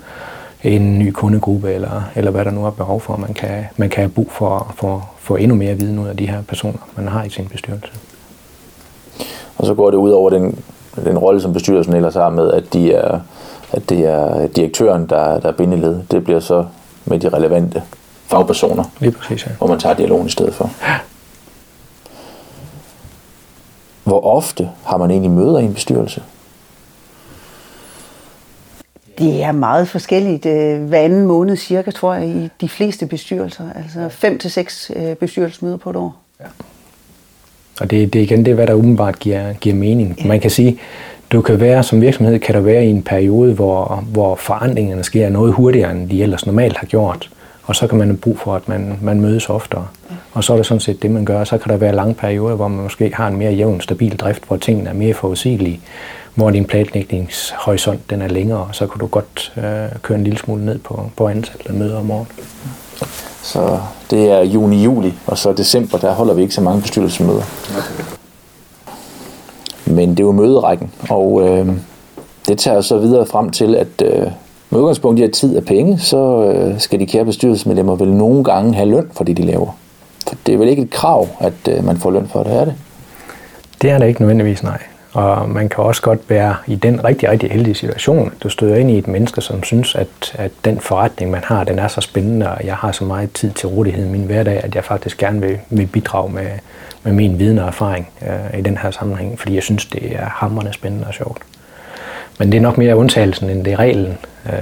en 0.63 0.99
ny 0.99 1.11
kundegruppe, 1.11 1.73
eller, 1.73 2.03
eller 2.15 2.31
hvad 2.31 2.45
der 2.45 2.51
nu 2.51 2.67
er 2.67 2.71
behov 2.71 3.01
for. 3.01 3.17
Man 3.17 3.35
kan, 3.35 3.65
man 3.77 3.91
kan 3.91 4.03
have 4.03 4.11
brug 4.11 4.33
for, 4.33 4.75
for, 4.77 5.11
for 5.19 5.37
endnu 5.37 5.57
mere 5.57 5.75
viden 5.75 5.99
ud 5.99 6.09
af 6.09 6.17
de 6.17 6.29
her 6.29 6.43
personer, 6.43 6.79
man 6.97 7.09
har 7.09 7.25
i 7.25 7.31
sin 7.31 7.49
bestyrelse. 7.49 7.93
Og 9.59 9.67
så 9.67 9.75
går 9.75 9.91
det 9.91 9.99
ud 9.99 10.11
over 10.11 10.31
den, 10.31 10.65
den 11.05 11.19
rolle, 11.19 11.41
som 11.41 11.53
bestyrelsen 11.53 11.95
ellers 11.95 12.15
har 12.15 12.31
med, 12.31 12.51
at, 12.51 12.73
de 12.73 12.93
er, 12.93 13.21
at 13.73 13.89
det 13.89 14.05
er 14.07 14.47
direktøren, 14.47 15.07
der, 15.07 15.41
der 15.41 15.49
er 15.49 15.53
bindeled. 15.53 16.03
Det 16.11 16.25
bliver 16.25 16.41
så 16.41 16.65
med 17.05 17.19
de 17.19 17.29
relevante 17.29 17.83
fagpersoner, 18.27 18.85
Lige 19.01 19.13
præcis, 19.13 19.47
ja. 19.47 19.51
hvor 19.59 19.67
man 19.67 19.79
tager 19.79 19.95
dialogen 19.95 20.27
i 20.27 20.31
stedet 20.31 20.55
for. 20.55 20.71
Ja. 20.83 20.95
Hvor 24.05 24.25
ofte 24.25 24.71
har 24.85 24.97
man 24.97 25.11
egentlig 25.11 25.31
møder 25.31 25.59
i 25.59 25.65
en 25.65 25.75
bestyrelse? 25.75 26.23
Det 29.19 29.43
er 29.43 29.53
meget 29.53 29.89
forskelligt. 29.89 30.47
øh, 30.47 30.83
Hver 30.83 30.99
anden 30.99 31.27
måned 31.27 31.57
cirka, 31.57 31.91
tror 31.91 32.15
jeg, 32.15 32.29
i 32.29 32.49
de 32.61 32.69
fleste 32.69 33.07
bestyrelser. 33.07 33.65
Altså 33.77 34.09
fem 34.09 34.39
til 34.39 34.51
seks 34.51 34.91
øh, 34.97 35.15
bestyrelsesmøder 35.17 35.77
på 35.77 35.91
et 35.91 35.97
år. 35.97 36.17
Og 37.81 37.91
det, 37.91 38.13
det 38.13 38.19
er 38.19 38.23
igen 38.23 38.45
det, 38.45 38.55
hvad 38.55 38.67
der 38.67 38.75
umiddelbart 38.75 39.19
giver, 39.19 39.53
giver 39.53 39.75
mening. 39.77 40.27
Man 40.27 40.41
kan 40.41 40.51
sige, 40.51 40.79
du 41.33 41.41
kan 41.41 41.61
være 41.61 41.83
som 41.83 42.01
virksomhed, 42.01 42.39
kan 42.39 42.55
der 42.55 42.61
være 42.61 42.87
i 42.87 42.91
en 42.91 43.03
periode, 43.03 43.55
hvor, 43.55 44.05
hvor 44.13 44.35
forandringerne 44.35 45.05
sker 45.05 45.29
noget 45.29 45.53
hurtigere, 45.53 45.91
end 45.91 46.11
de 46.11 46.23
ellers 46.23 46.47
normalt 46.47 46.77
har 46.77 46.87
gjort. 46.87 47.31
Og 47.63 47.77
så 47.77 47.87
kan 47.87 47.99
man 47.99 48.09
have 48.09 48.17
brug 48.17 48.39
for, 48.39 48.55
at 48.55 48.69
man, 48.69 48.99
man 49.03 49.21
mødes 49.21 49.49
oftere. 49.49 49.87
Og 50.33 50.45
så 50.45 50.53
er 50.53 50.57
det 50.57 50.67
sådan 50.67 50.81
set 50.81 51.03
det, 51.03 51.11
man 51.11 51.25
gør. 51.25 51.45
Så 51.45 51.59
kan 51.59 51.73
der 51.73 51.77
være 51.77 51.95
lange 51.95 52.15
perioder, 52.15 52.57
hvor 52.57 52.69
man 52.69 52.83
måske 52.83 53.11
har 53.15 53.29
en 53.29 53.37
mere 53.37 53.53
jævn, 53.53 53.81
stabil 53.81 54.17
drift, 54.17 54.45
hvor 54.47 54.57
tingene 54.57 54.91
er 54.91 54.95
mere 54.95 55.15
forudsigelige, 55.15 55.81
hvor 56.39 56.51
din 56.51 56.65
planlægningshorisont 56.65 58.11
den 58.11 58.23
er 58.23 58.29
længere, 58.29 58.59
og 58.59 58.75
så 58.75 58.87
kan 58.87 59.01
du 59.01 59.07
godt 59.07 59.53
øh, 59.57 59.99
køre 60.03 60.19
en 60.19 60.25
lille 60.25 60.39
smule 60.39 60.65
ned 60.65 60.79
på, 60.79 61.11
på 61.17 61.29
antallet 61.29 61.67
af 61.67 61.75
møder 61.75 61.99
om 61.99 62.11
året. 62.11 62.27
Så 63.43 63.81
det 64.11 64.31
er 64.31 64.43
juni-juli, 64.43 65.15
og 65.27 65.39
så 65.39 65.53
december, 65.53 65.99
der 65.99 66.13
holder 66.13 66.35
vi 66.35 66.43
ikke 66.43 66.55
så 66.55 66.61
mange 66.61 66.83
bestyrelsesmøder. 66.83 67.43
Men 69.87 70.11
det 70.11 70.21
er 70.21 70.25
jo 70.25 70.33
møderækken, 70.33 70.91
og 71.11 71.49
øh, 71.49 71.69
det 72.49 72.59
tager 72.59 72.81
så 72.81 72.99
videre 72.99 73.27
frem 73.27 73.51
til, 73.51 73.75
at 73.75 74.03
øh, 74.05 74.27
med 74.71 74.81
udgangspunkt 74.81 75.21
i, 75.21 75.23
at 75.23 75.33
tid 75.33 75.57
er 75.57 75.61
penge, 75.61 75.99
så 75.99 76.53
øh, 76.53 76.81
skal 76.81 77.01
de 77.01 77.07
kære 77.07 77.25
bestyrelsesmedlemmer 77.25 77.97
vel 77.97 78.09
nogle 78.09 78.45
gange 78.45 78.75
have 78.75 78.89
løn 78.89 79.11
for 79.13 79.25
det, 79.25 79.37
de 79.37 79.43
laver. 79.43 79.79
For 80.29 80.35
det 80.47 80.55
er 80.55 80.59
vel 80.59 80.69
ikke 80.69 80.83
et 80.83 80.91
krav, 80.91 81.29
at 81.41 81.69
øh, 81.69 81.85
man 81.85 81.97
får 81.97 82.11
løn 82.11 82.29
for 82.29 82.43
det, 82.43 82.53
er 82.53 82.65
det? 82.65 82.75
Det 83.83 83.91
er 83.91 83.99
der 83.99 84.07
ikke 84.07 84.21
nødvendigvis, 84.21 84.63
nej. 84.63 84.79
Og 85.19 85.49
man 85.49 85.69
kan 85.69 85.85
også 85.85 86.03
godt 86.03 86.31
være 86.31 86.57
i 86.67 86.75
den 86.75 87.05
rigtig, 87.05 87.29
rigtig 87.29 87.51
heldige 87.51 87.75
situation, 87.75 88.33
at 88.37 88.43
du 88.43 88.49
støder 88.49 88.77
ind 88.77 88.91
i 88.91 88.99
et 88.99 89.09
menneske, 89.09 89.41
som 89.41 89.63
synes, 89.63 89.95
at, 89.95 90.09
at 90.35 90.51
den 90.65 90.81
forretning, 90.81 91.31
man 91.31 91.45
har, 91.45 91.65
den 91.65 91.79
er 91.79 91.89
så 91.89 92.01
spændende, 92.01 92.51
og 92.51 92.65
jeg 92.65 92.75
har 92.75 92.93
så 92.93 93.05
meget 93.05 93.33
tid 93.33 93.51
til 93.53 93.69
rådighed 93.69 94.07
i 94.07 94.09
min 94.09 94.27
hverdag, 94.27 94.61
at 94.65 94.75
jeg 94.75 94.85
faktisk 94.85 95.19
gerne 95.19 95.41
vil, 95.41 95.59
vil 95.71 95.87
bidrage 95.87 96.33
med, 96.33 96.47
med 97.03 97.13
min 97.13 97.39
viden 97.39 97.59
og 97.59 97.67
erfaring 97.67 98.09
øh, 98.23 98.59
i 98.59 98.63
den 98.63 98.77
her 98.79 98.91
sammenhæng, 98.91 99.39
fordi 99.39 99.55
jeg 99.55 99.63
synes, 99.63 99.87
det 99.87 100.15
er 100.15 100.27
hammerende 100.27 100.73
spændende 100.73 101.07
og 101.07 101.15
sjovt. 101.15 101.43
Men 102.39 102.53
det 102.53 102.59
er 102.59 102.63
nok 102.63 102.79
mere 102.79 102.97
undtagelsen, 102.97 103.51
end 103.51 103.65
det 103.65 103.73
er 103.73 103.79
reglen. 103.79 104.19
Øh, 104.47 104.53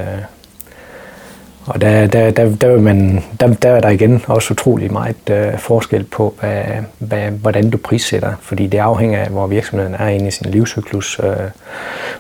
og 1.66 1.80
der, 1.80 2.06
der, 2.06 2.30
der, 2.30 2.56
der, 2.56 2.68
vil 2.68 2.80
man, 2.80 3.24
der, 3.40 3.54
der 3.54 3.70
er 3.70 3.80
der 3.80 3.88
igen 3.88 4.22
også 4.26 4.54
utrolig 4.54 4.92
meget 4.92 5.30
øh, 5.30 5.58
forskel 5.58 6.04
på, 6.04 6.34
hvad, 6.40 6.62
hvad, 6.98 7.30
hvordan 7.30 7.70
du 7.70 7.78
prissætter, 7.78 8.32
fordi 8.40 8.66
det 8.66 8.78
afhænger 8.78 9.20
af, 9.20 9.28
hvor 9.28 9.46
virksomheden 9.46 9.94
er 9.94 10.08
inde 10.08 10.28
i 10.28 10.30
sin 10.30 10.50
livscyklus. 10.50 11.20
Øh, 11.22 11.36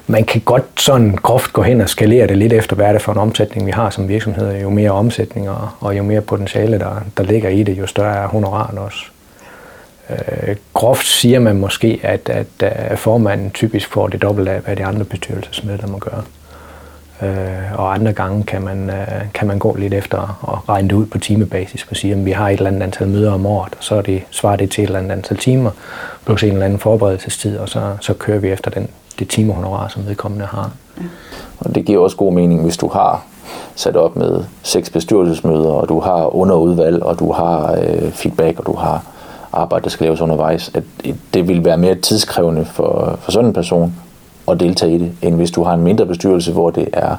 man 0.06 0.24
kan 0.24 0.40
godt 0.40 0.64
sådan 0.80 1.16
groft 1.16 1.52
gå 1.52 1.62
hen 1.62 1.80
og 1.80 1.88
skalere 1.88 2.26
det 2.26 2.38
lidt 2.38 2.52
efter, 2.52 2.76
hvad 2.76 2.86
er 2.86 2.92
det 2.92 3.02
for 3.02 3.12
en 3.12 3.18
omsætning, 3.18 3.66
vi 3.66 3.72
har 3.72 3.90
som 3.90 4.08
virksomhed. 4.08 4.60
Jo 4.60 4.70
mere 4.70 4.90
omsætning 4.90 5.50
og, 5.50 5.68
og 5.80 5.96
jo 5.98 6.02
mere 6.02 6.20
potentiale, 6.20 6.78
der, 6.78 7.04
der 7.16 7.22
ligger 7.22 7.48
i 7.48 7.62
det, 7.62 7.78
jo 7.78 7.86
større 7.86 8.16
er 8.16 8.28
honoraren 8.28 8.78
også. 8.78 9.04
Øh, 10.10 10.56
groft 10.74 11.06
siger 11.06 11.40
man 11.40 11.56
måske, 11.56 12.00
at, 12.02 12.28
at, 12.28 12.46
at 12.60 12.98
formanden 12.98 13.50
typisk 13.50 13.92
får 13.92 14.08
det 14.08 14.22
dobbelt 14.22 14.48
af, 14.48 14.60
hvad 14.60 14.76
de 14.76 14.84
andre 14.84 15.04
bestyrelsesmedlemmer 15.04 15.98
gør. 15.98 16.24
Øh, 17.22 17.78
og 17.78 17.94
andre 17.94 18.12
gange 18.12 18.44
kan 18.44 18.62
man, 18.62 18.90
øh, 18.90 19.32
kan 19.34 19.48
man 19.48 19.58
gå 19.58 19.74
lidt 19.74 19.94
efter 19.94 20.38
og 20.40 20.68
regne 20.68 20.88
det 20.88 20.94
ud 20.94 21.06
på 21.06 21.18
timebasis 21.18 21.86
og 21.90 21.96
sige, 21.96 22.14
at 22.14 22.24
vi 22.24 22.30
har 22.30 22.48
et 22.48 22.52
eller 22.52 22.70
andet 22.70 22.82
antal 22.82 23.08
møder 23.08 23.32
om 23.32 23.46
året, 23.46 23.74
og 23.78 23.84
så 23.84 23.94
er 23.94 24.02
det, 24.02 24.22
svarer 24.30 24.56
det 24.56 24.70
til 24.70 24.84
et 24.84 24.86
eller 24.86 24.98
andet 24.98 25.12
antal 25.12 25.36
timer, 25.36 25.70
plus 26.24 26.42
en 26.42 26.52
eller 26.52 26.64
anden 26.64 26.78
forberedelsestid, 26.78 27.58
og 27.58 27.68
så, 27.68 27.96
så 28.00 28.14
kører 28.14 28.38
vi 28.38 28.48
efter 28.48 28.70
den, 28.70 28.88
det 29.18 29.28
timehonorar, 29.28 29.88
som 29.88 30.06
vedkommende 30.06 30.46
har. 30.46 30.70
Og 31.58 31.74
det 31.74 31.84
giver 31.84 32.02
også 32.02 32.16
god 32.16 32.32
mening, 32.32 32.62
hvis 32.62 32.76
du 32.76 32.88
har 32.88 33.24
sat 33.74 33.96
op 33.96 34.16
med 34.16 34.44
seks 34.62 34.90
bestyrelsesmøder, 34.90 35.70
og 35.70 35.88
du 35.88 36.00
har 36.00 36.36
underudvalg, 36.36 37.02
og 37.02 37.18
du 37.18 37.32
har 37.32 37.72
øh, 37.72 38.12
feedback, 38.12 38.58
og 38.58 38.66
du 38.66 38.76
har 38.76 39.02
arbejde, 39.52 39.84
der 39.84 39.90
skal 39.90 40.04
laves 40.04 40.20
undervejs, 40.20 40.70
at 40.74 40.82
det 41.34 41.48
vil 41.48 41.64
være 41.64 41.76
mere 41.76 41.94
tidskrævende 41.94 42.64
for, 42.64 43.18
for 43.20 43.32
sådan 43.32 43.48
en 43.48 43.54
person 43.54 43.94
at 44.50 44.60
deltage 44.60 44.94
i 44.94 44.98
det, 44.98 45.12
end 45.22 45.34
hvis 45.34 45.50
du 45.50 45.62
har 45.62 45.74
en 45.74 45.82
mindre 45.82 46.06
bestyrelse, 46.06 46.52
hvor 46.52 46.70
det 46.70 46.88
er 46.92 47.16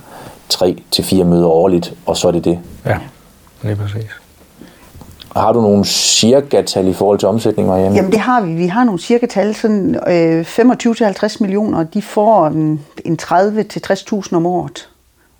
tre 0.50 0.78
til 0.92 1.04
fire 1.04 1.24
møder 1.24 1.48
årligt, 1.48 1.94
og 2.06 2.18
så 2.18 2.28
er 2.28 2.32
det 2.32 2.46
det. 2.46 2.60
Ja, 2.86 2.98
lige 3.63 3.76
præcis. 3.76 4.10
Har 5.36 5.54
du 5.54 5.62
nogle 5.62 5.86
cirka-tal 5.86 6.88
i 6.88 6.94
forhold 6.94 7.20
til 7.20 7.28
omsætning, 7.28 7.68
Marianne? 7.68 7.96
Jamen 7.96 8.12
det 8.12 8.20
har 8.20 8.42
vi. 8.42 8.54
Vi 8.54 8.68
har 8.68 8.84
nogle 8.84 9.00
cirka 9.00 9.26
tal, 9.26 9.56
sådan 9.56 9.96
øh, 10.08 10.42
25-50 10.42 11.38
millioner, 11.40 11.84
de 11.84 12.02
får 12.02 12.48
en, 12.48 12.86
en 13.06 13.20
30-60.000 13.22 14.36
om 14.36 14.46
året. 14.46 14.90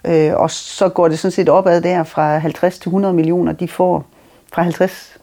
Øh, 0.06 0.34
og 0.36 0.52
så 0.52 0.90
går 0.90 1.08
det 1.08 1.20
sådan 1.20 1.32
set 1.32 1.50
opad 1.50 1.82
der 1.82 2.04
fra 2.04 2.38
50 2.38 2.80
til 2.80 2.90
100 2.90 3.14
millioner, 3.14 3.52
de 3.52 3.68
får 3.68 4.06
fra 4.54 4.62
50 4.62 5.18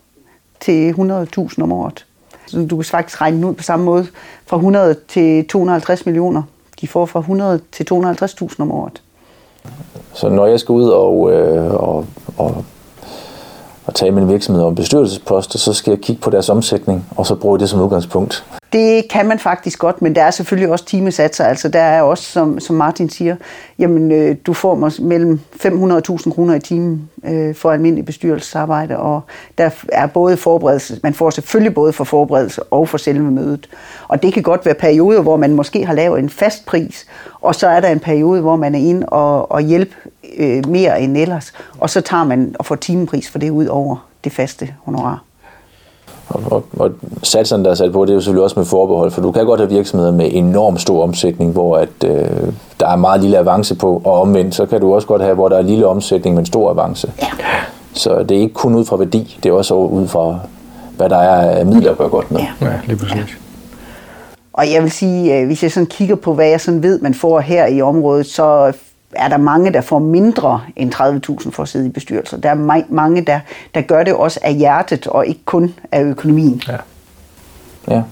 til 0.60 0.92
100.000 0.92 1.62
om 1.62 1.72
året. 1.72 2.06
Så 2.46 2.66
du 2.70 2.76
kan 2.76 2.84
faktisk 2.84 3.20
regne 3.20 3.36
den 3.36 3.44
ud 3.44 3.54
på 3.54 3.62
samme 3.62 3.84
måde. 3.84 4.06
Fra 4.46 4.56
100 4.56 4.96
til 5.08 5.48
250 5.48 6.06
millioner. 6.06 6.42
De 6.84 6.88
får 6.88 7.06
fra 7.06 7.20
100 7.20 7.60
til 7.72 7.86
250.000 7.92 8.54
om 8.58 8.72
året. 8.72 9.02
Så 10.12 10.28
når 10.28 10.46
jeg 10.46 10.60
skal 10.60 10.72
ud 10.72 10.88
og, 10.88 11.32
øh, 11.32 11.74
og, 11.74 12.06
og, 12.38 12.64
og 13.86 13.94
tage 13.94 14.10
min 14.12 14.28
virksomhed 14.28 14.64
om 14.64 14.74
bestyrelsesposter, 14.74 15.58
så 15.58 15.72
skal 15.72 15.90
jeg 15.90 16.00
kigge 16.00 16.22
på 16.22 16.30
deres 16.30 16.48
omsætning, 16.48 17.06
og 17.16 17.26
så 17.26 17.34
bruge 17.34 17.58
det 17.58 17.68
som 17.68 17.80
udgangspunkt. 17.80 18.44
Det 18.74 19.08
kan 19.08 19.26
man 19.26 19.38
faktisk 19.38 19.78
godt, 19.78 20.02
men 20.02 20.14
der 20.14 20.22
er 20.22 20.30
selvfølgelig 20.30 20.70
også 20.70 20.84
timesatser. 20.84 21.44
Altså 21.44 21.68
der 21.68 21.80
er 21.80 22.02
også, 22.02 22.24
som, 22.24 22.60
som 22.60 22.76
Martin 22.76 23.10
siger, 23.10 23.36
jamen 23.78 24.12
øh, 24.12 24.36
du 24.46 24.52
får 24.52 24.74
mig 24.74 24.92
mellem 25.00 25.40
500.000 25.54 26.34
kroner 26.34 26.54
i 26.54 26.60
timen 26.60 27.10
øh, 27.24 27.54
for 27.54 27.70
almindelig 27.70 28.04
bestyrelsesarbejde, 28.04 28.98
og 28.98 29.20
der 29.58 29.70
er 29.88 30.06
både 30.06 30.36
forberedelse, 30.36 31.00
man 31.02 31.14
får 31.14 31.30
selvfølgelig 31.30 31.74
både 31.74 31.92
for 31.92 32.04
forberedelse 32.04 32.62
og 32.62 32.88
for 32.88 32.98
selve 32.98 33.30
mødet. 33.30 33.68
Og 34.08 34.22
det 34.22 34.34
kan 34.34 34.42
godt 34.42 34.66
være 34.66 34.74
perioder, 34.74 35.22
hvor 35.22 35.36
man 35.36 35.52
måske 35.52 35.86
har 35.86 35.94
lavet 35.94 36.18
en 36.18 36.30
fast 36.30 36.66
pris, 36.66 37.06
og 37.40 37.54
så 37.54 37.66
er 37.66 37.80
der 37.80 37.88
en 37.88 38.00
periode, 38.00 38.40
hvor 38.40 38.56
man 38.56 38.74
er 38.74 38.78
inde 38.78 39.06
og, 39.06 39.52
og 39.52 39.60
hjælpe 39.60 39.94
øh, 40.36 40.68
mere 40.68 41.00
end 41.00 41.16
ellers, 41.16 41.52
og 41.78 41.90
så 41.90 42.00
tager 42.00 42.24
man 42.24 42.56
og 42.58 42.66
får 42.66 42.74
timepris 42.74 43.30
for 43.30 43.38
det 43.38 43.50
ud 43.50 43.66
over 43.66 44.08
det 44.24 44.32
faste 44.32 44.74
honorar. 44.84 45.33
Og, 46.28 46.42
og, 46.50 46.64
og 46.78 46.90
satserne, 47.22 47.64
der 47.64 47.70
er 47.70 47.74
sat 47.74 47.92
på, 47.92 48.04
det 48.04 48.10
er 48.10 48.14
jo 48.14 48.20
selvfølgelig 48.20 48.44
også 48.44 48.58
med 48.58 48.66
forbehold, 48.66 49.10
for 49.10 49.22
du 49.22 49.32
kan 49.32 49.46
godt 49.46 49.60
have 49.60 49.70
virksomheder 49.70 50.12
med 50.12 50.28
enorm 50.32 50.78
stor 50.78 51.02
omsætning, 51.02 51.52
hvor 51.52 51.76
at, 51.76 52.04
øh, 52.04 52.26
der 52.80 52.88
er 52.88 52.96
meget 52.96 53.20
lille 53.20 53.38
avance 53.38 53.74
på, 53.74 54.02
og 54.04 54.20
omvendt, 54.20 54.54
så 54.54 54.66
kan 54.66 54.80
du 54.80 54.94
også 54.94 55.08
godt 55.08 55.22
have, 55.22 55.34
hvor 55.34 55.48
der 55.48 55.56
er 55.56 55.62
lille 55.62 55.86
omsætning, 55.86 56.36
men 56.36 56.46
stor 56.46 56.70
avance. 56.70 57.12
Ja. 57.22 57.26
Så 57.92 58.22
det 58.22 58.36
er 58.36 58.40
ikke 58.40 58.54
kun 58.54 58.74
ud 58.74 58.84
fra 58.84 58.96
værdi, 58.96 59.38
det 59.42 59.48
er 59.48 59.52
også 59.52 59.74
ud 59.74 60.08
fra, 60.08 60.38
hvad 60.96 61.08
der 61.08 61.16
er 61.16 61.50
af 61.58 61.66
midler 61.66 61.90
at 61.90 61.98
gøre 61.98 62.08
godt 62.08 62.30
med. 62.30 62.40
Ja, 62.40 62.66
ja 62.66 62.72
lige 62.86 62.96
præcis. 62.96 63.16
Ja. 63.16 63.24
Og 64.52 64.72
jeg 64.72 64.82
vil 64.82 64.90
sige, 64.90 65.38
øh, 65.38 65.46
hvis 65.46 65.62
jeg 65.62 65.72
sådan 65.72 65.86
kigger 65.86 66.14
på, 66.14 66.34
hvad 66.34 66.48
jeg 66.48 66.60
sådan 66.60 66.82
ved, 66.82 67.00
man 67.00 67.14
får 67.14 67.40
her 67.40 67.66
i 67.66 67.82
området, 67.82 68.26
så 68.26 68.72
er 69.16 69.28
der 69.28 69.36
mange, 69.36 69.72
der 69.72 69.80
får 69.80 69.98
mindre 69.98 70.60
end 70.76 70.94
30.000 70.94 71.50
for 71.50 71.62
at 71.62 71.68
sidde 71.68 71.86
i 71.86 71.90
bestyrelser. 71.90 72.36
Der 72.36 72.50
er 72.50 72.84
mange, 72.88 73.20
der, 73.20 73.40
der 73.74 73.80
gør 73.80 74.02
det 74.02 74.14
også 74.14 74.40
af 74.42 74.54
hjertet, 74.54 75.06
og 75.06 75.26
ikke 75.26 75.44
kun 75.44 75.74
af 75.92 76.02
økonomien. 76.02 76.62
Ja. 76.68 76.76
ja. 77.88 78.02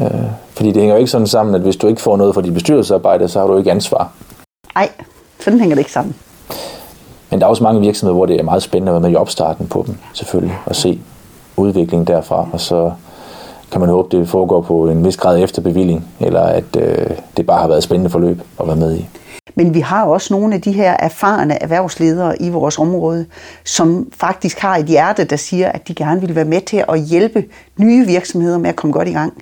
Øh, 0.00 0.30
fordi 0.56 0.68
det 0.68 0.76
hænger 0.76 0.94
jo 0.94 0.98
ikke 0.98 1.10
sådan 1.10 1.26
sammen, 1.26 1.54
at 1.54 1.60
hvis 1.60 1.76
du 1.76 1.86
ikke 1.86 2.00
får 2.00 2.16
noget 2.16 2.34
for 2.34 2.40
dit 2.40 2.54
bestyrelsesarbejde, 2.54 3.28
så 3.28 3.40
har 3.40 3.46
du 3.46 3.58
ikke 3.58 3.70
ansvar. 3.70 4.12
Nej, 4.74 4.88
sådan 5.40 5.60
hænger 5.60 5.74
det 5.74 5.80
ikke 5.80 5.92
sammen. 5.92 6.14
Men 7.30 7.40
der 7.40 7.46
er 7.46 7.50
også 7.50 7.62
mange 7.62 7.80
virksomheder, 7.80 8.14
hvor 8.14 8.26
det 8.26 8.40
er 8.40 8.42
meget 8.42 8.62
spændende 8.62 8.90
at 8.90 8.94
være 8.94 9.00
med 9.00 9.10
i 9.10 9.16
opstarten 9.16 9.66
på 9.66 9.84
dem, 9.86 9.96
selvfølgelig, 10.12 10.58
og 10.66 10.76
se 10.76 11.00
udviklingen 11.56 12.06
derfra, 12.06 12.46
og 12.52 12.60
så 12.60 12.92
kan 13.72 13.80
man 13.80 13.90
håbe, 13.90 14.16
det 14.16 14.28
foregår 14.28 14.60
på 14.60 14.88
en 14.88 15.04
vis 15.04 15.16
grad 15.16 15.38
efter 15.38 15.62
bevilling, 15.62 16.08
eller 16.20 16.42
at 16.42 16.76
øh, 16.78 17.10
det 17.36 17.46
bare 17.46 17.60
har 17.60 17.66
været 17.66 17.78
et 17.78 17.84
spændende 17.84 18.10
forløb 18.10 18.42
at 18.60 18.66
være 18.66 18.76
med 18.76 18.96
i. 18.96 19.08
Men 19.62 19.74
vi 19.74 19.80
har 19.80 20.04
også 20.04 20.34
nogle 20.34 20.54
af 20.54 20.60
de 20.60 20.72
her 20.72 20.96
erfarne 20.98 21.62
erhvervsledere 21.62 22.42
i 22.42 22.50
vores 22.50 22.78
område, 22.78 23.26
som 23.64 24.12
faktisk 24.12 24.58
har 24.58 24.76
et 24.76 24.86
hjerte, 24.86 25.24
der 25.24 25.36
siger, 25.36 25.68
at 25.68 25.88
de 25.88 25.94
gerne 25.94 26.20
vil 26.20 26.34
være 26.34 26.44
med 26.44 26.60
til 26.60 26.84
at 26.88 27.00
hjælpe 27.00 27.44
nye 27.76 28.06
virksomheder 28.06 28.58
med 28.58 28.70
at 28.70 28.76
komme 28.76 28.92
godt 28.92 29.08
i 29.08 29.12
gang. 29.12 29.32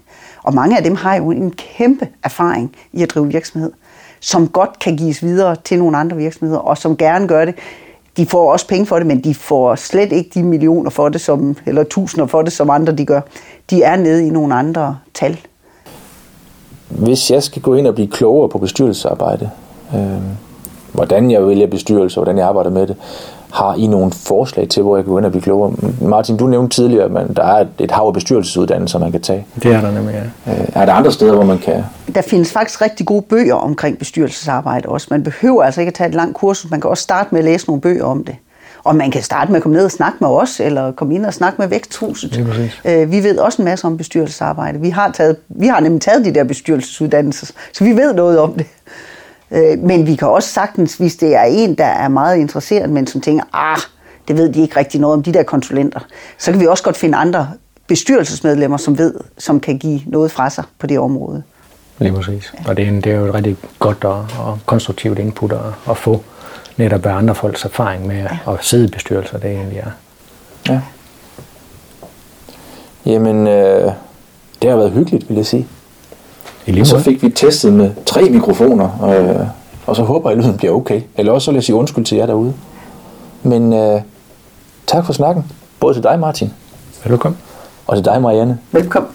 Og 0.42 0.54
mange 0.54 0.76
af 0.76 0.82
dem 0.82 0.94
har 0.94 1.16
jo 1.16 1.30
en 1.30 1.50
kæmpe 1.50 2.08
erfaring 2.24 2.76
i 2.92 3.02
at 3.02 3.10
drive 3.10 3.28
virksomhed, 3.28 3.72
som 4.20 4.48
godt 4.48 4.78
kan 4.78 4.96
gives 4.96 5.22
videre 5.22 5.56
til 5.64 5.78
nogle 5.78 5.96
andre 5.96 6.16
virksomheder, 6.16 6.60
og 6.60 6.78
som 6.78 6.96
gerne 6.96 7.28
gør 7.28 7.44
det. 7.44 7.54
De 8.16 8.26
får 8.26 8.52
også 8.52 8.68
penge 8.68 8.86
for 8.86 8.96
det, 8.96 9.06
men 9.06 9.24
de 9.24 9.34
får 9.34 9.74
slet 9.74 10.12
ikke 10.12 10.30
de 10.34 10.42
millioner 10.42 10.90
for 10.90 11.08
det, 11.08 11.20
som, 11.20 11.56
eller 11.66 11.84
tusinder 11.84 12.26
for 12.26 12.42
det, 12.42 12.52
som 12.52 12.70
andre 12.70 12.92
de 12.92 13.06
gør. 13.06 13.20
De 13.70 13.82
er 13.82 13.96
nede 13.96 14.26
i 14.26 14.30
nogle 14.30 14.54
andre 14.54 14.98
tal. 15.14 15.38
Hvis 16.88 17.30
jeg 17.30 17.42
skal 17.42 17.62
gå 17.62 17.74
ind 17.74 17.86
og 17.86 17.94
blive 17.94 18.08
klogere 18.08 18.48
på 18.48 18.58
bestyrelsesarbejde, 18.58 19.50
øh, 19.94 20.20
hvordan 20.92 21.30
jeg 21.30 21.46
vælger 21.46 21.66
bestyrelse, 21.66 22.16
hvordan 22.16 22.38
jeg 22.38 22.46
arbejder 22.46 22.70
med 22.70 22.86
det. 22.86 22.96
Har 23.52 23.74
I 23.74 23.86
nogle 23.86 24.12
forslag 24.12 24.68
til, 24.68 24.82
hvor 24.82 24.96
jeg 24.96 25.04
kan 25.04 25.12
gå 25.12 25.18
ind 25.18 25.26
og 25.26 25.32
blive 25.32 25.42
klogere? 25.42 25.72
Martin, 26.00 26.36
du 26.36 26.46
nævnte 26.46 26.76
tidligere, 26.76 27.20
at 27.20 27.36
der 27.36 27.42
er 27.42 27.66
et 27.78 27.90
hav 27.90 28.04
af 28.06 28.12
bestyrelsesuddannelser, 28.12 28.98
man 28.98 29.12
kan 29.12 29.20
tage. 29.20 29.46
Det 29.62 29.72
er 29.72 29.80
der 29.80 29.90
nemlig, 29.90 30.22
ja. 30.46 30.52
Øh, 30.52 30.68
er 30.74 30.86
der 30.86 30.92
andre 30.92 31.12
steder, 31.12 31.34
hvor 31.34 31.44
man 31.44 31.58
kan... 31.58 31.84
Der 32.14 32.22
findes 32.22 32.52
faktisk 32.52 32.82
rigtig 32.82 33.06
gode 33.06 33.22
bøger 33.22 33.54
omkring 33.54 33.98
bestyrelsesarbejde 33.98 34.88
også. 34.88 35.06
Man 35.10 35.22
behøver 35.22 35.62
altså 35.62 35.80
ikke 35.80 35.88
at 35.90 35.94
tage 35.94 36.08
et 36.08 36.14
langt 36.14 36.36
kursus. 36.36 36.70
Man 36.70 36.80
kan 36.80 36.90
også 36.90 37.02
starte 37.02 37.28
med 37.32 37.38
at 37.38 37.44
læse 37.44 37.66
nogle 37.66 37.80
bøger 37.80 38.04
om 38.04 38.24
det. 38.24 38.36
Og 38.84 38.96
man 38.96 39.10
kan 39.10 39.22
starte 39.22 39.50
med 39.50 39.56
at 39.56 39.62
komme 39.62 39.76
ned 39.76 39.84
og 39.84 39.90
snakke 39.90 40.18
med 40.20 40.28
os, 40.28 40.60
eller 40.60 40.92
komme 40.92 41.14
ind 41.14 41.26
og 41.26 41.34
snakke 41.34 41.60
med 41.60 41.68
Væksthuset. 41.68 42.46
Øh, 42.84 43.12
vi 43.12 43.22
ved 43.22 43.38
også 43.38 43.62
en 43.62 43.64
masse 43.64 43.86
om 43.86 43.96
bestyrelsesarbejde. 43.96 44.80
Vi 44.80 44.90
har, 44.90 45.10
taget, 45.12 45.36
vi 45.48 45.66
har 45.66 45.80
nemlig 45.80 46.02
taget 46.02 46.24
de 46.24 46.34
der 46.34 46.44
bestyrelsesuddannelser, 46.44 47.46
så 47.72 47.84
vi 47.84 47.90
ved 47.90 48.14
noget 48.14 48.38
om 48.38 48.52
det. 48.52 48.66
Øh, 49.50 49.78
men 49.78 50.06
vi 50.06 50.14
kan 50.14 50.28
også 50.28 50.48
sagtens, 50.48 50.96
hvis 50.96 51.16
det 51.16 51.36
er 51.36 51.42
en, 51.42 51.74
der 51.74 51.84
er 51.84 52.08
meget 52.08 52.36
interesseret, 52.36 52.90
men 52.90 53.06
som 53.06 53.20
tænker, 53.20 53.44
ah, 53.52 53.78
det 54.28 54.36
ved 54.36 54.52
de 54.52 54.60
ikke 54.60 54.76
rigtig 54.76 55.00
noget 55.00 55.14
om, 55.14 55.22
de 55.22 55.32
der 55.32 55.42
konsulenter, 55.42 56.00
så 56.38 56.50
kan 56.50 56.60
vi 56.60 56.66
også 56.66 56.84
godt 56.84 56.96
finde 56.96 57.18
andre 57.18 57.48
bestyrelsesmedlemmer, 57.86 58.76
som 58.76 58.98
ved, 58.98 59.14
som 59.38 59.60
kan 59.60 59.78
give 59.78 60.00
noget 60.06 60.30
fra 60.30 60.50
sig 60.50 60.64
på 60.78 60.86
det 60.86 60.98
område. 60.98 61.42
Lige 61.98 62.12
præcis. 62.12 62.54
Ja. 62.54 62.70
Og 62.70 62.76
det 62.76 62.88
er, 62.88 62.92
det 62.92 63.06
er 63.06 63.16
jo 63.16 63.26
et 63.26 63.34
rigtig 63.34 63.56
godt 63.78 64.04
og, 64.04 64.26
og 64.38 64.58
konstruktivt 64.66 65.18
input 65.18 65.52
at, 65.52 65.58
at 65.90 65.96
få 65.96 66.22
netop 66.76 67.06
af 67.06 67.14
andre 67.14 67.34
folks 67.34 67.64
erfaring 67.64 68.06
med 68.06 68.16
ja. 68.16 68.52
at 68.52 68.58
sidde 68.60 68.84
i 68.84 68.88
bestyrelser, 68.88 69.38
det 69.38 69.50
egentlig 69.50 69.78
er. 69.78 69.90
Ja. 70.68 70.80
Jamen, 73.06 73.46
øh, 73.46 73.92
det 74.62 74.70
har 74.70 74.76
været 74.76 74.90
hyggeligt, 74.90 75.28
vil 75.28 75.36
jeg 75.36 75.46
sige. 75.46 75.66
Lige 76.72 76.86
så 76.86 76.98
fik 76.98 77.22
vi 77.22 77.30
testet 77.30 77.72
med 77.72 77.90
tre 78.06 78.30
mikrofoner, 78.30 79.04
øh, 79.04 79.46
og 79.86 79.96
så 79.96 80.02
håber 80.02 80.30
jeg, 80.30 80.38
at 80.38 80.44
lyden 80.44 80.56
bliver 80.56 80.72
okay. 80.72 81.00
Eller 81.16 81.32
også 81.32 81.44
så 81.44 81.50
vil 81.50 81.56
jeg 81.56 81.64
sige 81.64 81.76
undskyld 81.76 82.04
til 82.04 82.18
jer 82.18 82.26
derude. 82.26 82.54
Men 83.42 83.72
øh, 83.72 84.00
tak 84.86 85.06
for 85.06 85.12
snakken. 85.12 85.52
Både 85.80 85.94
til 85.94 86.02
dig, 86.02 86.18
Martin. 86.18 86.52
Velkommen. 87.04 87.38
Og 87.86 87.96
til 87.96 88.04
dig, 88.04 88.22
Marianne. 88.22 88.58
Velkommen. 88.72 89.12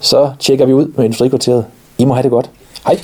Så 0.00 0.32
tjekker 0.38 0.66
vi 0.66 0.72
ud 0.72 0.92
med 0.96 1.04
Industrikvarteret. 1.04 1.64
I 1.98 2.04
må 2.04 2.14
have 2.14 2.22
det 2.22 2.30
godt. 2.30 2.50
Hej. 2.86 3.00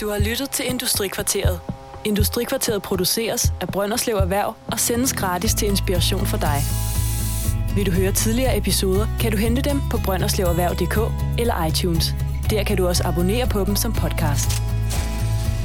Du 0.00 0.10
har 0.10 0.18
lyttet 0.18 0.50
til 0.50 0.64
Industrikvarteret. 0.70 1.60
Industrikvarteret 2.04 2.82
produceres 2.82 3.52
af 3.60 3.68
Brønderslev 3.68 4.16
Erhverv 4.16 4.54
og 4.72 4.80
sendes 4.80 5.12
gratis 5.12 5.54
til 5.54 5.68
inspiration 5.68 6.26
for 6.26 6.36
dig. 6.36 6.62
Vil 7.76 7.86
du 7.86 7.90
høre 7.90 8.12
tidligere 8.12 8.56
episoder, 8.56 9.06
kan 9.20 9.30
du 9.32 9.36
hente 9.36 9.62
dem 9.62 9.80
på 9.90 9.98
brønderslevererhverv.dk 10.04 10.98
eller 11.38 11.66
iTunes. 11.66 12.14
Der 12.52 12.64
kan 12.64 12.76
du 12.76 12.88
også 12.88 13.04
abonnere 13.04 13.46
på 13.46 13.64
dem 13.64 13.76
som 13.76 13.92
podcast. 13.92 14.62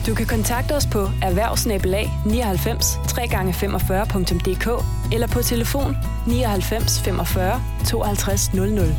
Du 0.08 0.16
kan 0.16 0.26
kontakte 0.26 0.72
os 0.76 0.86
på 0.86 1.00
erhvervsnabelag 1.22 2.10
99 2.26 2.96
3x45.dk 2.96 4.86
eller 5.14 5.28
på 5.28 5.42
telefon 5.42 5.98
99 6.28 7.00
45 7.00 7.62
52 7.86 8.54
00. 8.54 8.96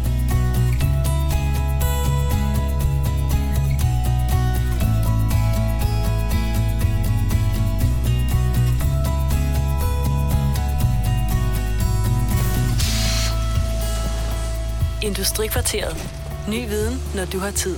Industrikvarteret. 15.02 16.27
Ny 16.48 16.68
viden, 16.68 17.02
når 17.14 17.24
du 17.24 17.38
har 17.38 17.50
tid. 17.50 17.76